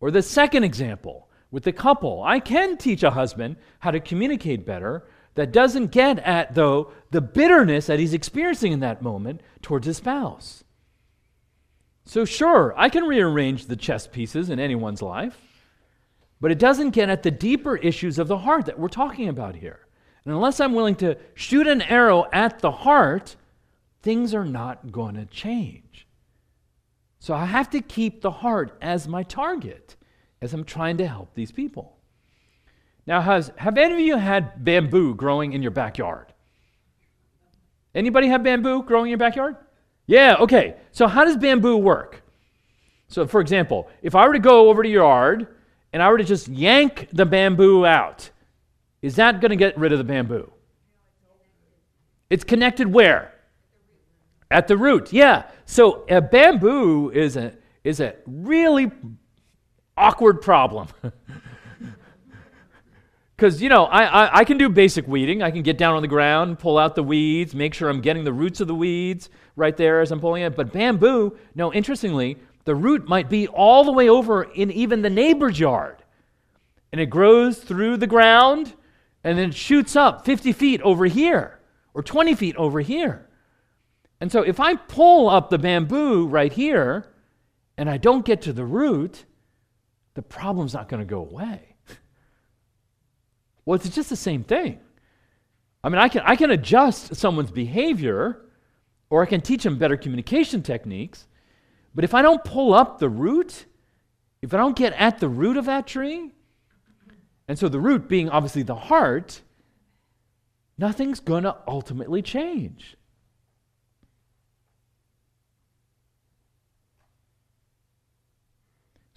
Or 0.00 0.10
the 0.10 0.22
second 0.22 0.64
example, 0.64 1.28
with 1.50 1.62
the 1.64 1.72
couple, 1.72 2.22
I 2.24 2.40
can 2.40 2.76
teach 2.76 3.02
a 3.02 3.10
husband 3.10 3.56
how 3.78 3.92
to 3.92 4.00
communicate 4.00 4.66
better. 4.66 5.04
That 5.34 5.52
doesn't 5.52 5.92
get 5.92 6.18
at, 6.20 6.54
though, 6.54 6.92
the 7.10 7.20
bitterness 7.20 7.86
that 7.86 7.98
he's 7.98 8.14
experiencing 8.14 8.72
in 8.72 8.80
that 8.80 9.02
moment 9.02 9.40
towards 9.62 9.86
his 9.86 9.96
spouse. 9.96 10.64
So, 12.04 12.24
sure, 12.24 12.74
I 12.76 12.88
can 12.88 13.04
rearrange 13.04 13.66
the 13.66 13.76
chess 13.76 14.06
pieces 14.06 14.50
in 14.50 14.58
anyone's 14.58 15.00
life, 15.00 15.38
but 16.40 16.50
it 16.50 16.58
doesn't 16.58 16.90
get 16.90 17.08
at 17.08 17.22
the 17.22 17.30
deeper 17.30 17.76
issues 17.76 18.18
of 18.18 18.28
the 18.28 18.38
heart 18.38 18.66
that 18.66 18.78
we're 18.78 18.88
talking 18.88 19.28
about 19.28 19.54
here. 19.54 19.86
And 20.24 20.34
unless 20.34 20.60
I'm 20.60 20.74
willing 20.74 20.96
to 20.96 21.16
shoot 21.34 21.66
an 21.66 21.82
arrow 21.82 22.26
at 22.32 22.58
the 22.58 22.70
heart, 22.70 23.36
things 24.02 24.34
are 24.34 24.44
not 24.44 24.92
going 24.92 25.14
to 25.14 25.26
change. 25.26 26.06
So 27.18 27.34
I 27.34 27.46
have 27.46 27.70
to 27.70 27.80
keep 27.80 28.20
the 28.20 28.30
heart 28.30 28.76
as 28.82 29.06
my 29.06 29.22
target 29.22 29.96
as 30.40 30.52
I'm 30.52 30.64
trying 30.64 30.96
to 30.98 31.06
help 31.06 31.34
these 31.34 31.52
people. 31.52 31.98
Now, 33.06 33.20
has, 33.20 33.50
have 33.56 33.76
any 33.78 33.94
of 33.94 34.00
you 34.00 34.16
had 34.16 34.64
bamboo 34.64 35.14
growing 35.14 35.52
in 35.52 35.62
your 35.62 35.72
backyard? 35.72 36.32
Anybody 37.94 38.28
have 38.28 38.42
bamboo 38.42 38.84
growing 38.84 39.06
in 39.06 39.10
your 39.10 39.18
backyard? 39.18 39.56
Yeah, 40.06 40.36
okay. 40.40 40.76
So, 40.92 41.06
how 41.06 41.24
does 41.24 41.36
bamboo 41.36 41.76
work? 41.76 42.22
So, 43.08 43.26
for 43.26 43.40
example, 43.40 43.90
if 44.02 44.14
I 44.14 44.26
were 44.26 44.32
to 44.32 44.38
go 44.38 44.70
over 44.70 44.82
to 44.82 44.88
your 44.88 45.04
yard 45.04 45.48
and 45.92 46.02
I 46.02 46.10
were 46.10 46.18
to 46.18 46.24
just 46.24 46.48
yank 46.48 47.08
the 47.12 47.26
bamboo 47.26 47.84
out, 47.84 48.30
is 49.02 49.16
that 49.16 49.40
going 49.40 49.50
to 49.50 49.56
get 49.56 49.76
rid 49.76 49.92
of 49.92 49.98
the 49.98 50.04
bamboo? 50.04 50.50
It's 52.30 52.44
connected 52.44 52.86
where? 52.86 53.34
At 54.50 54.68
the 54.68 54.76
root, 54.76 55.12
yeah. 55.12 55.50
So 55.66 56.04
a 56.08 56.20
bamboo 56.20 57.10
is 57.10 57.36
a, 57.36 57.52
is 57.84 58.00
a 58.00 58.14
really 58.26 58.90
awkward 59.96 60.40
problem. 60.40 60.88
Because, 63.42 63.60
you 63.60 63.68
know, 63.68 63.86
I, 63.86 64.04
I, 64.04 64.38
I, 64.38 64.44
can 64.44 64.56
do 64.56 64.68
basic 64.68 65.08
weeding. 65.08 65.42
I 65.42 65.50
can 65.50 65.62
get 65.62 65.76
down 65.76 65.96
on 65.96 66.02
the 66.02 66.06
ground, 66.06 66.60
pull 66.60 66.78
out 66.78 66.94
the 66.94 67.02
weeds, 67.02 67.56
make 67.56 67.74
sure 67.74 67.88
I'm 67.88 68.00
getting 68.00 68.22
the 68.22 68.32
roots 68.32 68.60
of 68.60 68.68
the 68.68 68.74
weeds 68.76 69.30
right 69.56 69.76
there 69.76 70.00
as 70.00 70.12
I'm 70.12 70.20
pulling 70.20 70.44
it. 70.44 70.54
But 70.54 70.72
bamboo, 70.72 71.36
no, 71.56 71.72
interestingly, 71.72 72.38
the 72.66 72.76
root 72.76 73.08
might 73.08 73.28
be 73.28 73.48
all 73.48 73.82
the 73.82 73.90
way 73.90 74.08
over 74.08 74.44
in 74.44 74.70
even 74.70 75.02
the 75.02 75.10
neighbor's 75.10 75.58
yard. 75.58 76.04
And 76.92 77.00
it 77.00 77.06
grows 77.06 77.58
through 77.58 77.96
the 77.96 78.06
ground 78.06 78.74
and 79.24 79.36
then 79.36 79.50
shoots 79.50 79.96
up 79.96 80.24
50 80.24 80.52
feet 80.52 80.80
over 80.82 81.06
here 81.06 81.58
or 81.94 82.02
20 82.04 82.36
feet 82.36 82.54
over 82.54 82.78
here. 82.78 83.28
And 84.20 84.30
so 84.30 84.42
if 84.42 84.60
I 84.60 84.76
pull 84.76 85.28
up 85.28 85.50
the 85.50 85.58
bamboo 85.58 86.28
right 86.28 86.52
here 86.52 87.12
and 87.76 87.90
I 87.90 87.96
don't 87.96 88.24
get 88.24 88.42
to 88.42 88.52
the 88.52 88.64
root, 88.64 89.24
the 90.14 90.22
problem's 90.22 90.74
not 90.74 90.88
going 90.88 91.00
to 91.00 91.04
go 91.04 91.22
away. 91.28 91.71
Well, 93.64 93.76
it's 93.76 93.88
just 93.88 94.10
the 94.10 94.16
same 94.16 94.44
thing. 94.44 94.80
I 95.84 95.88
mean, 95.88 95.98
I 95.98 96.08
can, 96.08 96.22
I 96.24 96.36
can 96.36 96.50
adjust 96.50 97.16
someone's 97.16 97.50
behavior 97.50 98.40
or 99.10 99.22
I 99.22 99.26
can 99.26 99.40
teach 99.40 99.62
them 99.62 99.78
better 99.78 99.96
communication 99.96 100.62
techniques, 100.62 101.26
but 101.94 102.04
if 102.04 102.14
I 102.14 102.22
don't 102.22 102.42
pull 102.44 102.72
up 102.72 102.98
the 102.98 103.08
root, 103.08 103.66
if 104.40 104.54
I 104.54 104.56
don't 104.56 104.76
get 104.76 104.92
at 104.94 105.18
the 105.18 105.28
root 105.28 105.56
of 105.56 105.66
that 105.66 105.86
tree, 105.86 106.30
and 107.48 107.58
so 107.58 107.68
the 107.68 107.80
root 107.80 108.08
being 108.08 108.30
obviously 108.30 108.62
the 108.62 108.74
heart, 108.74 109.42
nothing's 110.78 111.20
going 111.20 111.42
to 111.42 111.56
ultimately 111.66 112.22
change. 112.22 112.96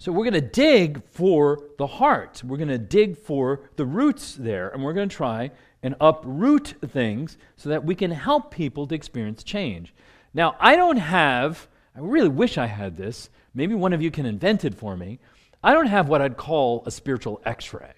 So 0.06 0.12
we're 0.12 0.22
going 0.22 0.34
to 0.34 0.40
dig 0.40 1.02
for 1.10 1.64
the 1.78 1.86
heart. 1.88 2.40
We're 2.44 2.58
going 2.58 2.68
to 2.68 2.78
dig 2.78 3.18
for 3.18 3.62
the 3.74 3.84
roots 3.84 4.36
there, 4.36 4.68
and 4.68 4.84
we're 4.84 4.92
going 4.92 5.08
to 5.08 5.16
try 5.16 5.50
and 5.82 5.96
uproot 6.00 6.74
things 6.80 7.36
so 7.56 7.70
that 7.70 7.84
we 7.84 7.96
can 7.96 8.12
help 8.12 8.52
people 8.52 8.86
to 8.86 8.94
experience 8.94 9.42
change. 9.42 9.92
Now, 10.32 10.54
I 10.60 10.76
don't 10.76 10.98
have, 10.98 11.66
I 11.96 11.98
really 12.02 12.28
wish 12.28 12.56
I 12.56 12.66
had 12.66 12.96
this. 12.96 13.30
Maybe 13.52 13.74
one 13.74 13.92
of 13.92 14.00
you 14.00 14.12
can 14.12 14.26
invent 14.26 14.64
it 14.64 14.76
for 14.76 14.96
me. 14.96 15.18
I 15.60 15.72
don't 15.72 15.88
have 15.88 16.08
what 16.08 16.22
I'd 16.22 16.36
call 16.36 16.84
a 16.86 16.92
spiritual 16.92 17.42
x 17.44 17.74
ray. 17.74 17.92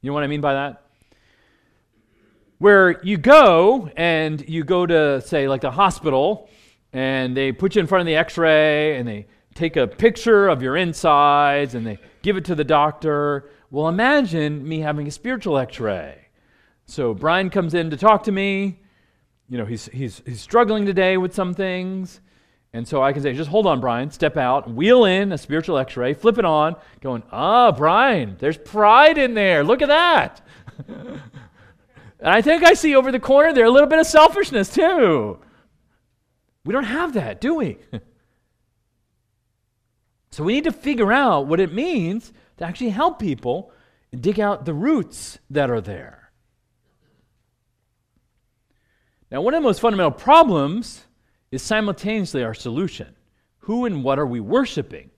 You 0.00 0.10
know 0.10 0.14
what 0.14 0.24
I 0.24 0.26
mean 0.26 0.40
by 0.40 0.54
that? 0.54 0.88
Where 2.58 3.00
you 3.04 3.16
go 3.16 3.88
and 3.96 4.44
you 4.48 4.64
go 4.64 4.86
to, 4.86 5.20
say, 5.20 5.46
like 5.46 5.60
the 5.60 5.70
hospital, 5.70 6.50
and 6.92 7.36
they 7.36 7.52
put 7.52 7.76
you 7.76 7.80
in 7.80 7.86
front 7.86 8.00
of 8.00 8.06
the 8.06 8.16
x 8.16 8.36
ray 8.36 8.96
and 8.96 9.06
they 9.06 9.28
take 9.54 9.76
a 9.76 9.86
picture 9.86 10.48
of 10.48 10.62
your 10.62 10.76
insides 10.76 11.74
and 11.74 11.86
they 11.86 11.98
give 12.22 12.36
it 12.36 12.44
to 12.46 12.54
the 12.54 12.64
doctor. 12.64 13.50
Well, 13.70 13.88
imagine 13.88 14.66
me 14.66 14.80
having 14.80 15.06
a 15.06 15.10
spiritual 15.10 15.58
x 15.58 15.80
ray. 15.80 16.28
So 16.86 17.14
Brian 17.14 17.50
comes 17.50 17.74
in 17.74 17.90
to 17.90 17.96
talk 17.96 18.24
to 18.24 18.32
me. 18.32 18.80
You 19.48 19.58
know, 19.58 19.64
he's, 19.64 19.86
he's, 19.86 20.22
he's 20.24 20.40
struggling 20.40 20.86
today 20.86 21.16
with 21.16 21.34
some 21.34 21.54
things. 21.54 22.20
And 22.74 22.88
so 22.88 23.02
I 23.02 23.12
can 23.12 23.22
say, 23.22 23.34
just 23.34 23.50
hold 23.50 23.66
on, 23.66 23.80
Brian, 23.80 24.10
step 24.10 24.38
out, 24.38 24.70
wheel 24.70 25.04
in 25.04 25.32
a 25.32 25.38
spiritual 25.38 25.76
x 25.76 25.96
ray, 25.96 26.14
flip 26.14 26.38
it 26.38 26.44
on, 26.46 26.76
going, 27.00 27.22
ah, 27.30 27.70
Brian, 27.70 28.36
there's 28.38 28.56
pride 28.56 29.18
in 29.18 29.34
there. 29.34 29.62
Look 29.62 29.82
at 29.82 29.88
that. 29.88 30.40
and 30.88 31.20
I 32.22 32.40
think 32.40 32.64
I 32.64 32.72
see 32.72 32.96
over 32.96 33.12
the 33.12 33.20
corner 33.20 33.52
there 33.52 33.66
a 33.66 33.70
little 33.70 33.88
bit 33.88 33.98
of 33.98 34.06
selfishness 34.06 34.72
too. 34.72 35.38
We 36.64 36.72
don't 36.72 36.84
have 36.84 37.12
that, 37.14 37.40
do 37.40 37.56
we? 37.56 37.78
so 40.32 40.42
we 40.42 40.54
need 40.54 40.64
to 40.64 40.72
figure 40.72 41.12
out 41.12 41.46
what 41.46 41.60
it 41.60 41.74
means 41.74 42.32
to 42.56 42.64
actually 42.64 42.90
help 42.90 43.18
people 43.18 43.70
dig 44.18 44.40
out 44.40 44.64
the 44.64 44.74
roots 44.74 45.38
that 45.50 45.70
are 45.70 45.80
there. 45.80 46.32
Now, 49.30 49.42
one 49.42 49.54
of 49.54 49.62
the 49.62 49.68
most 49.68 49.80
fundamental 49.80 50.10
problems 50.10 51.04
is 51.50 51.62
simultaneously 51.62 52.42
our 52.42 52.54
solution. 52.54 53.14
Who 53.58 53.84
and 53.84 54.02
what 54.02 54.18
are 54.18 54.26
we 54.26 54.40
worshiping? 54.40 55.10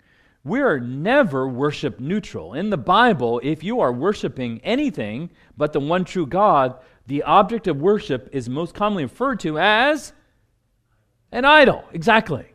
We 0.42 0.60
are 0.60 0.80
never 0.80 1.48
worship 1.48 2.00
neutral. 2.00 2.54
In 2.54 2.70
the 2.70 2.76
Bible, 2.76 3.40
if 3.42 3.62
you 3.62 3.80
are 3.80 3.92
worshiping 3.92 4.60
anything 4.62 5.30
but 5.56 5.72
the 5.72 5.80
one 5.80 6.04
true 6.04 6.26
God, 6.26 6.76
the 7.06 7.22
object 7.22 7.68
of 7.68 7.80
worship 7.80 8.28
is 8.32 8.48
most 8.48 8.74
commonly 8.74 9.04
referred 9.04 9.40
to 9.40 9.58
as 9.58 10.12
an 11.30 11.44
idol. 11.44 11.84
Exactly. 11.92 12.53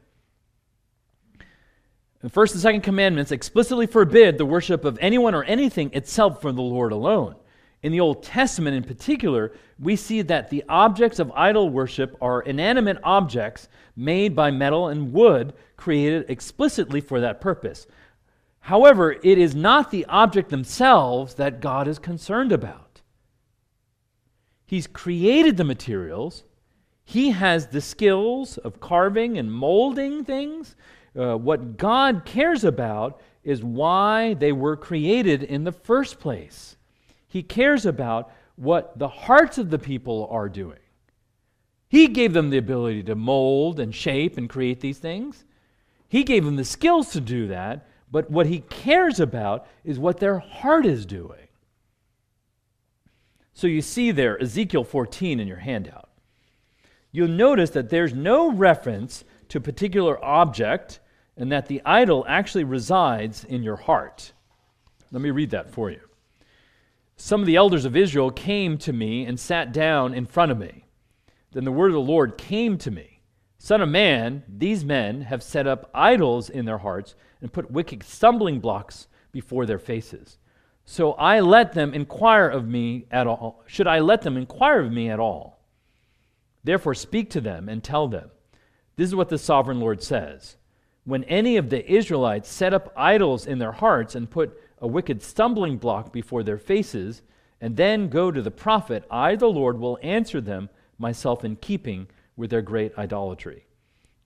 The 2.21 2.29
first 2.29 2.53
and 2.53 2.61
second 2.61 2.81
commandments 2.81 3.31
explicitly 3.31 3.87
forbid 3.87 4.37
the 4.37 4.45
worship 4.45 4.83
of 4.83 4.97
anyone 4.99 5.33
or 5.33 5.43
anything 5.45 5.91
itself 5.93 6.41
from 6.41 6.55
the 6.55 6.61
Lord 6.61 6.91
alone. 6.91 7.35
In 7.81 7.93
the 7.93 8.01
Old 8.01 8.23
Testament, 8.23 8.75
in 8.75 8.83
particular, 8.83 9.53
we 9.79 9.95
see 9.95 10.21
that 10.23 10.49
the 10.49 10.65
objects 10.67 11.19
of 11.19 11.31
idol 11.31 11.69
worship 11.69 12.17
are 12.19 12.41
inanimate 12.41 12.97
objects 13.03 13.69
made 13.95 14.35
by 14.35 14.51
metal 14.51 14.89
and 14.89 15.13
wood, 15.13 15.53
created 15.77 16.29
explicitly 16.29 16.99
for 16.99 17.21
that 17.21 17.39
purpose. 17.39 17.87
However, 18.59 19.13
it 19.13 19.37
is 19.37 19.55
not 19.55 19.91
the 19.91 20.05
object 20.07 20.49
themselves 20.49 21.35
that 21.35 21.61
God 21.61 21.87
is 21.87 21.99
concerned 21.99 22.51
about. 22.51 23.01
He's 24.65 24.87
created 24.87 25.55
the 25.55 25.63
materials, 25.63 26.43
He 27.05 27.31
has 27.31 27.67
the 27.67 27.81
skills 27.81 28.57
of 28.57 28.81
carving 28.81 29.37
and 29.37 29.51
molding 29.51 30.25
things. 30.25 30.75
Uh, 31.19 31.35
what 31.35 31.75
God 31.75 32.23
cares 32.23 32.63
about 32.63 33.19
is 33.43 33.61
why 33.61 34.35
they 34.35 34.53
were 34.53 34.77
created 34.77 35.43
in 35.43 35.65
the 35.65 35.71
first 35.73 36.17
place. 36.17 36.77
He 37.27 37.43
cares 37.43 37.85
about 37.85 38.31
what 38.55 38.97
the 38.97 39.09
hearts 39.09 39.57
of 39.57 39.69
the 39.69 39.79
people 39.79 40.29
are 40.31 40.47
doing. 40.47 40.79
He 41.89 42.07
gave 42.07 42.31
them 42.31 42.51
the 42.51 42.57
ability 42.57 43.03
to 43.03 43.15
mold 43.15 43.81
and 43.81 43.93
shape 43.93 44.37
and 44.37 44.49
create 44.49 44.79
these 44.79 44.99
things. 44.99 45.43
He 46.07 46.23
gave 46.23 46.45
them 46.45 46.55
the 46.55 46.63
skills 46.63 47.11
to 47.11 47.19
do 47.19 47.47
that, 47.47 47.85
but 48.09 48.31
what 48.31 48.45
he 48.45 48.59
cares 48.61 49.19
about 49.19 49.67
is 49.83 49.99
what 49.99 50.19
their 50.19 50.39
heart 50.39 50.85
is 50.85 51.05
doing. 51.05 51.47
So 53.53 53.67
you 53.67 53.81
see 53.81 54.11
there 54.11 54.41
Ezekiel 54.41 54.85
14 54.85 55.41
in 55.41 55.49
your 55.49 55.57
handout. 55.57 56.07
you'll 57.11 57.27
notice 57.27 57.71
that 57.71 57.89
there's 57.89 58.13
no 58.13 58.51
reference 58.51 59.25
to 59.49 59.57
a 59.57 59.61
particular 59.61 60.23
object 60.23 60.99
and 61.39 61.51
that 61.51 61.65
the 61.65 61.81
idol 61.85 62.23
actually 62.27 62.65
resides 62.65 63.43
in 63.43 63.63
your 63.63 63.77
heart. 63.77 64.33
Let 65.11 65.23
me 65.23 65.31
read 65.31 65.49
that 65.51 65.71
for 65.71 65.89
you. 65.89 66.01
Some 67.17 67.41
of 67.41 67.47
the 67.47 67.55
elders 67.55 67.85
of 67.85 67.95
Israel 67.95 68.29
came 68.29 68.77
to 68.79 68.93
me 68.93 69.25
and 69.25 69.39
sat 69.39 69.73
down 69.73 70.13
in 70.13 70.27
front 70.27 70.51
of 70.51 70.59
me. 70.59 70.85
Then 71.51 71.65
the 71.65 71.71
word 71.71 71.87
of 71.87 71.93
the 71.93 71.99
Lord 71.99 72.37
came 72.37 72.77
to 72.77 72.91
me 72.91 73.19
Son 73.61 73.81
of 73.81 73.89
man, 73.89 74.43
these 74.47 74.85
men 74.85 75.21
have 75.21 75.43
set 75.43 75.67
up 75.67 75.91
idols 75.93 76.49
in 76.49 76.63
their 76.63 76.77
hearts 76.77 77.15
and 77.41 77.51
put 77.51 77.69
wicked 77.69 78.01
stumbling 78.03 78.61
blocks 78.61 79.09
before 79.33 79.65
their 79.65 79.77
faces. 79.77 80.37
So 80.85 81.11
I 81.13 81.41
let 81.41 81.73
them 81.73 81.93
inquire 81.93 82.47
of 82.47 82.65
me 82.67 83.05
at 83.11 83.27
all. 83.27 83.63
Should 83.67 83.85
I 83.85 83.99
let 83.99 84.21
them 84.21 84.37
inquire 84.37 84.79
of 84.79 84.93
me 84.93 85.09
at 85.09 85.19
all? 85.19 85.59
Therefore, 86.63 86.95
speak 86.95 87.29
to 87.31 87.41
them 87.41 87.67
and 87.67 87.83
tell 87.83 88.07
them 88.07 88.31
this 88.95 89.09
is 89.09 89.15
what 89.15 89.29
the 89.29 89.37
sovereign 89.37 89.81
Lord 89.81 90.01
says. 90.01 90.55
When 91.09 91.23
any 91.23 91.57
of 91.57 91.71
the 91.71 91.91
Israelites 91.91 92.47
set 92.47 92.71
up 92.71 92.93
idols 92.95 93.47
in 93.47 93.57
their 93.57 93.71
hearts 93.71 94.13
and 94.13 94.29
put 94.29 94.61
a 94.79 94.87
wicked 94.87 95.23
stumbling 95.23 95.79
block 95.79 96.13
before 96.13 96.43
their 96.43 96.59
faces, 96.59 97.23
and 97.59 97.75
then 97.75 98.09
go 98.09 98.29
to 98.29 98.43
the 98.43 98.51
prophet, 98.51 99.03
I, 99.09 99.35
the 99.35 99.49
Lord, 99.49 99.79
will 99.79 99.97
answer 100.03 100.39
them 100.39 100.69
myself 100.99 101.43
in 101.43 101.55
keeping 101.55 102.09
with 102.37 102.51
their 102.51 102.61
great 102.61 102.95
idolatry. 102.95 103.65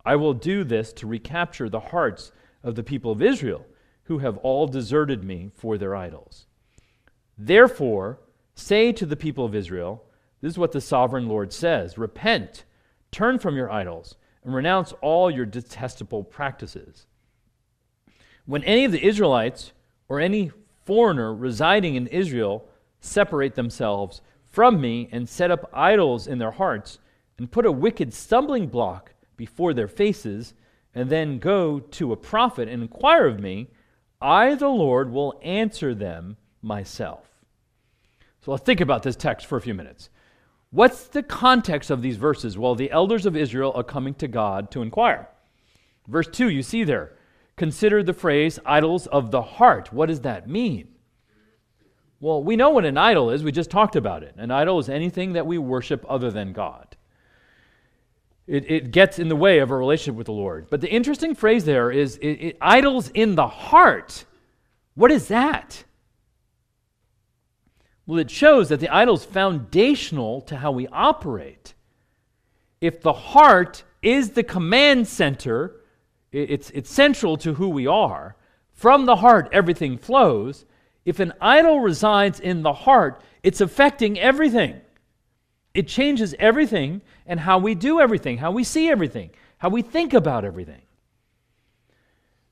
I 0.03 0.17
will 0.17 0.33
do 0.33 0.65
this 0.65 0.91
to 0.93 1.07
recapture 1.07 1.69
the 1.69 1.79
hearts 1.79 2.33
of 2.63 2.75
the 2.75 2.83
people 2.83 3.13
of 3.13 3.21
Israel, 3.21 3.65
who 4.03 4.17
have 4.17 4.35
all 4.39 4.67
deserted 4.67 5.23
me 5.23 5.51
for 5.55 5.77
their 5.77 5.95
idols. 5.95 6.47
Therefore, 7.37 8.19
say 8.55 8.91
to 8.91 9.05
the 9.05 9.15
people 9.15 9.45
of 9.45 9.55
Israel, 9.55 10.03
This 10.41 10.51
is 10.51 10.57
what 10.57 10.73
the 10.73 10.81
sovereign 10.81 11.29
Lord 11.29 11.53
says 11.53 11.97
Repent, 11.97 12.65
turn 13.09 13.39
from 13.39 13.55
your 13.55 13.71
idols 13.71 14.17
and 14.43 14.53
renounce 14.53 14.93
all 15.01 15.31
your 15.31 15.45
detestable 15.45 16.23
practices. 16.23 17.05
When 18.45 18.63
any 18.63 18.85
of 18.85 18.91
the 18.91 19.05
Israelites 19.05 19.71
or 20.09 20.19
any 20.19 20.51
foreigner 20.85 21.33
residing 21.33 21.95
in 21.95 22.07
Israel 22.07 22.67
separate 22.99 23.55
themselves 23.55 24.21
from 24.51 24.79
me 24.81 25.09
and 25.11 25.27
set 25.27 25.51
up 25.51 25.69
idols 25.73 26.27
in 26.27 26.39
their 26.39 26.51
hearts 26.51 26.99
and 27.37 27.51
put 27.51 27.65
a 27.65 27.71
wicked 27.71 28.13
stumbling 28.13 28.67
block 28.67 29.13
before 29.35 29.73
their 29.73 29.87
faces, 29.87 30.53
and 30.93 31.09
then 31.09 31.39
go 31.39 31.79
to 31.79 32.11
a 32.11 32.17
prophet 32.17 32.69
and 32.69 32.83
inquire 32.83 33.25
of 33.25 33.39
me, 33.39 33.67
I, 34.21 34.53
the 34.53 34.69
Lord, 34.69 35.11
will 35.11 35.39
answer 35.41 35.95
them 35.95 36.37
myself. 36.61 37.27
So 38.41 38.51
let's 38.51 38.63
think 38.63 38.79
about 38.79 39.01
this 39.01 39.15
text 39.15 39.47
for 39.47 39.57
a 39.57 39.61
few 39.61 39.73
minutes. 39.73 40.09
What's 40.73 41.03
the 41.03 41.21
context 41.21 41.91
of 41.91 42.01
these 42.01 42.17
verses? 42.17 42.57
Well, 42.57 42.73
the 42.73 42.89
elders 42.89 43.27
of 43.27 43.37
Israel 43.37 43.71
are 43.75 43.83
coming 43.83 44.15
to 44.15 44.27
God 44.27 44.71
to 44.71 44.81
inquire. 44.81 45.29
Verse 46.07 46.27
2, 46.27 46.49
you 46.49 46.63
see 46.63 46.83
there, 46.83 47.13
consider 47.55 48.01
the 48.01 48.11
phrase 48.11 48.57
idols 48.65 49.05
of 49.05 49.29
the 49.29 49.43
heart. 49.43 49.93
What 49.93 50.07
does 50.07 50.21
that 50.21 50.49
mean? 50.49 50.87
Well, 52.19 52.43
we 52.43 52.55
know 52.55 52.71
what 52.71 52.85
an 52.85 52.97
idol 52.97 53.29
is. 53.29 53.43
We 53.43 53.51
just 53.51 53.69
talked 53.69 53.95
about 53.95 54.23
it. 54.23 54.33
An 54.35 54.49
idol 54.49 54.79
is 54.79 54.89
anything 54.89 55.33
that 55.33 55.45
we 55.45 55.59
worship 55.59 56.03
other 56.09 56.31
than 56.31 56.53
God. 56.53 56.97
It, 58.47 58.69
it 58.69 58.91
gets 58.91 59.19
in 59.19 59.29
the 59.29 59.35
way 59.35 59.59
of 59.59 59.69
a 59.69 59.77
relationship 59.77 60.15
with 60.15 60.25
the 60.25 60.33
Lord. 60.33 60.71
But 60.71 60.81
the 60.81 60.89
interesting 60.89 61.35
phrase 61.35 61.65
there 61.65 61.91
is 61.91 62.17
it, 62.17 62.31
it, 62.31 62.57
idols 62.59 63.09
in 63.09 63.35
the 63.35 63.47
heart. 63.47 64.25
What 64.95 65.11
is 65.11 65.27
that? 65.27 65.83
Well, 68.05 68.19
it 68.19 68.29
shows 68.29 68.69
that 68.69 68.79
the 68.79 68.89
idol 68.89 69.15
is 69.15 69.23
foundational 69.23 70.41
to 70.41 70.57
how 70.57 70.71
we 70.71 70.87
operate. 70.87 71.73
If 72.81 73.01
the 73.01 73.13
heart 73.13 73.83
is 74.01 74.31
the 74.31 74.43
command 74.43 75.07
center, 75.07 75.77
it's, 76.31 76.69
it's 76.71 76.91
central 76.91 77.37
to 77.37 77.53
who 77.53 77.69
we 77.69 77.87
are. 77.87 78.35
From 78.73 79.05
the 79.05 79.17
heart, 79.17 79.47
everything 79.53 79.97
flows. 79.97 80.65
If 81.05 81.19
an 81.19 81.33
idol 81.39 81.79
resides 81.79 82.39
in 82.39 82.63
the 82.63 82.73
heart, 82.73 83.21
it's 83.41 83.61
affecting 83.61 84.19
everything. 84.19 84.81
It 85.73 85.87
changes 85.87 86.35
everything 86.37 87.01
and 87.25 87.39
how 87.39 87.57
we 87.57 87.73
do 87.75 87.99
everything, 87.99 88.37
how 88.37 88.51
we 88.51 88.63
see 88.63 88.89
everything, 88.89 89.31
how 89.57 89.69
we 89.69 89.81
think 89.81 90.13
about 90.13 90.43
everything. 90.43 90.81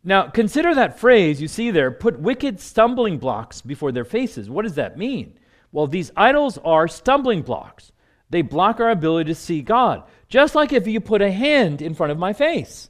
Now, 0.04 0.28
consider 0.28 0.74
that 0.74 1.00
phrase 1.00 1.42
you 1.42 1.48
see 1.48 1.72
there 1.72 1.92
put 1.92 2.20
wicked 2.20 2.60
stumbling 2.60 3.20
blocks 3.20 3.62
before 3.62 3.92
their 3.92 4.06
faces. 4.06 4.50
What 4.50 4.64
does 4.64 4.76
that 4.76 4.98
mean? 4.98 5.38
Well, 5.72 5.88
these 5.88 6.12
idols 6.16 6.58
are 6.64 6.88
stumbling 6.88 7.42
blocks. 7.42 7.92
They 8.30 8.42
block 8.42 8.80
our 8.80 8.90
ability 8.90 9.30
to 9.30 9.36
see 9.36 9.62
God. 9.62 10.04
Just 10.28 10.56
like 10.56 10.72
if 10.72 10.88
you 10.88 11.00
put 11.00 11.22
a 11.22 11.32
hand 11.32 11.82
in 11.82 11.94
front 11.94 12.12
of 12.12 12.18
my 12.18 12.34
face, 12.34 12.90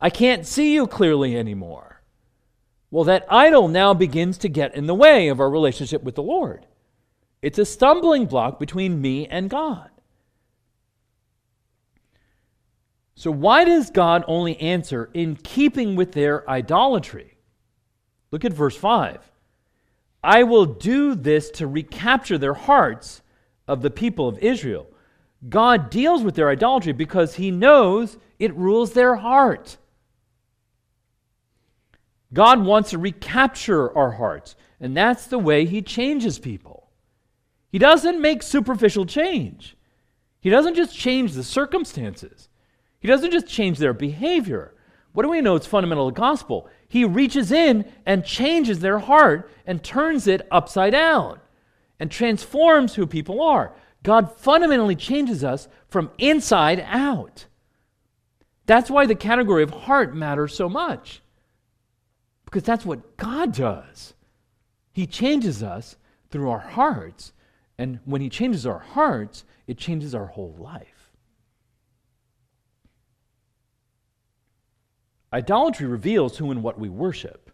I 0.00 0.10
can't 0.10 0.46
see 0.46 0.74
you 0.74 0.86
clearly 0.86 1.36
anymore. 1.36 2.02
Well, 2.90 3.04
that 3.04 3.26
idol 3.28 3.68
now 3.68 3.94
begins 3.94 4.38
to 4.38 4.48
get 4.48 4.74
in 4.74 4.86
the 4.86 4.94
way 4.94 5.28
of 5.28 5.40
our 5.40 5.50
relationship 5.50 6.02
with 6.02 6.14
the 6.14 6.22
Lord. 6.22 6.66
It's 7.42 7.58
a 7.58 7.64
stumbling 7.64 8.26
block 8.26 8.58
between 8.58 9.00
me 9.00 9.26
and 9.26 9.50
God. 9.50 9.90
So, 13.14 13.30
why 13.30 13.64
does 13.64 13.90
God 13.90 14.24
only 14.28 14.56
answer 14.60 15.10
in 15.12 15.36
keeping 15.36 15.96
with 15.96 16.12
their 16.12 16.48
idolatry? 16.48 17.36
Look 18.30 18.44
at 18.44 18.52
verse 18.52 18.76
5. 18.76 19.27
I 20.22 20.42
will 20.42 20.66
do 20.66 21.14
this 21.14 21.50
to 21.52 21.66
recapture 21.66 22.38
their 22.38 22.54
hearts 22.54 23.22
of 23.66 23.82
the 23.82 23.90
people 23.90 24.28
of 24.28 24.38
Israel. 24.38 24.86
God 25.48 25.90
deals 25.90 26.22
with 26.22 26.34
their 26.34 26.50
idolatry 26.50 26.92
because 26.92 27.36
he 27.36 27.50
knows 27.50 28.16
it 28.38 28.54
rules 28.54 28.92
their 28.92 29.16
heart. 29.16 29.76
God 32.32 32.64
wants 32.64 32.90
to 32.90 32.98
recapture 32.98 33.96
our 33.96 34.12
hearts, 34.12 34.56
and 34.80 34.96
that's 34.96 35.26
the 35.26 35.38
way 35.38 35.64
he 35.64 35.80
changes 35.80 36.38
people. 36.38 36.90
He 37.70 37.78
doesn't 37.78 38.20
make 38.20 38.42
superficial 38.42 39.06
change. 39.06 39.76
He 40.40 40.50
doesn't 40.50 40.74
just 40.74 40.96
change 40.96 41.32
the 41.32 41.44
circumstances. 41.44 42.48
He 43.00 43.08
doesn't 43.08 43.30
just 43.30 43.46
change 43.46 43.78
their 43.78 43.92
behavior. 43.92 44.74
What 45.12 45.22
do 45.22 45.30
we 45.30 45.40
know? 45.40 45.56
It's 45.56 45.66
fundamental 45.66 46.08
to 46.08 46.14
the 46.14 46.20
gospel. 46.20 46.68
He 46.88 47.04
reaches 47.04 47.50
in 47.52 47.90
and 48.06 48.24
changes 48.24 48.80
their 48.80 48.98
heart 48.98 49.50
and 49.66 49.82
turns 49.82 50.26
it 50.26 50.46
upside 50.50 50.92
down 50.92 51.40
and 51.98 52.10
transforms 52.10 52.94
who 52.94 53.06
people 53.06 53.42
are. 53.42 53.72
God 54.02 54.36
fundamentally 54.38 54.94
changes 54.94 55.42
us 55.42 55.68
from 55.88 56.10
inside 56.18 56.84
out. 56.86 57.46
That's 58.66 58.90
why 58.90 59.06
the 59.06 59.14
category 59.14 59.62
of 59.62 59.70
heart 59.70 60.14
matters 60.14 60.54
so 60.54 60.68
much. 60.68 61.20
Because 62.44 62.62
that's 62.62 62.84
what 62.84 63.16
God 63.16 63.52
does. 63.52 64.14
He 64.92 65.06
changes 65.06 65.62
us 65.62 65.96
through 66.30 66.50
our 66.50 66.58
hearts. 66.58 67.32
And 67.76 68.00
when 68.04 68.20
He 68.20 68.28
changes 68.28 68.66
our 68.66 68.78
hearts, 68.78 69.44
it 69.66 69.78
changes 69.78 70.14
our 70.14 70.26
whole 70.26 70.54
life. 70.58 70.97
Idolatry 75.32 75.86
reveals 75.86 76.38
who 76.38 76.50
and 76.50 76.62
what 76.62 76.78
we 76.78 76.88
worship. 76.88 77.50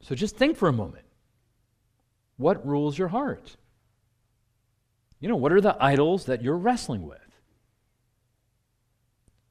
So 0.00 0.14
just 0.14 0.36
think 0.36 0.56
for 0.56 0.68
a 0.68 0.72
moment. 0.72 1.04
What 2.36 2.66
rules 2.66 2.96
your 2.96 3.08
heart? 3.08 3.56
You 5.20 5.28
know, 5.28 5.36
what 5.36 5.52
are 5.52 5.60
the 5.60 5.76
idols 5.80 6.26
that 6.26 6.42
you're 6.42 6.56
wrestling 6.56 7.06
with? 7.06 7.18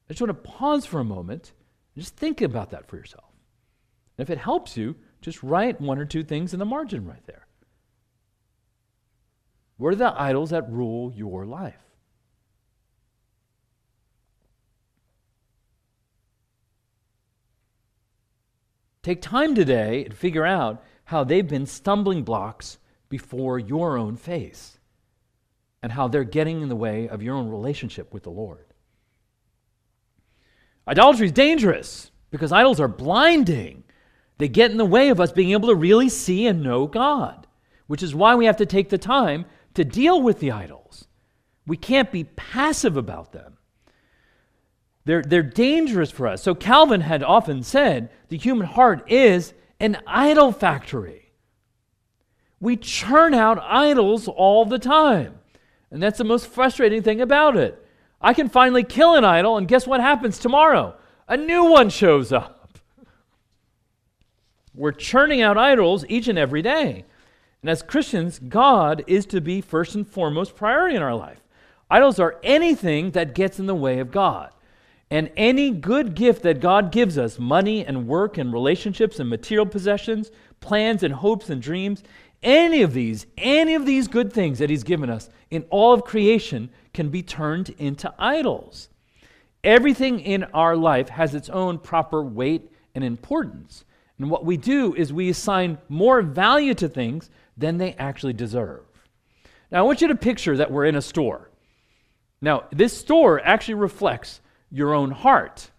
I 0.08 0.14
just 0.14 0.22
want 0.22 0.30
to 0.30 0.50
pause 0.50 0.86
for 0.86 1.00
a 1.00 1.04
moment 1.04 1.52
and 1.94 2.02
just 2.02 2.16
think 2.16 2.40
about 2.40 2.70
that 2.70 2.88
for 2.88 2.96
yourself. 2.96 3.30
And 4.16 4.26
if 4.26 4.30
it 4.30 4.38
helps 4.38 4.76
you, 4.76 4.96
just 5.20 5.42
write 5.42 5.80
one 5.80 5.98
or 5.98 6.06
two 6.06 6.24
things 6.24 6.52
in 6.52 6.58
the 6.58 6.64
margin 6.64 7.06
right 7.06 7.24
there. 7.26 7.46
What 9.76 9.92
are 9.92 9.96
the 9.96 10.20
idols 10.20 10.50
that 10.50 10.70
rule 10.70 11.12
your 11.14 11.44
life? 11.44 11.87
Take 19.08 19.22
time 19.22 19.54
today 19.54 20.04
and 20.04 20.12
figure 20.12 20.44
out 20.44 20.84
how 21.04 21.24
they've 21.24 21.48
been 21.48 21.64
stumbling 21.64 22.24
blocks 22.24 22.76
before 23.08 23.58
your 23.58 23.96
own 23.96 24.16
face 24.16 24.78
and 25.82 25.90
how 25.90 26.08
they're 26.08 26.24
getting 26.24 26.60
in 26.60 26.68
the 26.68 26.76
way 26.76 27.08
of 27.08 27.22
your 27.22 27.34
own 27.34 27.48
relationship 27.48 28.12
with 28.12 28.24
the 28.24 28.30
Lord. 28.30 28.66
Idolatry 30.86 31.24
is 31.24 31.32
dangerous 31.32 32.10
because 32.30 32.52
idols 32.52 32.80
are 32.80 32.86
blinding. 32.86 33.82
They 34.36 34.48
get 34.48 34.72
in 34.72 34.76
the 34.76 34.84
way 34.84 35.08
of 35.08 35.20
us 35.20 35.32
being 35.32 35.52
able 35.52 35.68
to 35.70 35.74
really 35.74 36.10
see 36.10 36.46
and 36.46 36.62
know 36.62 36.86
God, 36.86 37.46
which 37.86 38.02
is 38.02 38.14
why 38.14 38.34
we 38.34 38.44
have 38.44 38.58
to 38.58 38.66
take 38.66 38.90
the 38.90 38.98
time 38.98 39.46
to 39.72 39.86
deal 39.86 40.20
with 40.20 40.38
the 40.38 40.50
idols. 40.50 41.06
We 41.66 41.78
can't 41.78 42.12
be 42.12 42.24
passive 42.24 42.98
about 42.98 43.32
them. 43.32 43.57
They're, 45.08 45.22
they're 45.22 45.42
dangerous 45.42 46.10
for 46.10 46.26
us. 46.26 46.42
So 46.42 46.54
Calvin 46.54 47.00
had 47.00 47.22
often 47.22 47.62
said 47.62 48.10
the 48.28 48.36
human 48.36 48.66
heart 48.66 49.10
is 49.10 49.54
an 49.80 49.96
idol 50.06 50.52
factory. 50.52 51.32
We 52.60 52.76
churn 52.76 53.32
out 53.32 53.58
idols 53.58 54.28
all 54.28 54.66
the 54.66 54.78
time. 54.78 55.38
And 55.90 56.02
that's 56.02 56.18
the 56.18 56.24
most 56.24 56.48
frustrating 56.48 57.02
thing 57.02 57.22
about 57.22 57.56
it. 57.56 57.82
I 58.20 58.34
can 58.34 58.50
finally 58.50 58.84
kill 58.84 59.14
an 59.14 59.24
idol, 59.24 59.56
and 59.56 59.66
guess 59.66 59.86
what 59.86 60.02
happens 60.02 60.38
tomorrow? 60.38 60.94
A 61.26 61.38
new 61.38 61.64
one 61.64 61.88
shows 61.88 62.30
up. 62.30 62.78
We're 64.74 64.92
churning 64.92 65.40
out 65.40 65.56
idols 65.56 66.04
each 66.10 66.28
and 66.28 66.38
every 66.38 66.60
day. 66.60 67.06
And 67.62 67.70
as 67.70 67.82
Christians, 67.82 68.38
God 68.40 69.04
is 69.06 69.24
to 69.24 69.40
be 69.40 69.62
first 69.62 69.94
and 69.94 70.06
foremost 70.06 70.54
priority 70.54 70.96
in 70.96 71.02
our 71.02 71.14
life. 71.14 71.40
Idols 71.90 72.20
are 72.20 72.38
anything 72.42 73.12
that 73.12 73.34
gets 73.34 73.58
in 73.58 73.64
the 73.64 73.74
way 73.74 74.00
of 74.00 74.10
God. 74.10 74.50
And 75.10 75.30
any 75.36 75.70
good 75.70 76.14
gift 76.14 76.42
that 76.42 76.60
God 76.60 76.92
gives 76.92 77.16
us 77.16 77.38
money 77.38 77.84
and 77.84 78.06
work 78.06 78.36
and 78.36 78.52
relationships 78.52 79.18
and 79.18 79.30
material 79.30 79.64
possessions, 79.64 80.30
plans 80.60 81.02
and 81.02 81.14
hopes 81.14 81.48
and 81.48 81.62
dreams 81.62 82.02
any 82.42 82.82
of 82.82 82.92
these, 82.92 83.26
any 83.36 83.74
of 83.74 83.84
these 83.84 84.06
good 84.06 84.32
things 84.32 84.58
that 84.58 84.70
He's 84.70 84.84
given 84.84 85.10
us 85.10 85.28
in 85.50 85.64
all 85.70 85.92
of 85.92 86.04
creation 86.04 86.70
can 86.92 87.08
be 87.08 87.22
turned 87.22 87.70
into 87.78 88.12
idols. 88.18 88.88
Everything 89.64 90.20
in 90.20 90.44
our 90.44 90.76
life 90.76 91.08
has 91.08 91.34
its 91.34 91.48
own 91.48 91.78
proper 91.78 92.22
weight 92.22 92.70
and 92.94 93.02
importance. 93.02 93.84
And 94.18 94.30
what 94.30 94.44
we 94.44 94.56
do 94.56 94.94
is 94.94 95.12
we 95.12 95.28
assign 95.28 95.78
more 95.88 96.22
value 96.22 96.74
to 96.74 96.88
things 96.88 97.30
than 97.56 97.78
they 97.78 97.94
actually 97.94 98.34
deserve. 98.34 98.84
Now, 99.70 99.80
I 99.80 99.82
want 99.82 100.00
you 100.00 100.08
to 100.08 100.14
picture 100.14 100.56
that 100.56 100.70
we're 100.70 100.86
in 100.86 100.96
a 100.96 101.02
store. 101.02 101.50
Now, 102.40 102.64
this 102.70 102.96
store 102.96 103.40
actually 103.44 103.74
reflects 103.74 104.40
your 104.70 104.94
own 104.94 105.10
heart, 105.10 105.70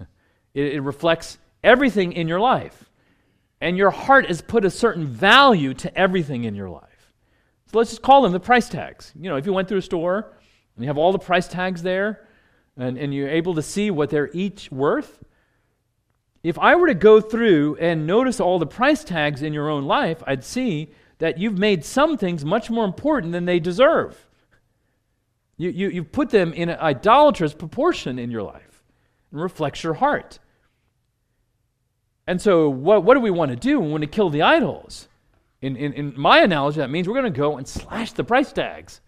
it, 0.54 0.74
it 0.74 0.80
reflects 0.80 1.38
everything 1.62 2.12
in 2.12 2.28
your 2.28 2.40
life. 2.40 2.90
And 3.60 3.76
your 3.76 3.90
heart 3.90 4.26
has 4.26 4.42
put 4.42 4.64
a 4.64 4.70
certain 4.70 5.06
value 5.06 5.74
to 5.74 5.98
everything 5.98 6.44
in 6.44 6.54
your 6.54 6.68
life. 6.68 7.12
So 7.72 7.78
let's 7.78 7.90
just 7.90 8.02
call 8.02 8.22
them 8.22 8.32
the 8.32 8.40
price 8.40 8.68
tags. 8.68 9.12
You 9.18 9.30
know, 9.30 9.36
if 9.36 9.46
you 9.46 9.52
went 9.52 9.68
through 9.68 9.78
a 9.78 9.82
store 9.82 10.32
and 10.76 10.84
you 10.84 10.88
have 10.88 10.98
all 10.98 11.12
the 11.12 11.18
price 11.18 11.48
tags 11.48 11.82
there 11.82 12.28
and, 12.76 12.98
and 12.98 13.14
you're 13.14 13.30
able 13.30 13.54
to 13.54 13.62
see 13.62 13.90
what 13.90 14.10
they're 14.10 14.30
each 14.32 14.70
worth, 14.70 15.24
if 16.42 16.58
I 16.58 16.76
were 16.76 16.88
to 16.88 16.94
go 16.94 17.22
through 17.22 17.76
and 17.80 18.06
notice 18.06 18.38
all 18.38 18.58
the 18.58 18.66
price 18.66 19.02
tags 19.02 19.40
in 19.40 19.54
your 19.54 19.70
own 19.70 19.86
life, 19.86 20.22
I'd 20.26 20.44
see 20.44 20.92
that 21.18 21.38
you've 21.38 21.58
made 21.58 21.84
some 21.84 22.18
things 22.18 22.44
much 22.44 22.70
more 22.70 22.84
important 22.84 23.32
than 23.32 23.46
they 23.46 23.58
deserve. 23.58 24.23
You, 25.56 25.70
you, 25.70 25.88
you've 25.88 26.12
put 26.12 26.30
them 26.30 26.52
in 26.52 26.68
an 26.68 26.78
idolatrous 26.80 27.54
proportion 27.54 28.18
in 28.18 28.30
your 28.30 28.42
life 28.42 28.82
and 29.30 29.40
reflects 29.40 29.82
your 29.82 29.94
heart. 29.94 30.38
And 32.26 32.40
so, 32.40 32.68
what, 32.68 33.04
what 33.04 33.14
do 33.14 33.20
we 33.20 33.30
want 33.30 33.50
to 33.50 33.56
do? 33.56 33.78
We 33.78 33.90
want 33.90 34.02
to 34.02 34.08
kill 34.08 34.30
the 34.30 34.42
idols. 34.42 35.08
In, 35.60 35.76
in, 35.76 35.92
in 35.92 36.14
my 36.16 36.40
analogy, 36.40 36.78
that 36.78 36.90
means 36.90 37.08
we're 37.08 37.20
going 37.20 37.32
to 37.32 37.38
go 37.38 37.56
and 37.56 37.66
slash 37.66 38.12
the 38.12 38.24
price 38.24 38.52
tags. 38.52 39.00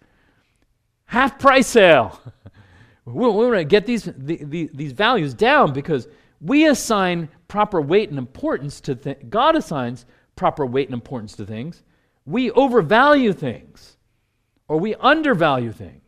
Half 1.05 1.39
price 1.39 1.67
sale. 1.67 2.19
we, 3.05 3.13
we 3.13 3.27
want 3.27 3.55
to 3.55 3.63
get 3.63 3.85
these, 3.85 4.03
the, 4.03 4.43
the, 4.43 4.69
these 4.73 4.91
values 4.91 5.33
down 5.33 5.73
because 5.73 6.07
we 6.41 6.67
assign 6.67 7.29
proper 7.47 7.81
weight 7.81 8.09
and 8.09 8.17
importance 8.17 8.81
to 8.81 8.95
things. 8.95 9.23
God 9.29 9.55
assigns 9.55 10.05
proper 10.35 10.65
weight 10.65 10.87
and 10.87 10.93
importance 10.93 11.35
to 11.37 11.45
things. 11.45 11.83
We 12.25 12.51
overvalue 12.51 13.33
things 13.33 13.97
or 14.67 14.79
we 14.79 14.95
undervalue 14.95 15.71
things. 15.71 16.06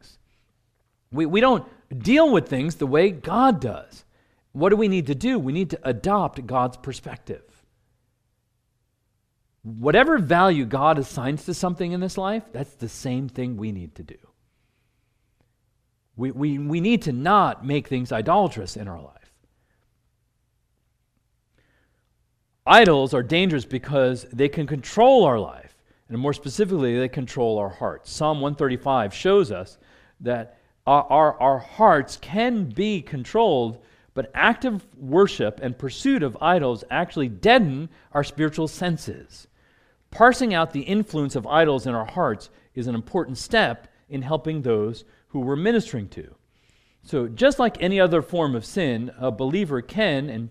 We, 1.12 1.26
we 1.26 1.41
don't 1.41 1.66
deal 1.97 2.32
with 2.32 2.47
things 2.47 2.76
the 2.76 2.88
way 2.88 3.12
God 3.12 3.60
does. 3.60 4.05
What 4.51 4.70
do 4.70 4.76
we 4.76 4.88
need 4.88 5.07
to 5.07 5.16
do? 5.16 5.39
We 5.39 5.53
need 5.53 5.72
to 5.72 5.80
adopt 5.84 6.45
God's 6.45 6.78
perspective. 6.78 7.43
Whatever 9.64 10.18
value 10.18 10.66
God 10.66 10.97
assigns 10.97 11.45
to 11.45 11.53
something 11.53 11.91
in 11.91 11.99
this 11.99 12.18
life, 12.18 12.43
that's 12.51 12.76
the 12.76 12.89
same 12.89 13.28
thing 13.30 13.57
we 13.57 13.72
need 13.72 13.95
to 13.95 14.03
do. 14.03 14.18
We, 16.16 16.32
we, 16.32 16.57
we 16.57 16.82
need 16.82 17.03
to 17.03 17.12
not 17.12 17.66
make 17.66 17.88
things 17.88 18.12
idolatrous 18.12 18.76
in 18.76 18.88
our 18.88 19.01
life. 19.01 19.16
Idols 22.66 23.14
are 23.14 23.24
dangerous 23.24 23.66
because 23.66 24.26
they 24.32 24.49
can 24.49 24.68
control 24.68 25.24
our 25.24 25.39
life, 25.39 25.76
and 26.07 26.20
more 26.20 26.34
specifically, 26.34 26.99
they 26.99 27.10
control 27.10 27.57
our 27.57 27.70
hearts. 27.70 28.12
Psalm 28.12 28.41
135 28.41 29.14
shows 29.14 29.51
us 29.51 29.78
that 30.20 30.59
our, 30.88 31.04
our, 31.04 31.40
our 31.40 31.60
hearts 31.60 32.18
can 32.18 32.66
be 32.66 33.02
controlled 33.02 33.80
but 34.14 34.32
active 34.34 34.86
worship 34.98 35.60
and 35.62 35.78
pursuit 35.78 36.24
of 36.24 36.38
idols 36.42 36.84
actually 36.92 37.30
deaden 37.30 37.88
our 38.12 38.24
spiritual 38.24 38.68
senses. 38.68 39.48
Parsing 40.12 40.54
out 40.54 40.74
the 40.74 40.82
influence 40.82 41.36
of 41.36 41.48
idols 41.48 41.88
in 41.88 41.94
our 41.94 42.06
hearts 42.06 42.50
is 42.76 42.88
an 42.88 42.96
important 42.96 43.38
step 43.38 43.88
in 44.10 44.22
helping 44.22 44.62
those 44.62 45.06
who 45.30 45.40
we're 45.40 45.56
ministering 45.56 46.10
to. 46.10 46.36
So, 47.04 47.28
just 47.28 47.60
like 47.60 47.82
any 47.82 48.00
other 48.00 48.22
form 48.22 48.56
of 48.56 48.66
sin, 48.66 49.12
a 49.18 49.32
believer 49.32 49.82
can 49.82 50.30
and, 50.30 50.50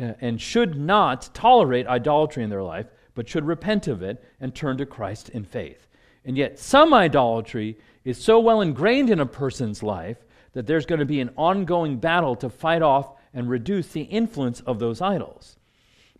uh, 0.00 0.14
and 0.20 0.40
should 0.40 0.76
not 0.76 1.30
tolerate 1.34 1.86
idolatry 1.86 2.44
in 2.44 2.50
their 2.50 2.62
life, 2.62 2.86
but 3.14 3.28
should 3.28 3.46
repent 3.46 3.88
of 3.88 4.02
it 4.02 4.22
and 4.40 4.54
turn 4.54 4.78
to 4.78 4.86
Christ 4.86 5.28
in 5.30 5.44
faith. 5.44 5.88
And 6.24 6.36
yet, 6.36 6.58
some 6.58 6.94
idolatry 6.94 7.78
is 8.08 8.22
so 8.22 8.40
well 8.40 8.60
ingrained 8.60 9.10
in 9.10 9.20
a 9.20 9.26
person's 9.26 9.82
life 9.82 10.16
that 10.52 10.66
there's 10.66 10.86
going 10.86 10.98
to 10.98 11.04
be 11.04 11.20
an 11.20 11.30
ongoing 11.36 11.98
battle 11.98 12.34
to 12.36 12.48
fight 12.48 12.80
off 12.80 13.12
and 13.34 13.50
reduce 13.50 13.88
the 13.88 14.02
influence 14.02 14.60
of 14.60 14.78
those 14.78 15.02
idols. 15.02 15.58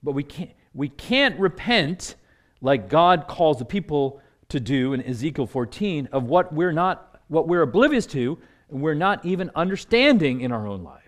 But 0.03 0.13
we 0.13 0.23
can't, 0.23 0.51
we 0.75 0.91
can't 0.91 1.39
repent 1.41 2.17
like 2.61 2.91
God 2.91 3.27
calls 3.27 3.59
the 3.59 3.65
people 3.65 4.21
to 4.51 4.61
do 4.61 4.93
in 4.93 5.03
Ezekiel 5.03 5.47
14 5.47 6.11
of 6.13 6.25
what 6.25 6.53
we're 6.53 6.73
not 6.73 7.21
what 7.29 7.49
we're 7.49 7.63
oblivious 7.63 8.07
to 8.07 8.39
and 8.71 8.83
we're 8.83 8.95
not 8.95 9.25
even 9.25 9.51
understanding 9.55 10.41
in 10.41 10.53
our 10.53 10.67
own 10.67 10.83
life. 10.83 11.03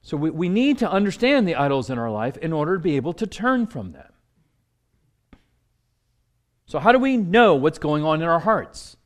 So 0.00 0.16
we, 0.16 0.30
we 0.30 0.48
need 0.48 0.78
to 0.78 0.90
understand 0.90 1.46
the 1.46 1.56
idols 1.56 1.90
in 1.90 1.98
our 1.98 2.10
life 2.10 2.36
in 2.38 2.52
order 2.52 2.76
to 2.76 2.82
be 2.82 2.96
able 2.96 3.12
to 3.14 3.26
turn 3.26 3.66
from 3.66 3.92
them. 3.92 4.12
So, 6.66 6.78
how 6.78 6.92
do 6.92 6.98
we 6.98 7.16
know 7.16 7.54
what's 7.54 7.78
going 7.78 8.04
on 8.04 8.22
in 8.22 8.28
our 8.28 8.40
hearts? 8.40 8.96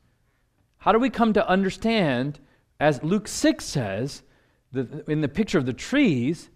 How 0.79 0.91
do 0.91 0.99
we 0.99 1.09
come 1.09 1.33
to 1.33 1.47
understand 1.47 2.39
as 2.79 3.03
Luke 3.03 3.27
6 3.27 3.63
says, 3.63 4.23
the, 4.71 5.03
in 5.07 5.21
the 5.21 5.27
picture 5.27 5.57
of 5.57 5.65
the 5.65 5.73
trees, 5.73 6.49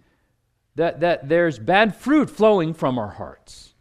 that, 0.75 1.01
that 1.01 1.27
there's 1.27 1.59
bad 1.59 1.95
fruit 1.95 2.29
flowing 2.29 2.73
from 2.73 2.97
our 2.97 3.09
hearts. 3.09 3.73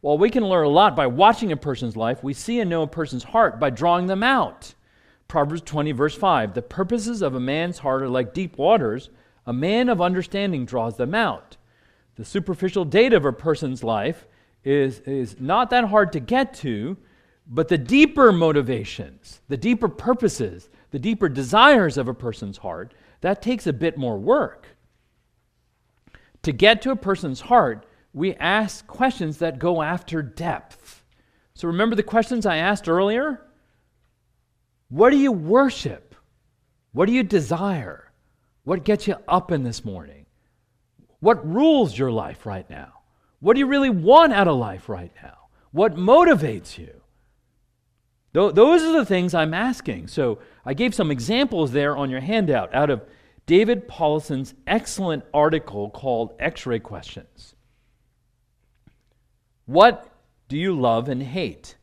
Well, 0.00 0.16
we 0.16 0.30
can 0.30 0.46
learn 0.46 0.64
a 0.64 0.70
lot 0.70 0.94
by 0.94 1.08
watching 1.08 1.50
a 1.50 1.56
person's 1.56 1.96
life, 1.96 2.22
we 2.22 2.32
see 2.32 2.60
and 2.60 2.70
know 2.70 2.82
a 2.82 2.86
person's 2.86 3.24
heart 3.24 3.58
by 3.58 3.70
drawing 3.70 4.06
them 4.06 4.22
out. 4.22 4.74
Proverbs 5.26 5.62
20, 5.62 5.92
verse 5.92 6.14
5 6.14 6.54
The 6.54 6.62
purposes 6.62 7.20
of 7.20 7.34
a 7.34 7.40
man's 7.40 7.78
heart 7.78 8.02
are 8.02 8.08
like 8.08 8.32
deep 8.32 8.56
waters, 8.56 9.10
a 9.44 9.52
man 9.52 9.88
of 9.88 10.00
understanding 10.00 10.64
draws 10.64 10.96
them 10.96 11.14
out. 11.14 11.56
The 12.14 12.24
superficial 12.24 12.84
data 12.84 13.16
of 13.16 13.24
a 13.24 13.32
person's 13.32 13.82
life 13.82 14.26
is, 14.64 15.00
is 15.00 15.40
not 15.40 15.70
that 15.70 15.86
hard 15.86 16.12
to 16.12 16.20
get 16.20 16.54
to 16.54 16.96
but 17.48 17.68
the 17.68 17.78
deeper 17.78 18.30
motivations, 18.30 19.40
the 19.48 19.56
deeper 19.56 19.88
purposes, 19.88 20.68
the 20.90 20.98
deeper 20.98 21.28
desires 21.28 21.96
of 21.96 22.06
a 22.06 22.14
person's 22.14 22.58
heart, 22.58 22.92
that 23.22 23.40
takes 23.40 23.66
a 23.66 23.72
bit 23.72 23.96
more 23.96 24.18
work. 24.18 24.68
To 26.42 26.52
get 26.52 26.82
to 26.82 26.90
a 26.90 26.96
person's 26.96 27.40
heart, 27.40 27.86
we 28.12 28.34
ask 28.34 28.86
questions 28.86 29.38
that 29.38 29.58
go 29.58 29.82
after 29.82 30.22
depth. 30.22 31.02
So 31.54 31.68
remember 31.68 31.96
the 31.96 32.02
questions 32.02 32.46
I 32.46 32.58
asked 32.58 32.88
earlier? 32.88 33.40
What 34.88 35.10
do 35.10 35.16
you 35.16 35.32
worship? 35.32 36.14
What 36.92 37.06
do 37.06 37.12
you 37.12 37.22
desire? 37.22 38.12
What 38.64 38.84
gets 38.84 39.06
you 39.06 39.16
up 39.26 39.52
in 39.52 39.62
this 39.62 39.84
morning? 39.84 40.26
What 41.20 41.46
rules 41.48 41.98
your 41.98 42.12
life 42.12 42.46
right 42.46 42.68
now? 42.68 42.92
What 43.40 43.54
do 43.54 43.60
you 43.60 43.66
really 43.66 43.90
want 43.90 44.32
out 44.32 44.48
of 44.48 44.56
life 44.56 44.88
right 44.88 45.12
now? 45.22 45.48
What 45.70 45.96
motivates 45.96 46.78
you? 46.78 46.97
Those 48.32 48.82
are 48.82 48.92
the 48.92 49.06
things 49.06 49.34
I'm 49.34 49.54
asking. 49.54 50.08
So 50.08 50.38
I 50.64 50.74
gave 50.74 50.94
some 50.94 51.10
examples 51.10 51.72
there 51.72 51.96
on 51.96 52.10
your 52.10 52.20
handout 52.20 52.74
out 52.74 52.90
of 52.90 53.02
David 53.46 53.88
Powlison's 53.88 54.54
excellent 54.66 55.24
article 55.32 55.88
called 55.90 56.34
X 56.38 56.66
ray 56.66 56.78
Questions. 56.78 57.54
What 59.64 60.06
do 60.48 60.56
you 60.58 60.78
love 60.78 61.08
and 61.08 61.22
hate? 61.22 61.76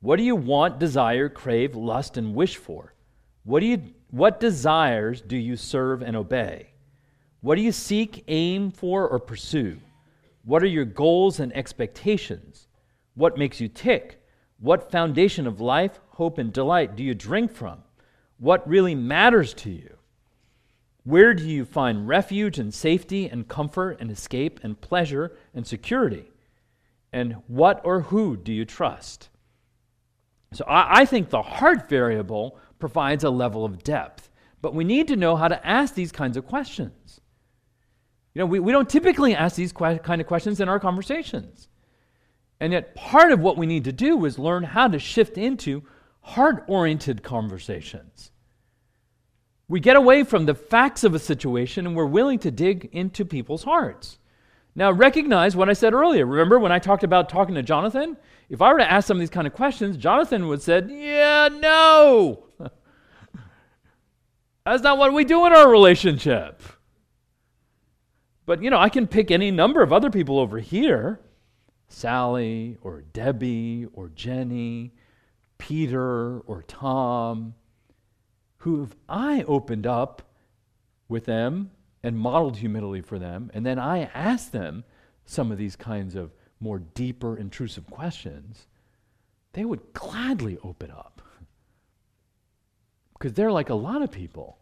What 0.00 0.16
do 0.16 0.22
you 0.22 0.36
want, 0.36 0.78
desire, 0.78 1.28
crave, 1.28 1.74
lust, 1.74 2.16
and 2.16 2.34
wish 2.34 2.56
for? 2.56 2.94
What, 3.44 3.60
do 3.60 3.66
you, 3.66 3.82
what 4.10 4.40
desires 4.40 5.20
do 5.20 5.36
you 5.36 5.56
serve 5.56 6.02
and 6.02 6.16
obey? 6.16 6.70
What 7.40 7.56
do 7.56 7.62
you 7.62 7.72
seek, 7.72 8.24
aim 8.28 8.70
for, 8.70 9.08
or 9.08 9.18
pursue? 9.18 9.78
What 10.44 10.62
are 10.62 10.66
your 10.66 10.84
goals 10.84 11.40
and 11.40 11.54
expectations? 11.54 12.68
What 13.14 13.38
makes 13.38 13.60
you 13.60 13.68
tick? 13.68 14.19
What 14.60 14.90
foundation 14.90 15.46
of 15.46 15.60
life, 15.60 15.98
hope, 16.10 16.38
and 16.38 16.52
delight 16.52 16.94
do 16.94 17.02
you 17.02 17.14
drink 17.14 17.50
from? 17.50 17.82
What 18.38 18.68
really 18.68 18.94
matters 18.94 19.54
to 19.54 19.70
you? 19.70 19.96
Where 21.04 21.32
do 21.32 21.48
you 21.48 21.64
find 21.64 22.06
refuge 22.06 22.58
and 22.58 22.72
safety 22.72 23.26
and 23.26 23.48
comfort 23.48 23.96
and 24.00 24.10
escape 24.10 24.60
and 24.62 24.78
pleasure 24.78 25.36
and 25.54 25.66
security? 25.66 26.30
And 27.12 27.36
what 27.46 27.80
or 27.84 28.02
who 28.02 28.36
do 28.36 28.52
you 28.52 28.66
trust? 28.66 29.30
So 30.52 30.64
I, 30.66 31.00
I 31.00 31.04
think 31.06 31.30
the 31.30 31.42
heart 31.42 31.88
variable 31.88 32.58
provides 32.78 33.24
a 33.24 33.30
level 33.30 33.64
of 33.64 33.82
depth, 33.82 34.28
but 34.60 34.74
we 34.74 34.84
need 34.84 35.08
to 35.08 35.16
know 35.16 35.36
how 35.36 35.48
to 35.48 35.66
ask 35.66 35.94
these 35.94 36.12
kinds 36.12 36.36
of 36.36 36.46
questions. 36.46 37.20
You 38.34 38.40
know, 38.40 38.46
we, 38.46 38.60
we 38.60 38.72
don't 38.72 38.88
typically 38.88 39.34
ask 39.34 39.56
these 39.56 39.72
que- 39.72 39.98
kind 40.00 40.20
of 40.20 40.26
questions 40.26 40.60
in 40.60 40.68
our 40.68 40.78
conversations. 40.78 41.68
And 42.60 42.74
yet, 42.74 42.94
part 42.94 43.32
of 43.32 43.40
what 43.40 43.56
we 43.56 43.66
need 43.66 43.84
to 43.84 43.92
do 43.92 44.24
is 44.26 44.38
learn 44.38 44.62
how 44.62 44.86
to 44.88 44.98
shift 44.98 45.38
into 45.38 45.82
heart 46.20 46.64
oriented 46.68 47.22
conversations. 47.22 48.30
We 49.66 49.80
get 49.80 49.96
away 49.96 50.24
from 50.24 50.44
the 50.44 50.54
facts 50.54 51.04
of 51.04 51.14
a 51.14 51.18
situation 51.18 51.86
and 51.86 51.96
we're 51.96 52.04
willing 52.04 52.38
to 52.40 52.50
dig 52.50 52.90
into 52.92 53.24
people's 53.24 53.64
hearts. 53.64 54.18
Now, 54.74 54.92
recognize 54.92 55.56
what 55.56 55.70
I 55.70 55.72
said 55.72 55.94
earlier. 55.94 56.26
Remember 56.26 56.58
when 56.58 56.72
I 56.72 56.78
talked 56.78 57.02
about 57.02 57.28
talking 57.28 57.54
to 57.54 57.62
Jonathan? 57.62 58.16
If 58.48 58.60
I 58.60 58.72
were 58.72 58.78
to 58.78 58.90
ask 58.90 59.06
some 59.06 59.16
of 59.16 59.20
these 59.20 59.30
kind 59.30 59.46
of 59.46 59.52
questions, 59.52 59.96
Jonathan 59.96 60.46
would 60.48 60.56
have 60.56 60.62
said, 60.62 60.90
Yeah, 60.90 61.48
no. 61.52 62.46
That's 64.64 64.82
not 64.82 64.98
what 64.98 65.12
we 65.12 65.24
do 65.24 65.46
in 65.46 65.52
our 65.52 65.68
relationship. 65.70 66.62
But, 68.44 68.62
you 68.62 68.70
know, 68.70 68.78
I 68.78 68.88
can 68.88 69.06
pick 69.06 69.30
any 69.30 69.50
number 69.50 69.82
of 69.82 69.92
other 69.92 70.10
people 70.10 70.38
over 70.38 70.58
here 70.58 71.20
Sally 71.90 72.78
or 72.80 73.02
Debbie 73.12 73.86
or 73.92 74.08
Jenny, 74.08 74.94
Peter 75.58 76.40
or 76.40 76.62
Tom, 76.66 77.54
who 78.58 78.84
if 78.84 78.96
I 79.08 79.42
opened 79.42 79.86
up 79.86 80.22
with 81.08 81.26
them 81.26 81.72
and 82.02 82.18
modeled 82.18 82.58
humility 82.58 83.02
for 83.02 83.18
them, 83.18 83.50
and 83.52 83.66
then 83.66 83.78
I 83.78 84.04
asked 84.14 84.52
them 84.52 84.84
some 85.26 85.52
of 85.52 85.58
these 85.58 85.76
kinds 85.76 86.14
of 86.14 86.32
more 86.60 86.78
deeper, 86.78 87.36
intrusive 87.36 87.86
questions, 87.90 88.66
they 89.52 89.64
would 89.64 89.92
gladly 89.92 90.58
open 90.62 90.90
up. 90.90 91.20
Because 93.14 93.34
they're 93.34 93.52
like 93.52 93.70
a 93.70 93.74
lot 93.74 94.02
of 94.02 94.10
people. 94.10 94.58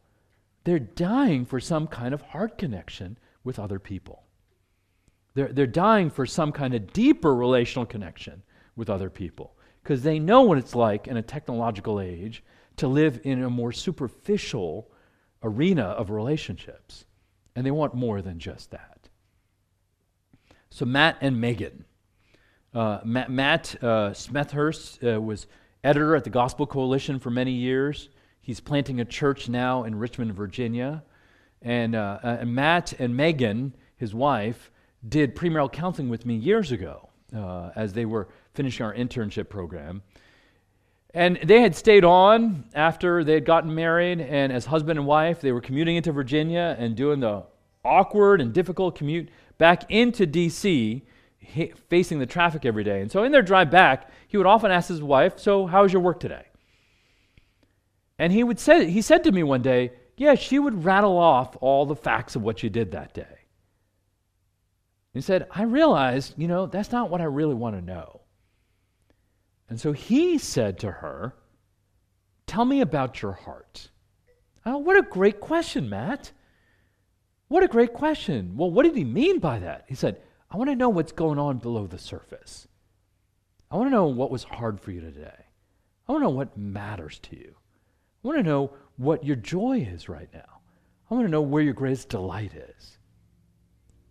They're 0.65 0.79
dying 0.79 1.45
for 1.45 1.61
some 1.61 1.87
kind 1.87 2.15
of 2.15 2.23
heart 2.23 2.59
connection 2.59 3.19
with 3.45 3.59
other 3.59 3.79
people. 3.79 4.25
They're, 5.35 5.53
they're 5.53 5.67
dying 5.67 6.11
for 6.11 6.27
some 6.27 6.53
kind 6.53 6.75
of 6.75 6.93
deeper 6.93 7.35
relational 7.35 7.87
connection 7.87 8.43
with 8.77 8.91
other 8.91 9.11
people 9.11 9.57
because 9.83 10.03
they 10.03 10.19
know 10.19 10.43
what 10.43 10.59
it's 10.59 10.75
like 10.75 11.07
in 11.07 11.17
a 11.17 11.23
technological 11.23 12.01
age 12.01 12.43
to 12.77 12.89
live 12.89 13.21
in 13.25 13.43
a 13.43 13.51
more 13.51 13.73
superficial 13.73 14.91
arena 15.43 15.83
of 15.83 16.11
relationships. 16.11 17.05
And 17.55 17.67
they 17.67 17.71
want 17.71 17.95
more 17.95 18.23
than 18.23 18.39
just 18.39 18.71
that. 18.71 19.09
So, 20.71 20.85
Matt 20.85 21.17
and 21.21 21.41
Megan. 21.41 21.85
Uh, 22.75 23.01
Matt, 23.05 23.31
Matt 23.31 23.77
uh, 23.83 24.11
Smethurst 24.11 25.17
uh, 25.17 25.21
was 25.21 25.47
editor 25.83 26.15
at 26.15 26.25
the 26.25 26.31
Gospel 26.31 26.67
Coalition 26.67 27.19
for 27.19 27.31
many 27.31 27.53
years. 27.53 28.11
He's 28.41 28.61
planting 28.61 29.01
a 29.01 29.05
church 29.05 29.49
now 29.49 29.85
in 29.85 29.95
Richmond, 29.95 30.35
Virginia. 30.35 31.03
And, 31.63 31.95
uh, 31.97 32.19
uh, 32.23 32.37
and 32.41 32.55
Matt 32.55 32.93
and 32.99 33.17
Megan, 33.17 33.75
his 33.97 34.15
wife, 34.15 34.71
did 35.07 35.37
premarital 35.37 35.73
counseling 35.73 36.09
with 36.09 36.27
me 36.27 36.37
years 36.37 36.73
ago 36.73 37.09
uh, 37.35 37.71
as 37.77 37.93
they 37.93 38.05
were 38.05 38.29
finishing 38.55 38.85
our 38.85 38.95
internship 38.95 39.49
program. 39.49 40.03
And 41.15 41.39
they 41.43 41.63
had 41.63 41.75
stayed 41.75 42.05
on 42.05 42.65
after 42.75 43.25
they 43.25 43.35
had 43.35 43.45
gotten 43.45 43.75
married, 43.75 44.21
and 44.21 44.53
as 44.53 44.67
husband 44.67 44.99
and 44.99 45.07
wife, 45.07 45.41
they 45.41 45.53
were 45.53 45.61
commuting 45.61 45.97
into 45.97 46.13
Virginia 46.13 46.77
and 46.79 46.95
doing 46.95 47.21
the 47.21 47.45
awkward 47.85 48.41
and 48.41 48.53
difficult 48.53 48.95
commute 48.95 49.31
back 49.57 49.91
into 49.91 50.27
D.C., 50.27 51.03
facing 51.89 52.19
the 52.19 52.27
traffic 52.27 52.67
every 52.67 52.85
day. 52.85 53.01
And 53.01 53.11
so, 53.11 53.25
in 53.25 53.33
their 53.33 53.43
drive 53.43 53.71
back, 53.71 54.11
he 54.27 54.37
would 54.37 54.47
often 54.47 54.71
ask 54.71 54.89
his 54.89 55.03
wife, 55.03 55.39
So, 55.39 55.67
how 55.67 55.83
was 55.83 55.93
your 55.93 56.03
work 56.03 56.21
today? 56.21 56.45
And 58.19 58.33
he, 58.33 58.45
would 58.45 58.59
say, 58.59 58.91
he 58.91 59.01
said 59.01 59.25
to 59.25 59.33
me 59.33 59.43
one 59.43 59.63
day, 59.63 59.93
Yeah, 60.17 60.35
she 60.35 60.59
would 60.59 60.85
rattle 60.85 61.17
off 61.17 61.57
all 61.63 61.87
the 61.87 61.97
facts 61.97 62.37
of 62.37 62.43
what 62.43 62.59
she 62.59 62.69
did 62.69 62.93
that 62.93 63.15
day. 63.15 63.38
He 65.19 65.23
said, 65.23 65.49
I 65.51 65.65
realized, 65.65 66.35
you 66.37 66.47
know, 66.47 66.67
that's 66.67 66.93
not 66.93 67.11
what 67.11 67.21
I 67.21 67.25
really 67.25 67.57
want 67.57 67.75
to 67.75 67.83
know. 67.83 68.21
And 69.69 69.81
so 69.81 69.91
he 69.91 70.39
said 70.39 70.79
to 70.79 70.93
her, 70.93 71.35
Tell 72.47 72.65
me 72.65 72.81
about 72.81 73.21
your 73.21 73.33
heart. 73.33 73.91
Oh, 74.65 74.79
what 74.79 74.97
a 74.97 75.03
great 75.03 75.41
question, 75.41 75.89
Matt. 75.89 76.31
What 77.49 77.65
a 77.65 77.67
great 77.67 77.95
question. 77.95 78.57
Well, 78.57 78.71
what 78.71 78.85
did 78.85 78.95
he 78.95 79.03
mean 79.03 79.41
by 79.41 79.59
that? 79.59 79.87
He 79.89 79.97
said, 79.97 80.21
I 80.53 80.57
want 80.57 80.71
to 80.71 80.77
know 80.77 80.89
what's 80.89 81.11
going 81.11 81.41
on 81.41 81.59
below 81.59 81.89
the 81.89 81.99
surface. 81.99 82.69
I 83.73 83.77
want 83.77 83.89
to 83.89 83.97
know 83.97 84.07
what 84.07 84.31
was 84.31 84.45
hard 84.45 84.81
for 84.81 84.93
you 84.93 85.01
today. 85.01 85.47
I 86.07 86.13
want 86.13 86.23
to 86.23 86.27
know 86.27 86.37
what 86.37 86.57
matters 86.57 87.19
to 87.25 87.37
you. 87.37 87.57
I 88.23 88.29
want 88.29 88.39
to 88.39 88.45
know 88.45 88.73
what 88.97 89.25
your 89.25 89.35
joy 89.35 89.81
is 89.81 90.09
right 90.09 90.29
now. 90.33 90.61
I 91.11 91.15
want 91.15 91.27
to 91.27 91.31
know 91.33 91.43
where 91.43 91.65
your 91.65 91.75
greatest 91.75 92.09
delight 92.09 92.53
is. 92.55 92.98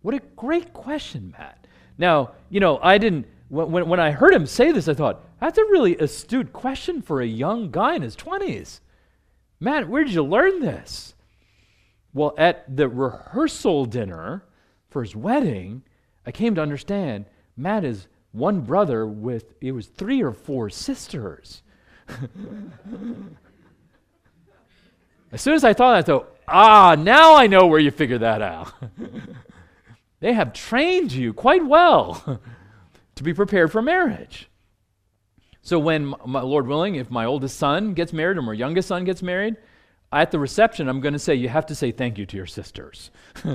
What 0.08 0.16
a 0.16 0.22
great 0.36 0.72
question, 0.72 1.34
Matt. 1.36 1.66
Now, 1.98 2.30
you 2.48 2.60
know, 2.60 2.78
I 2.82 2.96
didn't, 2.96 3.26
when, 3.50 3.86
when 3.90 4.00
I 4.00 4.10
heard 4.10 4.32
him 4.32 4.46
say 4.46 4.72
this, 4.72 4.88
I 4.88 4.94
thought, 4.94 5.22
that's 5.38 5.58
a 5.58 5.64
really 5.64 5.98
astute 5.98 6.50
question 6.50 7.02
for 7.02 7.20
a 7.20 7.26
young 7.26 7.70
guy 7.70 7.94
in 7.94 8.00
his 8.00 8.16
20s. 8.16 8.80
Matt, 9.60 9.86
where 9.86 10.04
did 10.04 10.14
you 10.14 10.22
learn 10.22 10.60
this? 10.60 11.12
Well, 12.14 12.34
at 12.38 12.74
the 12.74 12.88
rehearsal 12.88 13.84
dinner 13.84 14.44
for 14.88 15.02
his 15.02 15.14
wedding, 15.14 15.82
I 16.24 16.32
came 16.32 16.54
to 16.54 16.62
understand 16.62 17.26
Matt 17.54 17.84
is 17.84 18.06
one 18.32 18.62
brother 18.62 19.06
with, 19.06 19.52
it 19.60 19.72
was 19.72 19.88
three 19.88 20.22
or 20.22 20.32
four 20.32 20.70
sisters. 20.70 21.60
as 25.32 25.42
soon 25.42 25.52
as 25.52 25.64
I 25.64 25.74
thought 25.74 25.96
that, 25.96 26.06
though, 26.06 26.28
ah, 26.48 26.96
now 26.98 27.36
I 27.36 27.46
know 27.46 27.66
where 27.66 27.78
you 27.78 27.90
figured 27.90 28.22
that 28.22 28.40
out. 28.40 28.72
They 30.20 30.32
have 30.32 30.52
trained 30.52 31.12
you 31.12 31.32
quite 31.32 31.64
well 31.64 32.40
to 33.14 33.22
be 33.22 33.34
prepared 33.34 33.70
for 33.70 33.82
marriage. 33.82 34.48
So, 35.62 35.78
when, 35.78 36.14
my, 36.24 36.40
Lord 36.40 36.66
willing, 36.66 36.94
if 36.94 37.10
my 37.10 37.24
oldest 37.24 37.58
son 37.58 37.94
gets 37.94 38.12
married 38.12 38.38
or 38.38 38.42
my 38.42 38.54
youngest 38.54 38.88
son 38.88 39.04
gets 39.04 39.22
married, 39.22 39.56
at 40.10 40.30
the 40.30 40.38
reception, 40.38 40.88
I'm 40.88 41.00
going 41.00 41.12
to 41.12 41.18
say, 41.18 41.34
You 41.34 41.48
have 41.48 41.66
to 41.66 41.74
say 41.74 41.92
thank 41.92 42.18
you 42.18 42.26
to 42.26 42.36
your 42.36 42.46
sisters. 42.46 43.10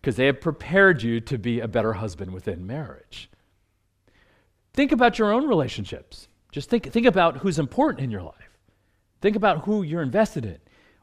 Because 0.00 0.16
they 0.16 0.26
have 0.26 0.40
prepared 0.40 1.00
you 1.00 1.20
to 1.20 1.38
be 1.38 1.60
a 1.60 1.68
better 1.68 1.92
husband 1.92 2.32
within 2.32 2.66
marriage. 2.66 3.30
Think 4.74 4.90
about 4.90 5.16
your 5.16 5.32
own 5.32 5.46
relationships. 5.46 6.26
Just 6.50 6.68
think, 6.68 6.90
think 6.90 7.06
about 7.06 7.36
who's 7.36 7.60
important 7.60 8.02
in 8.02 8.10
your 8.10 8.22
life. 8.22 8.58
Think 9.20 9.36
about 9.36 9.64
who 9.64 9.84
you're 9.84 10.02
invested 10.02 10.44
in. 10.44 10.58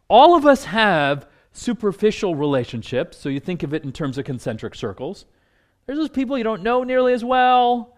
All 0.10 0.36
of 0.36 0.46
us 0.46 0.66
have 0.66 1.28
superficial 1.52 2.36
relationships, 2.36 3.18
so 3.18 3.30
you 3.30 3.40
think 3.40 3.64
of 3.64 3.74
it 3.74 3.84
in 3.84 3.92
terms 3.92 4.18
of 4.18 4.26
concentric 4.26 4.76
circles. 4.76 5.26
There's 5.86 5.98
those 5.98 6.10
people 6.10 6.38
you 6.38 6.44
don't 6.44 6.64
know 6.64 6.84
nearly 6.84 7.14
as 7.14 7.26
well. 7.26 7.98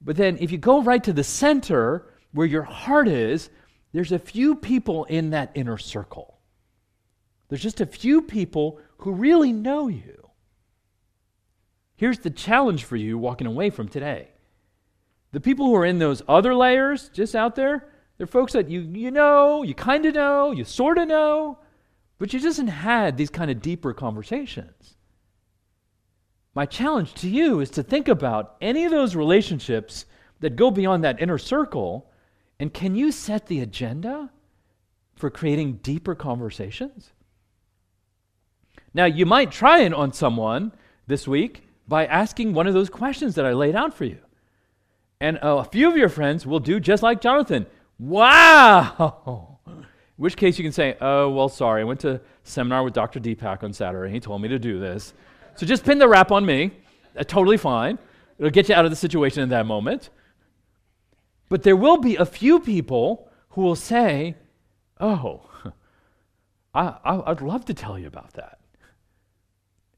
But 0.00 0.16
then 0.16 0.38
if 0.40 0.50
you 0.52 0.58
go 0.58 0.82
right 0.82 1.02
to 1.04 1.12
the 1.12 1.24
center 1.24 2.06
where 2.32 2.46
your 2.46 2.62
heart 2.62 3.08
is, 3.08 3.50
there's 3.92 4.12
a 4.12 4.18
few 4.18 4.54
people 4.54 5.04
in 5.04 5.30
that 5.30 5.50
inner 5.54 5.78
circle. 5.78 6.38
There's 7.48 7.62
just 7.62 7.80
a 7.80 7.86
few 7.86 8.22
people 8.22 8.80
who 8.98 9.12
really 9.12 9.52
know 9.52 9.88
you. 9.88 10.28
Here's 11.96 12.18
the 12.18 12.30
challenge 12.30 12.84
for 12.84 12.96
you 12.96 13.18
walking 13.18 13.46
away 13.46 13.70
from 13.70 13.88
today. 13.88 14.28
The 15.32 15.40
people 15.40 15.66
who 15.66 15.74
are 15.74 15.84
in 15.84 15.98
those 15.98 16.22
other 16.28 16.54
layers 16.54 17.08
just 17.10 17.34
out 17.34 17.56
there, 17.56 17.88
they're 18.16 18.26
folks 18.26 18.52
that 18.52 18.70
you, 18.70 18.80
you 18.80 19.10
know, 19.10 19.62
you 19.62 19.74
kind 19.74 20.06
of 20.06 20.14
know, 20.14 20.52
you 20.52 20.64
sort 20.64 20.98
of 20.98 21.08
know, 21.08 21.58
but 22.18 22.32
you 22.32 22.40
just 22.40 22.60
had 22.60 23.16
these 23.16 23.30
kind 23.30 23.50
of 23.50 23.62
deeper 23.62 23.92
conversations. 23.94 24.96
My 26.54 26.66
challenge 26.66 27.14
to 27.14 27.28
you 27.28 27.60
is 27.60 27.70
to 27.70 27.82
think 27.82 28.08
about 28.08 28.56
any 28.60 28.84
of 28.84 28.90
those 28.90 29.14
relationships 29.14 30.06
that 30.40 30.56
go 30.56 30.70
beyond 30.70 31.04
that 31.04 31.20
inner 31.20 31.38
circle, 31.38 32.10
and 32.58 32.74
can 32.74 32.96
you 32.96 33.12
set 33.12 33.46
the 33.46 33.60
agenda 33.60 34.30
for 35.14 35.30
creating 35.30 35.80
deeper 35.82 36.14
conversations? 36.14 37.12
Now, 38.92 39.04
you 39.04 39.26
might 39.26 39.52
try 39.52 39.80
it 39.80 39.94
on 39.94 40.12
someone 40.12 40.72
this 41.06 41.28
week 41.28 41.68
by 41.86 42.06
asking 42.06 42.52
one 42.52 42.66
of 42.66 42.74
those 42.74 42.90
questions 42.90 43.36
that 43.36 43.46
I 43.46 43.52
laid 43.52 43.76
out 43.76 43.94
for 43.94 44.04
you. 44.04 44.18
And 45.20 45.38
a 45.42 45.64
few 45.64 45.88
of 45.88 45.96
your 45.96 46.08
friends 46.08 46.46
will 46.46 46.60
do 46.60 46.80
just 46.80 47.02
like 47.02 47.20
Jonathan. 47.20 47.66
Wow! 47.98 49.57
In 50.18 50.22
which 50.24 50.36
case 50.36 50.58
you 50.58 50.64
can 50.64 50.72
say, 50.72 50.96
oh, 51.00 51.30
well, 51.30 51.48
sorry, 51.48 51.82
I 51.82 51.84
went 51.84 52.00
to 52.00 52.20
seminar 52.42 52.82
with 52.82 52.92
Dr. 52.92 53.20
Deepak 53.20 53.62
on 53.62 53.72
Saturday. 53.72 54.12
He 54.12 54.18
told 54.18 54.42
me 54.42 54.48
to 54.48 54.58
do 54.58 54.80
this. 54.80 55.14
So 55.54 55.64
just 55.64 55.84
pin 55.84 55.98
the 55.98 56.08
rap 56.08 56.32
on 56.32 56.44
me. 56.44 56.72
Uh, 57.16 57.22
totally 57.22 57.56
fine. 57.56 57.98
It'll 58.36 58.50
get 58.50 58.68
you 58.68 58.74
out 58.74 58.84
of 58.84 58.90
the 58.90 58.96
situation 58.96 59.44
in 59.44 59.48
that 59.50 59.64
moment. 59.64 60.10
But 61.48 61.62
there 61.62 61.76
will 61.76 61.98
be 61.98 62.16
a 62.16 62.26
few 62.26 62.58
people 62.58 63.30
who 63.50 63.62
will 63.62 63.76
say, 63.76 64.34
oh, 65.00 65.48
I, 66.74 66.96
I'd 67.04 67.40
love 67.40 67.64
to 67.66 67.74
tell 67.74 67.96
you 67.96 68.08
about 68.08 68.34
that. 68.34 68.58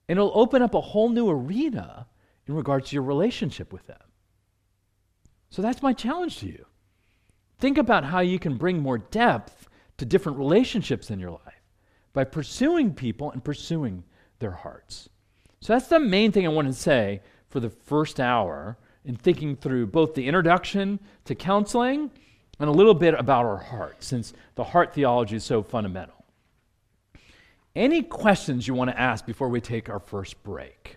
And 0.06 0.18
it'll 0.18 0.32
open 0.34 0.60
up 0.60 0.74
a 0.74 0.80
whole 0.80 1.08
new 1.08 1.30
arena 1.30 2.06
in 2.46 2.54
regards 2.54 2.90
to 2.90 2.94
your 2.96 3.04
relationship 3.04 3.72
with 3.72 3.86
them. 3.86 3.96
So 5.48 5.62
that's 5.62 5.82
my 5.82 5.94
challenge 5.94 6.38
to 6.40 6.46
you. 6.46 6.66
think 7.58 7.78
about 7.78 8.04
how 8.04 8.20
you 8.20 8.38
can 8.38 8.56
bring 8.58 8.80
more 8.80 8.98
depth 8.98 9.68
to 10.00 10.06
different 10.06 10.38
relationships 10.38 11.10
in 11.10 11.20
your 11.20 11.32
life 11.32 11.60
by 12.14 12.24
pursuing 12.24 12.94
people 12.94 13.30
and 13.30 13.44
pursuing 13.44 14.02
their 14.38 14.50
hearts. 14.50 15.10
So 15.60 15.74
that's 15.74 15.88
the 15.88 16.00
main 16.00 16.32
thing 16.32 16.46
I 16.46 16.48
want 16.48 16.68
to 16.68 16.72
say 16.72 17.20
for 17.50 17.60
the 17.60 17.68
first 17.68 18.18
hour 18.18 18.78
in 19.04 19.14
thinking 19.14 19.56
through 19.56 19.88
both 19.88 20.14
the 20.14 20.26
introduction 20.26 21.00
to 21.26 21.34
counseling 21.34 22.10
and 22.58 22.70
a 22.70 22.72
little 22.72 22.94
bit 22.94 23.12
about 23.12 23.44
our 23.44 23.58
heart, 23.58 24.02
since 24.02 24.32
the 24.54 24.64
heart 24.64 24.94
theology 24.94 25.36
is 25.36 25.44
so 25.44 25.62
fundamental. 25.62 26.24
Any 27.76 28.00
questions 28.00 28.66
you 28.66 28.72
want 28.72 28.88
to 28.88 28.98
ask 28.98 29.26
before 29.26 29.50
we 29.50 29.60
take 29.60 29.90
our 29.90 30.00
first 30.00 30.42
break? 30.42 30.96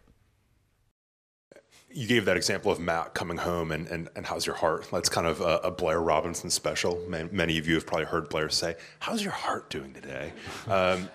You 1.93 2.07
gave 2.07 2.25
that 2.25 2.37
example 2.37 2.71
of 2.71 2.79
Matt 2.79 3.13
coming 3.13 3.37
home 3.37 3.71
and, 3.71 3.87
and, 3.87 4.09
and 4.15 4.25
how's 4.25 4.45
your 4.45 4.55
heart? 4.55 4.87
That's 4.91 5.09
kind 5.09 5.27
of 5.27 5.41
a, 5.41 5.59
a 5.63 5.71
Blair 5.71 6.01
Robinson 6.01 6.49
special. 6.49 7.01
Many 7.07 7.57
of 7.57 7.67
you 7.67 7.75
have 7.75 7.85
probably 7.85 8.05
heard 8.05 8.29
Blair 8.29 8.49
say, 8.49 8.75
How's 8.99 9.23
your 9.23 9.33
heart 9.33 9.69
doing 9.69 9.93
today? 9.93 10.33
Um, 10.67 11.09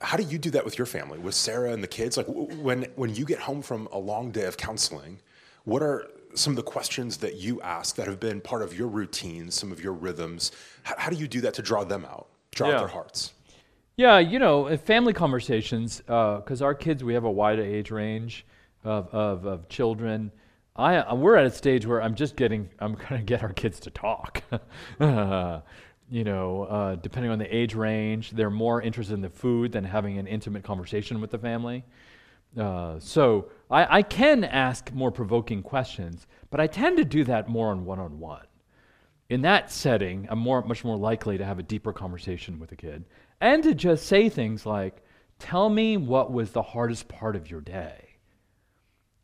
how 0.00 0.16
do 0.16 0.22
you 0.22 0.38
do 0.38 0.50
that 0.50 0.64
with 0.64 0.78
your 0.78 0.86
family, 0.86 1.18
with 1.18 1.34
Sarah 1.34 1.72
and 1.72 1.82
the 1.82 1.88
kids? 1.88 2.16
Like 2.16 2.26
when, 2.28 2.84
when 2.94 3.14
you 3.14 3.24
get 3.24 3.40
home 3.40 3.62
from 3.62 3.88
a 3.92 3.98
long 3.98 4.30
day 4.30 4.44
of 4.44 4.56
counseling, 4.56 5.18
what 5.64 5.82
are 5.82 6.06
some 6.34 6.52
of 6.52 6.56
the 6.56 6.62
questions 6.62 7.16
that 7.18 7.36
you 7.36 7.60
ask 7.62 7.96
that 7.96 8.06
have 8.06 8.20
been 8.20 8.40
part 8.40 8.62
of 8.62 8.78
your 8.78 8.86
routine, 8.86 9.50
some 9.50 9.72
of 9.72 9.82
your 9.82 9.92
rhythms? 9.92 10.52
How, 10.84 10.94
how 10.98 11.10
do 11.10 11.16
you 11.16 11.26
do 11.26 11.40
that 11.40 11.54
to 11.54 11.62
draw 11.62 11.82
them 11.82 12.04
out, 12.04 12.28
draw 12.52 12.68
yeah. 12.68 12.74
out 12.74 12.78
their 12.78 12.88
hearts? 12.88 13.32
Yeah, 13.96 14.18
you 14.20 14.38
know, 14.38 14.76
family 14.76 15.12
conversations, 15.12 15.98
because 15.98 16.62
uh, 16.62 16.64
our 16.64 16.74
kids, 16.74 17.02
we 17.02 17.14
have 17.14 17.24
a 17.24 17.30
wide 17.30 17.58
age 17.58 17.90
range 17.90 18.46
of, 18.84 19.08
of, 19.14 19.44
of 19.44 19.68
children. 19.68 20.30
I, 20.76 20.96
uh, 20.96 21.14
we're 21.14 21.36
at 21.36 21.46
a 21.46 21.50
stage 21.50 21.86
where 21.86 22.02
I'm 22.02 22.14
just 22.14 22.36
getting, 22.36 22.70
I'm 22.78 22.94
going 23.08 23.20
to 23.20 23.22
get 23.22 23.42
our 23.42 23.52
kids 23.52 23.80
to 23.80 23.90
talk. 23.90 24.42
you 26.10 26.24
know, 26.24 26.62
uh, 26.64 26.94
depending 26.96 27.30
on 27.30 27.38
the 27.38 27.54
age 27.54 27.74
range, 27.74 28.30
they're 28.30 28.50
more 28.50 28.80
interested 28.80 29.14
in 29.14 29.20
the 29.20 29.28
food 29.28 29.72
than 29.72 29.84
having 29.84 30.18
an 30.18 30.26
intimate 30.26 30.64
conversation 30.64 31.20
with 31.20 31.30
the 31.30 31.38
family. 31.38 31.84
Uh, 32.56 32.98
so 32.98 33.50
I, 33.70 33.98
I, 33.98 34.02
can 34.02 34.42
ask 34.42 34.90
more 34.92 35.10
provoking 35.10 35.62
questions, 35.62 36.26
but 36.50 36.60
I 36.60 36.66
tend 36.66 36.96
to 36.96 37.04
do 37.04 37.24
that 37.24 37.46
more 37.46 37.68
on 37.68 37.84
one 37.84 37.98
on 37.98 38.18
one. 38.18 38.46
In 39.28 39.42
that 39.42 39.70
setting, 39.70 40.26
I'm 40.30 40.38
more, 40.38 40.62
much 40.62 40.82
more 40.82 40.96
likely 40.96 41.36
to 41.36 41.44
have 41.44 41.58
a 41.58 41.62
deeper 41.62 41.92
conversation 41.92 42.58
with 42.58 42.72
a 42.72 42.76
kid 42.76 43.04
and 43.42 43.62
to 43.64 43.74
just 43.74 44.06
say 44.06 44.30
things 44.30 44.64
like, 44.64 45.02
Tell 45.38 45.68
me 45.68 45.96
what 45.96 46.32
was 46.32 46.50
the 46.50 46.62
hardest 46.62 47.06
part 47.06 47.36
of 47.36 47.48
your 47.48 47.60
day. 47.60 48.07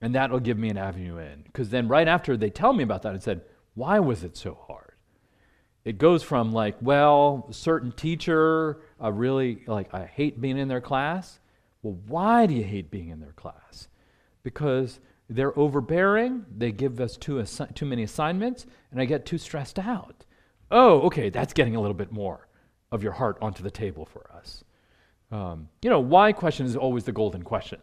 And 0.05 0.15
that'll 0.15 0.41
give 0.41 0.59
me 0.59 0.69
an 0.69 0.77
avenue 0.77 1.19
in. 1.19 1.43
Because 1.43 1.71
then, 1.71 1.89
right 1.89 2.07
after 2.07 2.37
they 2.37 2.51
tell 2.51 2.73
me 2.73 2.85
about 2.85 3.03
that, 3.03 3.15
I 3.15 3.19
said, 3.19 3.43
Why 3.75 3.99
was 3.99 4.23
it 4.23 4.37
so 4.37 4.59
hard? 4.67 4.85
it 5.85 5.99
goes 5.99 6.23
from 6.23 6.53
like, 6.53 6.77
well, 6.81 7.47
certain 7.51 7.93
teacher, 7.93 8.81
I 8.99 9.09
really 9.09 9.63
like, 9.67 9.93
I 9.93 10.07
hate 10.07 10.41
being 10.41 10.57
in 10.57 10.69
their 10.69 10.81
class. 10.81 11.39
Well, 11.83 11.99
why 12.09 12.47
do 12.47 12.55
you 12.55 12.65
hate 12.65 12.91
being 12.91 13.11
in 13.11 13.21
their 13.21 13.33
class? 13.33 13.89
Because 14.43 14.99
they're 15.29 15.57
overbearing, 15.59 16.47
they 16.57 16.73
give 16.73 17.01
us 17.01 17.17
too, 17.17 17.35
assi- 17.35 17.75
too 17.75 17.85
many 17.85 18.03
assignments, 18.03 18.67
and 18.91 19.01
I 19.01 19.05
get 19.05 19.27
too 19.27 19.39
stressed 19.39 19.79
out. 19.79 20.25
Oh, 20.71 21.03
okay, 21.03 21.29
that's 21.29 21.53
getting 21.53 21.77
a 21.77 21.81
little 21.81 21.95
bit 21.95 22.11
more 22.11 22.49
of 22.91 23.03
your 23.03 23.13
heart 23.13 23.37
onto 23.43 23.63
the 23.63 23.71
table 23.71 24.07
for 24.07 24.31
us. 24.35 24.65
Um, 25.31 25.69
you 25.83 25.91
know, 25.91 26.01
why 26.01 26.33
question 26.33 26.65
is 26.65 26.77
always 26.77 27.05
the 27.05 27.13
golden 27.13 27.43
question. 27.43 27.81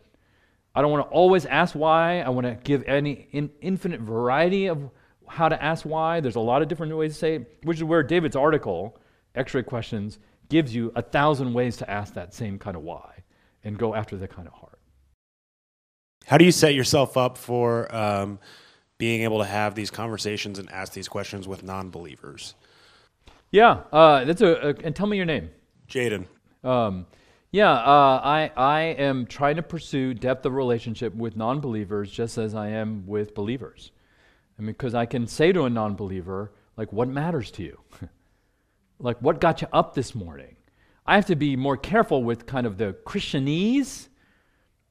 I 0.73 0.81
don't 0.81 0.91
want 0.91 1.07
to 1.07 1.13
always 1.13 1.45
ask 1.45 1.75
why. 1.75 2.21
I 2.21 2.29
want 2.29 2.47
to 2.47 2.57
give 2.63 2.83
any 2.83 3.27
in, 3.31 3.49
infinite 3.61 4.01
variety 4.01 4.67
of 4.67 4.89
how 5.27 5.49
to 5.49 5.61
ask 5.61 5.85
why. 5.85 6.19
There's 6.19 6.35
a 6.35 6.41
lot 6.41 6.61
of 6.61 6.67
different 6.67 6.95
ways 6.95 7.13
to 7.13 7.19
say 7.19 7.35
it, 7.35 7.59
which 7.63 7.77
is 7.77 7.83
where 7.83 8.03
David's 8.03 8.35
article, 8.35 8.97
X 9.35 9.53
ray 9.53 9.63
questions, 9.63 10.19
gives 10.49 10.73
you 10.73 10.91
a 10.95 11.01
thousand 11.01 11.53
ways 11.53 11.77
to 11.77 11.89
ask 11.89 12.13
that 12.13 12.33
same 12.33 12.59
kind 12.59 12.75
of 12.75 12.83
why 12.83 13.23
and 13.63 13.77
go 13.77 13.95
after 13.95 14.17
the 14.17 14.27
kind 14.27 14.47
of 14.47 14.53
heart. 14.53 14.79
How 16.25 16.37
do 16.37 16.45
you 16.45 16.51
set 16.51 16.73
yourself 16.73 17.17
up 17.17 17.37
for 17.37 17.93
um, 17.93 18.39
being 18.97 19.23
able 19.23 19.39
to 19.39 19.45
have 19.45 19.75
these 19.75 19.89
conversations 19.89 20.59
and 20.59 20.69
ask 20.71 20.93
these 20.93 21.07
questions 21.07 21.47
with 21.47 21.63
non 21.63 21.89
believers? 21.89 22.55
Yeah, 23.49 23.81
uh, 23.91 24.23
that's 24.25 24.41
a, 24.41 24.69
a, 24.69 24.75
and 24.83 24.95
tell 24.95 25.07
me 25.07 25.17
your 25.17 25.25
name. 25.25 25.49
Jaden. 25.89 26.25
Um, 26.63 27.05
yeah, 27.51 27.71
uh, 27.71 28.21
I 28.23 28.51
I 28.55 28.81
am 28.81 29.25
trying 29.25 29.57
to 29.57 29.63
pursue 29.63 30.13
depth 30.13 30.45
of 30.45 30.53
relationship 30.53 31.13
with 31.13 31.35
non-believers 31.35 32.09
just 32.11 32.37
as 32.37 32.55
I 32.55 32.69
am 32.69 33.05
with 33.05 33.35
believers. 33.35 33.91
I 34.57 34.61
mean, 34.61 34.71
because 34.71 34.95
I 34.95 35.05
can 35.05 35.27
say 35.27 35.51
to 35.51 35.63
a 35.63 35.69
non 35.69 35.95
believer, 35.95 36.51
like, 36.77 36.93
what 36.93 37.07
matters 37.07 37.51
to 37.51 37.63
you? 37.63 37.79
like, 38.99 39.17
what 39.21 39.41
got 39.41 39.61
you 39.61 39.67
up 39.73 39.95
this 39.95 40.15
morning? 40.15 40.55
I 41.05 41.15
have 41.15 41.25
to 41.25 41.35
be 41.35 41.55
more 41.55 41.77
careful 41.77 42.23
with 42.23 42.45
kind 42.45 42.65
of 42.65 42.77
the 42.77 42.95
Christianese 43.05 44.07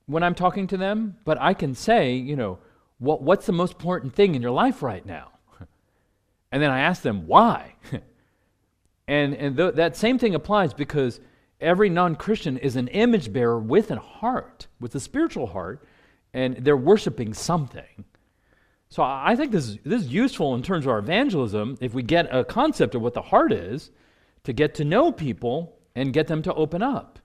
when 0.06 0.22
I'm 0.22 0.34
talking 0.34 0.66
to 0.66 0.76
them, 0.76 1.16
but 1.24 1.40
I 1.40 1.54
can 1.54 1.74
say, 1.74 2.14
you 2.14 2.36
know, 2.36 2.58
what, 2.98 3.22
what's 3.22 3.46
the 3.46 3.52
most 3.52 3.74
important 3.74 4.14
thing 4.14 4.34
in 4.34 4.42
your 4.42 4.50
life 4.50 4.82
right 4.82 5.06
now? 5.06 5.30
and 6.52 6.62
then 6.62 6.70
I 6.70 6.80
ask 6.80 7.02
them, 7.02 7.26
why? 7.26 7.76
and 9.08 9.34
and 9.34 9.56
th- 9.56 9.74
that 9.74 9.96
same 9.96 10.18
thing 10.18 10.34
applies 10.34 10.74
because 10.74 11.20
every 11.60 11.88
non 11.88 12.16
Christian 12.16 12.56
is 12.58 12.76
an 12.76 12.88
image 12.88 13.32
bearer 13.32 13.58
with 13.58 13.90
a 13.90 13.96
heart, 13.98 14.66
with 14.80 14.94
a 14.94 15.00
spiritual 15.00 15.48
heart, 15.48 15.86
and 16.32 16.56
they're 16.56 16.76
worshiping 16.76 17.34
something. 17.34 18.04
So 18.88 19.04
I 19.04 19.36
think 19.36 19.52
this 19.52 19.68
is, 19.68 19.78
this 19.84 20.02
is 20.02 20.08
useful 20.08 20.54
in 20.54 20.62
terms 20.62 20.84
of 20.84 20.90
our 20.90 20.98
evangelism 20.98 21.78
if 21.80 21.94
we 21.94 22.02
get 22.02 22.34
a 22.34 22.44
concept 22.44 22.94
of 22.96 23.02
what 23.02 23.14
the 23.14 23.22
heart 23.22 23.52
is 23.52 23.90
to 24.42 24.52
get 24.52 24.74
to 24.74 24.84
know 24.84 25.12
people 25.12 25.78
and 25.94 26.12
get 26.12 26.26
them 26.26 26.42
to 26.42 26.54
open 26.54 26.82
up. 26.82 27.20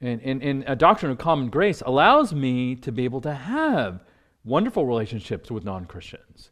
And, 0.00 0.22
and, 0.22 0.42
and 0.42 0.64
a 0.66 0.74
doctrine 0.74 1.12
of 1.12 1.18
common 1.18 1.50
grace 1.50 1.82
allows 1.84 2.32
me 2.32 2.76
to 2.76 2.90
be 2.90 3.04
able 3.04 3.20
to 3.22 3.34
have 3.34 4.02
wonderful 4.44 4.86
relationships 4.86 5.50
with 5.50 5.64
non 5.64 5.84
Christians 5.84 6.50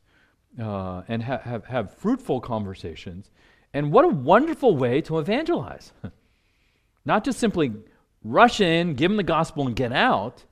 uh, 0.60 1.02
and 1.08 1.22
ha- 1.22 1.40
have, 1.42 1.64
have 1.64 1.94
fruitful 1.94 2.40
conversations. 2.40 3.30
And 3.72 3.92
what 3.92 4.04
a 4.04 4.08
wonderful 4.08 4.76
way 4.76 5.00
to 5.02 5.18
evangelize. 5.18 5.92
Not 7.08 7.24
just 7.24 7.40
simply 7.40 7.72
rush 8.22 8.60
in, 8.60 8.94
give 8.94 9.10
them 9.10 9.16
the 9.16 9.24
gospel, 9.24 9.66
and 9.66 9.74
get 9.74 9.92
out, 9.92 10.44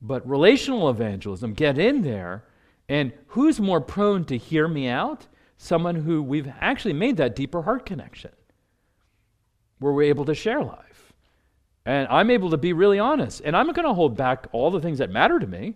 but 0.00 0.28
relational 0.28 0.88
evangelism, 0.88 1.54
get 1.54 1.76
in 1.78 2.02
there 2.02 2.44
and 2.88 3.12
who's 3.28 3.60
more 3.60 3.80
prone 3.80 4.24
to 4.26 4.36
hear 4.36 4.68
me 4.68 4.88
out? 4.88 5.26
Someone 5.56 5.96
who 5.96 6.22
we've 6.22 6.50
actually 6.60 6.92
made 6.92 7.16
that 7.16 7.34
deeper 7.34 7.62
heart 7.62 7.86
connection, 7.86 8.30
where 9.78 9.92
we're 9.92 10.02
able 10.02 10.26
to 10.26 10.34
share 10.34 10.62
life. 10.62 11.12
And 11.84 12.06
I'm 12.08 12.30
able 12.30 12.50
to 12.50 12.56
be 12.56 12.72
really 12.72 12.98
honest. 12.98 13.40
And 13.44 13.56
I'm 13.56 13.72
going 13.72 13.86
to 13.86 13.94
hold 13.94 14.16
back 14.16 14.46
all 14.52 14.70
the 14.70 14.80
things 14.80 14.98
that 14.98 15.10
matter 15.10 15.38
to 15.38 15.46
me, 15.46 15.74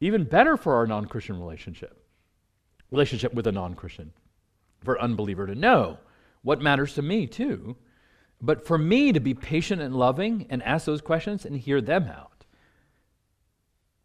even 0.00 0.24
better 0.24 0.56
for 0.56 0.74
our 0.74 0.86
non 0.86 1.06
Christian 1.06 1.38
relationship, 1.38 2.04
relationship 2.90 3.34
with 3.34 3.46
a 3.46 3.52
non 3.52 3.74
Christian, 3.74 4.12
for 4.84 4.94
an 4.94 5.02
unbeliever 5.02 5.46
to 5.46 5.54
know 5.54 5.98
what 6.42 6.60
matters 6.60 6.94
to 6.94 7.02
me, 7.02 7.26
too. 7.26 7.76
But 8.40 8.66
for 8.66 8.78
me 8.78 9.12
to 9.12 9.20
be 9.20 9.34
patient 9.34 9.82
and 9.82 9.94
loving 9.94 10.46
and 10.50 10.62
ask 10.62 10.86
those 10.86 11.00
questions 11.00 11.44
and 11.44 11.56
hear 11.56 11.80
them 11.80 12.04
out. 12.04 12.44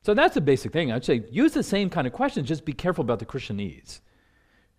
So 0.01 0.13
that's 0.13 0.36
a 0.36 0.41
basic 0.41 0.73
thing. 0.73 0.91
I'd 0.91 1.05
say 1.05 1.23
use 1.31 1.53
the 1.53 1.63
same 1.63 1.89
kind 1.89 2.07
of 2.07 2.13
questions, 2.13 2.47
just 2.47 2.65
be 2.65 2.73
careful 2.73 3.03
about 3.03 3.19
the 3.19 3.25
Christianese 3.25 3.99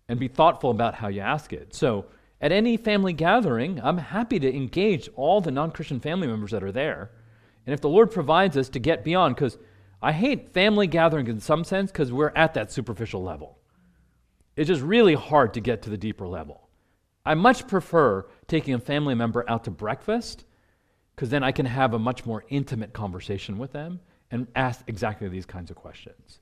and 0.07 0.19
be 0.19 0.27
thoughtful 0.27 0.71
about 0.71 0.95
how 0.95 1.07
you 1.07 1.21
ask 1.21 1.51
it. 1.51 1.73
So 1.73 2.05
at 2.41 2.51
any 2.51 2.77
family 2.77 3.13
gathering, 3.13 3.79
I'm 3.81 3.97
happy 3.97 4.39
to 4.39 4.55
engage 4.55 5.09
all 5.15 5.41
the 5.41 5.51
non 5.51 5.71
Christian 5.71 5.99
family 5.99 6.27
members 6.27 6.51
that 6.51 6.63
are 6.63 6.71
there. 6.71 7.11
And 7.65 7.73
if 7.73 7.81
the 7.81 7.89
Lord 7.89 8.11
provides 8.11 8.55
us 8.57 8.69
to 8.69 8.79
get 8.79 9.03
beyond, 9.03 9.35
because 9.35 9.57
I 10.01 10.11
hate 10.11 10.53
family 10.53 10.85
gatherings 10.85 11.29
in 11.29 11.39
some 11.39 11.63
sense 11.63 11.91
because 11.91 12.11
we're 12.11 12.33
at 12.35 12.53
that 12.53 12.71
superficial 12.71 13.23
level. 13.23 13.57
It's 14.55 14.67
just 14.67 14.83
really 14.83 15.15
hard 15.15 15.55
to 15.55 15.61
get 15.61 15.81
to 15.81 15.89
the 15.89 15.97
deeper 15.97 16.27
level. 16.27 16.64
I 17.25 17.33
much 17.33 17.67
prefer 17.67 18.25
taking 18.47 18.73
a 18.73 18.79
family 18.79 19.15
member 19.15 19.43
out 19.49 19.63
to 19.65 19.71
breakfast 19.71 20.45
because 21.15 21.29
then 21.29 21.43
I 21.43 21.51
can 21.51 21.65
have 21.65 21.93
a 21.93 21.99
much 21.99 22.25
more 22.25 22.43
intimate 22.49 22.93
conversation 22.93 23.57
with 23.57 23.71
them 23.71 23.99
and 24.31 24.47
ask 24.55 24.83
exactly 24.87 25.27
these 25.29 25.45
kinds 25.45 25.71
of 25.71 25.77
questions. 25.77 26.39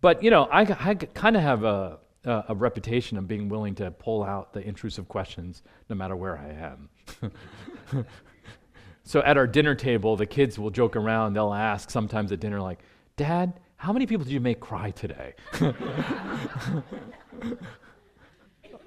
But, 0.00 0.22
you 0.22 0.30
know, 0.30 0.44
I, 0.44 0.62
I 0.62 0.94
kind 0.94 1.36
of 1.36 1.42
have 1.42 1.62
a, 1.64 1.98
a, 2.24 2.44
a, 2.48 2.54
reputation 2.54 3.18
of 3.18 3.28
being 3.28 3.48
willing 3.48 3.74
to 3.76 3.90
pull 3.90 4.24
out 4.24 4.52
the 4.52 4.60
intrusive 4.60 5.08
questions 5.08 5.62
no 5.88 5.96
matter 5.96 6.16
where 6.16 6.38
I 6.38 6.48
am. 6.50 6.90
so 9.04 9.20
at 9.20 9.36
our 9.36 9.46
dinner 9.46 9.74
table, 9.74 10.16
the 10.16 10.26
kids 10.26 10.58
will 10.58 10.70
joke 10.70 10.96
around. 10.96 11.34
They'll 11.34 11.52
ask 11.52 11.90
sometimes 11.90 12.32
at 12.32 12.40
dinner, 12.40 12.60
like, 12.60 12.80
Dad, 13.16 13.60
how 13.76 13.92
many 13.92 14.06
people 14.06 14.24
did 14.24 14.32
you 14.32 14.40
make 14.40 14.60
cry 14.60 14.90
today? 14.90 15.34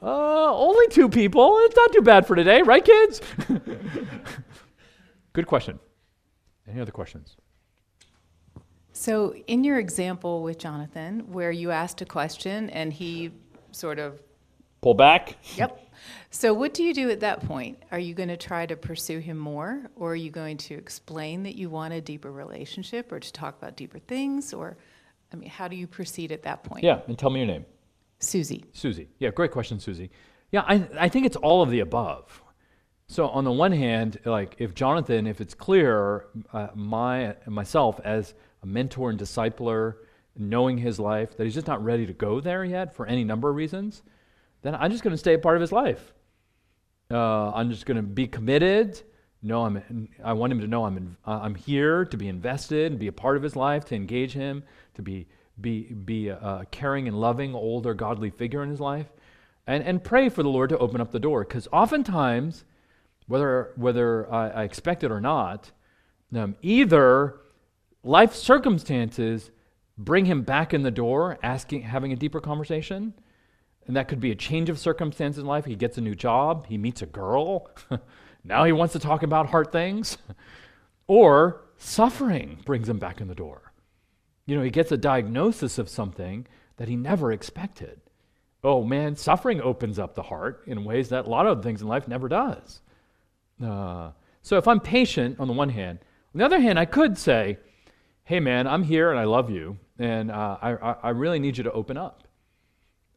uh, 0.04 0.54
only 0.54 0.88
two 0.90 1.08
people. 1.08 1.58
It's 1.62 1.76
not 1.76 1.94
too 1.94 2.02
bad 2.02 2.28
for 2.28 2.36
today, 2.36 2.62
right, 2.62 2.84
kids? 2.84 3.22
Good 5.34 5.48
question. 5.48 5.80
Any 6.68 6.82
other 6.82 6.92
questions? 6.92 7.38
So, 8.92 9.34
in 9.48 9.64
your 9.64 9.80
example 9.80 10.44
with 10.44 10.60
Jonathan, 10.60 11.32
where 11.32 11.52
you 11.52 11.72
asked 11.72 12.02
a 12.02 12.06
question 12.06 12.70
and 12.70 12.94
he 12.94 13.32
sort 13.72 13.98
of 13.98 14.22
pull 14.82 14.94
back. 14.94 15.38
Yep. 15.56 15.80
So, 16.30 16.54
what 16.54 16.74
do 16.74 16.84
you 16.84 16.94
do 16.94 17.10
at 17.10 17.22
that 17.22 17.46
point? 17.46 17.82
Are 17.92 18.00
you 18.00 18.14
going 18.14 18.30
to 18.30 18.38
try 18.38 18.66
to 18.66 18.76
pursue 18.76 19.20
him 19.20 19.38
more, 19.38 19.90
or 19.96 20.12
are 20.12 20.16
you 20.16 20.30
going 20.30 20.58
to 20.58 20.76
explain 20.76 21.44
that 21.44 21.56
you 21.56 21.70
want 21.70 21.94
a 21.94 22.02
deeper 22.02 22.32
relationship, 22.32 23.12
or 23.12 23.20
to 23.20 23.34
talk 23.34 23.58
about 23.58 23.76
deeper 23.76 24.00
things, 24.00 24.54
or, 24.54 24.78
I 25.32 25.38
mean, 25.38 25.50
how 25.50 25.68
do 25.68 25.76
you 25.76 25.88
proceed 25.88 26.32
at 26.32 26.44
that 26.44 26.64
point? 26.64 26.84
Yeah, 26.84 27.02
and 27.08 27.18
tell 27.18 27.30
me 27.30 27.40
your 27.40 27.48
name. 27.48 27.66
Susie. 28.24 28.66
Susie. 28.74 29.10
Yeah, 29.20 29.30
great 29.30 29.52
question, 29.52 29.80
Susie. 29.80 30.10
Yeah, 30.52 30.64
I, 30.68 30.88
I 31.00 31.10
think 31.10 31.26
it's 31.26 31.36
all 31.38 31.62
of 31.62 31.70
the 31.70 31.80
above. 31.80 32.42
So 33.08 33.28
on 33.28 33.44
the 33.44 33.52
one 33.52 33.72
hand, 33.72 34.20
like 34.26 34.56
if 34.60 34.74
Jonathan, 34.74 35.28
if 35.28 35.42
it's 35.42 35.54
clear, 35.54 36.26
uh, 36.52 36.68
my 36.74 37.36
myself 37.46 38.00
as 38.04 38.34
a 38.62 38.66
mentor 38.66 39.10
and 39.10 39.20
discipler, 39.20 39.96
knowing 40.38 40.78
his 40.78 41.00
life, 41.00 41.38
that 41.38 41.44
he's 41.44 41.54
just 41.54 41.68
not 41.68 41.84
ready 41.84 42.06
to 42.06 42.14
go 42.14 42.40
there 42.40 42.64
yet 42.64 42.96
for 42.96 43.06
any 43.06 43.24
number 43.24 43.50
of 43.50 43.56
reasons, 43.56 44.04
then 44.62 44.74
I'm 44.76 44.92
just 44.92 45.04
going 45.04 45.14
to 45.14 45.18
stay 45.18 45.34
a 45.34 45.40
part 45.40 45.58
of 45.58 45.62
his 45.62 45.72
life. 45.72 46.14
Uh, 47.12 47.52
I'm 47.52 47.70
just 47.70 47.86
going 47.86 47.98
to 47.98 48.04
be 48.04 48.28
committed. 48.28 49.02
No, 49.42 49.66
I'm. 49.66 50.10
I 50.24 50.34
want 50.34 50.54
him 50.54 50.62
to 50.62 50.68
know 50.68 50.86
I'm. 50.86 50.98
In, 50.98 51.18
I'm 51.26 51.56
here 51.56 52.06
to 52.06 52.18
be 52.18 52.30
invested 52.30 52.92
and 52.92 53.00
be 53.00 53.08
a 53.08 53.12
part 53.12 53.38
of 53.38 53.44
his 53.44 53.56
life, 53.56 53.86
to 53.86 53.96
engage 53.96 54.32
him, 54.32 54.64
to 54.96 55.02
be 55.02 55.28
be 55.60 55.94
be 55.94 56.30
a, 56.30 56.38
a 56.38 56.68
caring 56.72 57.08
and 57.08 57.20
loving 57.20 57.54
older 57.54 57.94
godly 57.94 58.30
figure 58.30 58.64
in 58.64 58.70
his 58.70 58.80
life, 58.80 59.08
and 59.68 59.84
and 59.84 60.04
pray 60.04 60.30
for 60.30 60.44
the 60.44 60.50
Lord 60.50 60.70
to 60.70 60.78
open 60.78 61.02
up 61.02 61.12
the 61.12 61.20
door. 61.20 61.44
Because 61.44 61.68
oftentimes, 61.72 62.66
whether 63.28 63.72
whether 63.76 64.32
I, 64.32 64.50
I 64.50 64.64
expect 64.64 65.04
it 65.04 65.12
or 65.12 65.22
not, 65.22 65.72
um, 66.36 66.56
either 66.62 67.40
life 68.04 68.34
circumstances 68.34 69.52
bring 69.98 70.26
him 70.26 70.42
back 70.42 70.74
in 70.74 70.82
the 70.82 70.92
door, 70.92 71.38
asking, 71.44 71.84
having 71.84 72.12
a 72.12 72.16
deeper 72.16 72.42
conversation 72.42 73.14
and 73.88 73.96
that 73.96 74.08
could 74.08 74.20
be 74.20 74.32
a 74.32 74.36
change 74.36 74.70
of 74.70 74.80
circumstances 74.80 75.40
in 75.40 75.46
life. 75.46 75.66
He 75.66 75.76
gets 75.76 75.98
a 75.98 76.02
new 76.02 76.16
job, 76.16 76.68
he 76.68 76.78
meets 76.78 77.02
a 77.02 77.06
girl. 77.06 77.70
now 78.44 78.64
he 78.64 78.72
wants 78.72 78.94
to 78.94 79.00
talk 79.00 79.24
about 79.24 79.50
hard 79.50 79.72
things. 79.72 80.18
or 81.08 81.62
suffering 81.78 82.60
brings 82.66 82.88
him 82.88 82.98
back 82.98 83.20
in 83.20 83.28
the 83.28 83.36
door. 83.36 83.73
You 84.46 84.56
know, 84.56 84.64
he 84.64 84.70
gets 84.70 84.92
a 84.92 84.98
diagnosis 84.98 85.78
of 85.78 85.90
something 85.90 86.48
that 86.78 86.88
he 86.88 86.96
never 86.96 87.32
expected. 87.32 88.02
Oh 88.64 88.84
man, 88.84 89.16
suffering 89.16 89.62
opens 89.62 90.00
up 90.00 90.16
the 90.16 90.24
heart 90.24 90.64
in 90.68 90.84
ways 90.84 91.10
that 91.10 91.26
a 91.26 91.30
lot 91.30 91.48
of 91.48 91.64
things 91.64 91.82
in 91.82 91.88
life 91.88 92.08
never 92.08 92.28
does. 92.28 92.82
Uh, 93.64 94.12
so 94.42 94.58
if 94.58 94.68
I'm 94.68 94.80
patient 94.80 95.40
on 95.40 95.48
the 95.48 95.54
one 95.54 95.70
hand, 95.70 96.00
on 96.34 96.40
the 96.40 96.46
other 96.46 96.60
hand, 96.60 96.80
I 96.80 96.86
could 96.86 97.18
say, 97.18 97.58
hey 98.24 98.40
man, 98.40 98.68
I'm 98.68 98.84
here 98.84 99.12
and 99.12 99.20
I 99.20 99.26
love 99.26 99.50
you, 99.50 99.78
and 100.00 100.32
uh, 100.32 100.58
I, 100.62 100.96
I 101.04 101.10
really 101.10 101.40
need 101.40 101.58
you 101.58 101.64
to 101.66 101.72
open 101.72 101.98
up. 101.98 102.28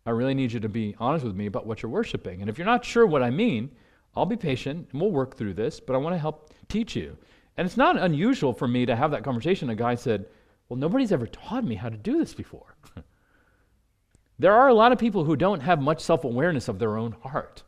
I 0.05 0.11
really 0.11 0.35
need 0.35 0.53
you 0.53 0.61
to 0.61 0.69
be 0.69 0.95
honest 0.99 1.25
with 1.25 1.35
me 1.35 1.47
about 1.47 1.67
what 1.67 1.83
you're 1.83 1.91
worshiping. 1.91 2.41
And 2.41 2.49
if 2.49 2.59
you're 2.59 2.67
not 2.67 2.85
sure 2.85 3.07
what 3.07 3.23
I 3.23 3.31
mean, 3.31 3.71
I'll 4.15 4.27
be 4.27 4.37
patient 4.37 4.89
and 4.93 5.01
we'll 5.01 5.11
work 5.11 5.37
through 5.37 5.55
this, 5.55 5.81
but 5.81 5.95
I 5.95 5.99
want 5.99 6.15
to 6.15 6.19
help 6.19 6.55
teach 6.69 6.95
you. 6.95 7.17
And 7.57 7.67
it's 7.67 7.77
not 7.77 7.99
unusual 7.99 8.53
for 8.53 8.69
me 8.69 8.87
to 8.87 8.95
have 8.95 9.11
that 9.11 9.25
conversation. 9.25 9.71
A 9.71 9.75
guy 9.75 9.95
said, 9.95 10.27
Well, 10.69 10.79
nobody's 10.79 11.13
ever 11.13 11.27
taught 11.27 11.65
me 11.65 11.75
how 11.75 11.89
to 11.89 11.97
do 11.97 12.19
this 12.19 12.35
before. 12.35 12.77
there 14.39 14.53
are 14.53 14.69
a 14.69 14.75
lot 14.75 14.93
of 14.93 14.99
people 14.99 15.25
who 15.25 15.37
don't 15.37 15.61
have 15.61 15.81
much 15.81 16.01
self 16.01 16.25
awareness 16.25 16.69
of 16.69 16.79
their 16.79 16.97
own 16.97 17.13
heart. 17.13 17.63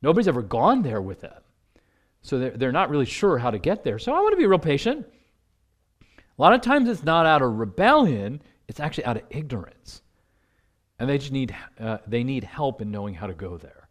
Nobody's 0.00 0.28
ever 0.28 0.42
gone 0.42 0.82
there 0.82 1.02
with 1.02 1.20
them. 1.20 1.42
So 2.22 2.38
they're, 2.38 2.50
they're 2.50 2.72
not 2.72 2.90
really 2.90 3.04
sure 3.04 3.38
how 3.38 3.50
to 3.50 3.58
get 3.58 3.84
there. 3.84 3.98
So 3.98 4.12
I 4.12 4.20
want 4.20 4.32
to 4.32 4.36
be 4.36 4.46
real 4.46 4.58
patient. 4.58 5.06
A 6.12 6.42
lot 6.42 6.52
of 6.52 6.60
times 6.60 6.88
it's 6.88 7.02
not 7.02 7.26
out 7.26 7.42
of 7.42 7.58
rebellion, 7.58 8.40
it's 8.68 8.78
actually 8.78 9.06
out 9.06 9.16
of 9.16 9.24
ignorance 9.30 10.02
and 10.98 11.08
they 11.08 11.18
just 11.18 11.32
need 11.32 11.54
uh, 11.78 11.98
they 12.06 12.24
need 12.24 12.44
help 12.44 12.82
in 12.82 12.90
knowing 12.90 13.14
how 13.14 13.26
to 13.26 13.34
go 13.34 13.56
there, 13.56 13.88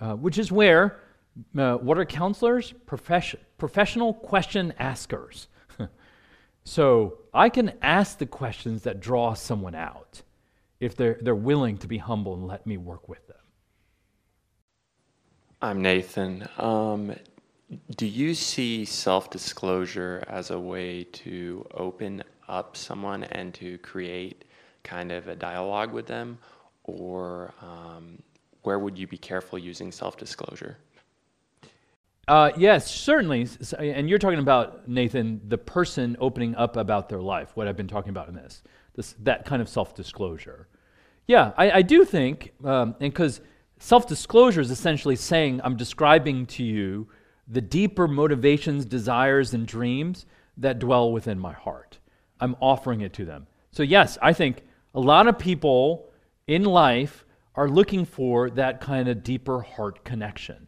uh, 0.00 0.14
which 0.14 0.38
is 0.38 0.50
where 0.50 1.00
uh, 1.58 1.76
what 1.76 1.98
are 1.98 2.04
counselors? 2.04 2.72
Profession, 2.86 3.40
professional 3.58 4.14
question 4.14 4.72
askers. 4.78 5.48
So 6.66 7.18
I 7.32 7.48
can 7.48 7.74
ask 7.80 8.18
the 8.18 8.26
questions 8.26 8.82
that 8.82 8.98
draw 8.98 9.34
someone 9.34 9.76
out 9.76 10.22
if 10.80 10.96
they're 10.96 11.16
they're 11.20 11.34
willing 11.34 11.78
to 11.78 11.86
be 11.86 11.98
humble 11.98 12.34
and 12.34 12.44
let 12.44 12.66
me 12.66 12.76
work 12.76 13.08
with 13.08 13.24
them. 13.28 13.36
I'm 15.62 15.80
Nathan. 15.80 16.48
Um, 16.58 17.14
do 17.96 18.04
you 18.04 18.34
see 18.34 18.84
self 18.84 19.30
disclosure 19.30 20.24
as 20.26 20.50
a 20.50 20.58
way 20.58 21.04
to 21.04 21.64
open 21.72 22.24
up 22.48 22.76
someone 22.76 23.22
and 23.24 23.54
to 23.54 23.78
create 23.78 24.44
kind 24.82 25.12
of 25.12 25.28
a 25.28 25.36
dialogue 25.36 25.92
with 25.92 26.06
them, 26.06 26.36
or 26.82 27.54
um, 27.62 28.20
where 28.62 28.80
would 28.80 28.98
you 28.98 29.06
be 29.06 29.18
careful 29.18 29.56
using 29.56 29.92
self 29.92 30.16
disclosure? 30.16 30.78
Uh, 32.28 32.50
yes, 32.56 32.90
certainly. 32.90 33.46
And 33.78 34.08
you're 34.08 34.18
talking 34.18 34.40
about, 34.40 34.88
Nathan, 34.88 35.40
the 35.46 35.58
person 35.58 36.16
opening 36.18 36.56
up 36.56 36.76
about 36.76 37.08
their 37.08 37.20
life, 37.20 37.52
what 37.54 37.68
I've 37.68 37.76
been 37.76 37.86
talking 37.86 38.10
about 38.10 38.28
in 38.28 38.34
this, 38.34 38.62
this 38.94 39.14
that 39.20 39.44
kind 39.44 39.62
of 39.62 39.68
self 39.68 39.94
disclosure. 39.94 40.68
Yeah, 41.28 41.52
I, 41.56 41.70
I, 41.70 41.82
do 41.82 42.04
think, 42.04 42.52
um, 42.64 42.96
and 43.00 43.12
because 43.12 43.40
self 43.78 44.08
disclosure 44.08 44.60
is 44.60 44.70
essentially 44.70 45.16
saying, 45.16 45.60
I'm 45.62 45.76
describing 45.76 46.46
to 46.46 46.64
you 46.64 47.08
the 47.48 47.60
deeper 47.60 48.08
motivations, 48.08 48.84
desires, 48.84 49.54
and 49.54 49.66
dreams 49.66 50.26
that 50.56 50.80
dwell 50.80 51.12
within 51.12 51.38
my 51.38 51.52
heart. 51.52 51.98
I'm 52.40 52.56
offering 52.60 53.02
it 53.02 53.12
to 53.14 53.24
them. 53.24 53.46
So, 53.70 53.82
yes, 53.82 54.18
I 54.20 54.32
think 54.32 54.64
a 54.94 55.00
lot 55.00 55.28
of 55.28 55.38
people 55.38 56.10
in 56.46 56.64
life 56.64 57.24
are 57.54 57.68
looking 57.68 58.04
for 58.04 58.50
that 58.50 58.80
kind 58.80 59.08
of 59.08 59.22
deeper 59.22 59.60
heart 59.60 60.04
connection. 60.04 60.65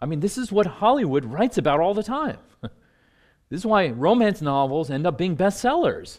I 0.00 0.06
mean, 0.06 0.20
this 0.20 0.38
is 0.38 0.50
what 0.50 0.66
Hollywood 0.66 1.24
writes 1.24 1.58
about 1.58 1.80
all 1.80 1.94
the 1.94 2.02
time. 2.02 2.38
this 2.62 2.70
is 3.60 3.66
why 3.66 3.88
romance 3.88 4.40
novels 4.40 4.90
end 4.90 5.06
up 5.06 5.18
being 5.18 5.36
bestsellers, 5.36 6.18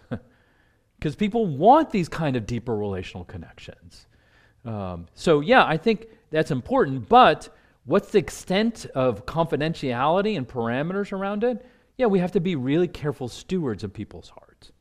because 1.00 1.16
people 1.16 1.48
want 1.48 1.90
these 1.90 2.08
kind 2.08 2.36
of 2.36 2.46
deeper 2.46 2.76
relational 2.76 3.26
connections. 3.26 4.08
Um, 4.64 5.08
so, 5.16 5.40
yeah, 5.40 5.66
I 5.66 5.78
think 5.78 6.08
that's 6.30 6.52
important, 6.52 7.10
but 7.10 7.50
what's 7.86 8.12
the 8.12 8.20
extent 8.20 8.86
of 8.94 9.26
confidentiality 9.26 10.38
and 10.38 10.48
parameters 10.48 11.12
around 11.12 11.44
it? 11.44 11.66
Yeah, 11.98 12.06
we 12.06 12.20
have 12.20 12.32
to 12.34 12.40
be 12.40 12.56
really 12.56 12.88
careful 12.88 13.28
stewards 13.28 13.84
of 13.84 13.94
people's 13.94 14.30
hearts. 14.30 14.72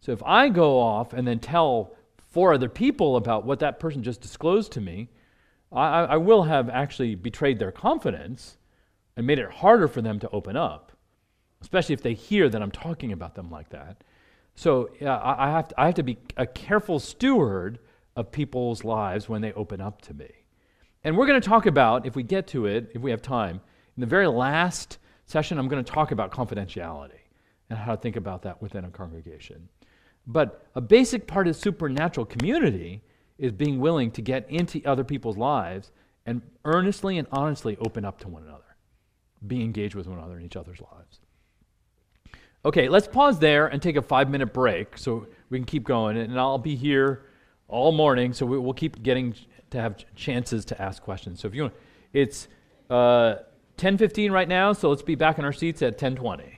So 0.00 0.12
if 0.12 0.22
I 0.22 0.48
go 0.50 0.78
off 0.78 1.12
and 1.12 1.26
then 1.26 1.38
tell 1.38 1.94
four 2.30 2.52
other 2.52 2.68
people 2.68 3.16
about 3.16 3.44
what 3.44 3.60
that 3.60 3.80
person 3.80 4.02
just 4.02 4.20
disclosed 4.20 4.72
to 4.72 4.80
me, 4.80 5.08
I, 5.72 6.04
I 6.04 6.16
will 6.16 6.44
have 6.44 6.68
actually 6.68 7.14
betrayed 7.14 7.58
their 7.58 7.72
confidence 7.72 8.56
and 9.16 9.26
made 9.26 9.38
it 9.38 9.50
harder 9.50 9.88
for 9.88 10.02
them 10.02 10.18
to 10.20 10.30
open 10.30 10.56
up, 10.56 10.92
especially 11.60 11.94
if 11.94 12.02
they 12.02 12.14
hear 12.14 12.48
that 12.48 12.62
I'm 12.62 12.70
talking 12.70 13.12
about 13.12 13.34
them 13.34 13.50
like 13.50 13.70
that. 13.70 14.04
So 14.54 14.90
yeah, 15.00 15.16
I, 15.16 15.48
I, 15.48 15.50
have 15.50 15.68
to, 15.68 15.80
I 15.80 15.86
have 15.86 15.94
to 15.96 16.02
be 16.02 16.18
a 16.36 16.46
careful 16.46 16.98
steward 16.98 17.78
of 18.14 18.32
people's 18.32 18.84
lives 18.84 19.28
when 19.28 19.42
they 19.42 19.52
open 19.52 19.80
up 19.80 20.00
to 20.02 20.14
me. 20.14 20.30
And 21.04 21.16
we're 21.16 21.26
going 21.26 21.40
to 21.40 21.48
talk 21.48 21.66
about, 21.66 22.06
if 22.06 22.16
we 22.16 22.22
get 22.22 22.46
to 22.48 22.66
it, 22.66 22.90
if 22.94 23.02
we 23.02 23.10
have 23.10 23.22
time, 23.22 23.60
in 23.96 24.00
the 24.00 24.06
very 24.06 24.26
last 24.26 24.98
session, 25.26 25.58
I'm 25.58 25.68
going 25.68 25.84
to 25.84 25.92
talk 25.92 26.10
about 26.10 26.32
confidentiality 26.32 27.20
and 27.70 27.78
how 27.78 27.94
to 27.94 28.00
think 28.00 28.16
about 28.16 28.42
that 28.42 28.60
within 28.62 28.84
a 28.84 28.90
congregation. 28.90 29.68
But 30.26 30.66
a 30.74 30.80
basic 30.80 31.26
part 31.26 31.46
of 31.46 31.56
supernatural 31.56 32.26
community 32.26 33.02
is 33.38 33.52
being 33.52 33.80
willing 33.80 34.10
to 34.12 34.22
get 34.22 34.48
into 34.50 34.82
other 34.84 35.04
people's 35.04 35.36
lives 35.36 35.92
and 36.24 36.42
earnestly 36.64 37.18
and 37.18 37.28
honestly 37.30 37.76
open 37.78 38.04
up 38.04 38.18
to 38.20 38.28
one 38.28 38.42
another, 38.42 38.76
be 39.46 39.62
engaged 39.62 39.94
with 39.94 40.06
one 40.06 40.18
another 40.18 40.38
in 40.38 40.44
each 40.44 40.56
other's 40.56 40.80
lives. 40.80 41.20
Okay, 42.64 42.88
let's 42.88 43.06
pause 43.06 43.38
there 43.38 43.68
and 43.68 43.80
take 43.80 43.96
a 43.96 44.02
five 44.02 44.28
minute 44.28 44.52
break 44.52 44.98
so 44.98 45.28
we 45.50 45.58
can 45.58 45.64
keep 45.64 45.84
going. 45.84 46.16
And 46.16 46.38
I'll 46.38 46.58
be 46.58 46.74
here 46.74 47.26
all 47.68 47.92
morning, 47.92 48.32
so 48.32 48.44
we'll 48.44 48.72
keep 48.72 49.02
getting 49.02 49.34
to 49.70 49.80
have 49.80 50.04
chances 50.14 50.64
to 50.66 50.82
ask 50.82 51.02
questions. 51.02 51.40
So 51.40 51.48
if 51.48 51.54
you 51.54 51.62
want, 51.62 51.74
it's 52.12 52.48
uh, 52.90 53.36
10:15 53.78 54.32
right 54.32 54.48
now, 54.48 54.72
so 54.72 54.88
let's 54.88 55.02
be 55.02 55.14
back 55.14 55.38
in 55.38 55.44
our 55.44 55.52
seats 55.52 55.80
at 55.82 55.98
10:20. 55.98 56.55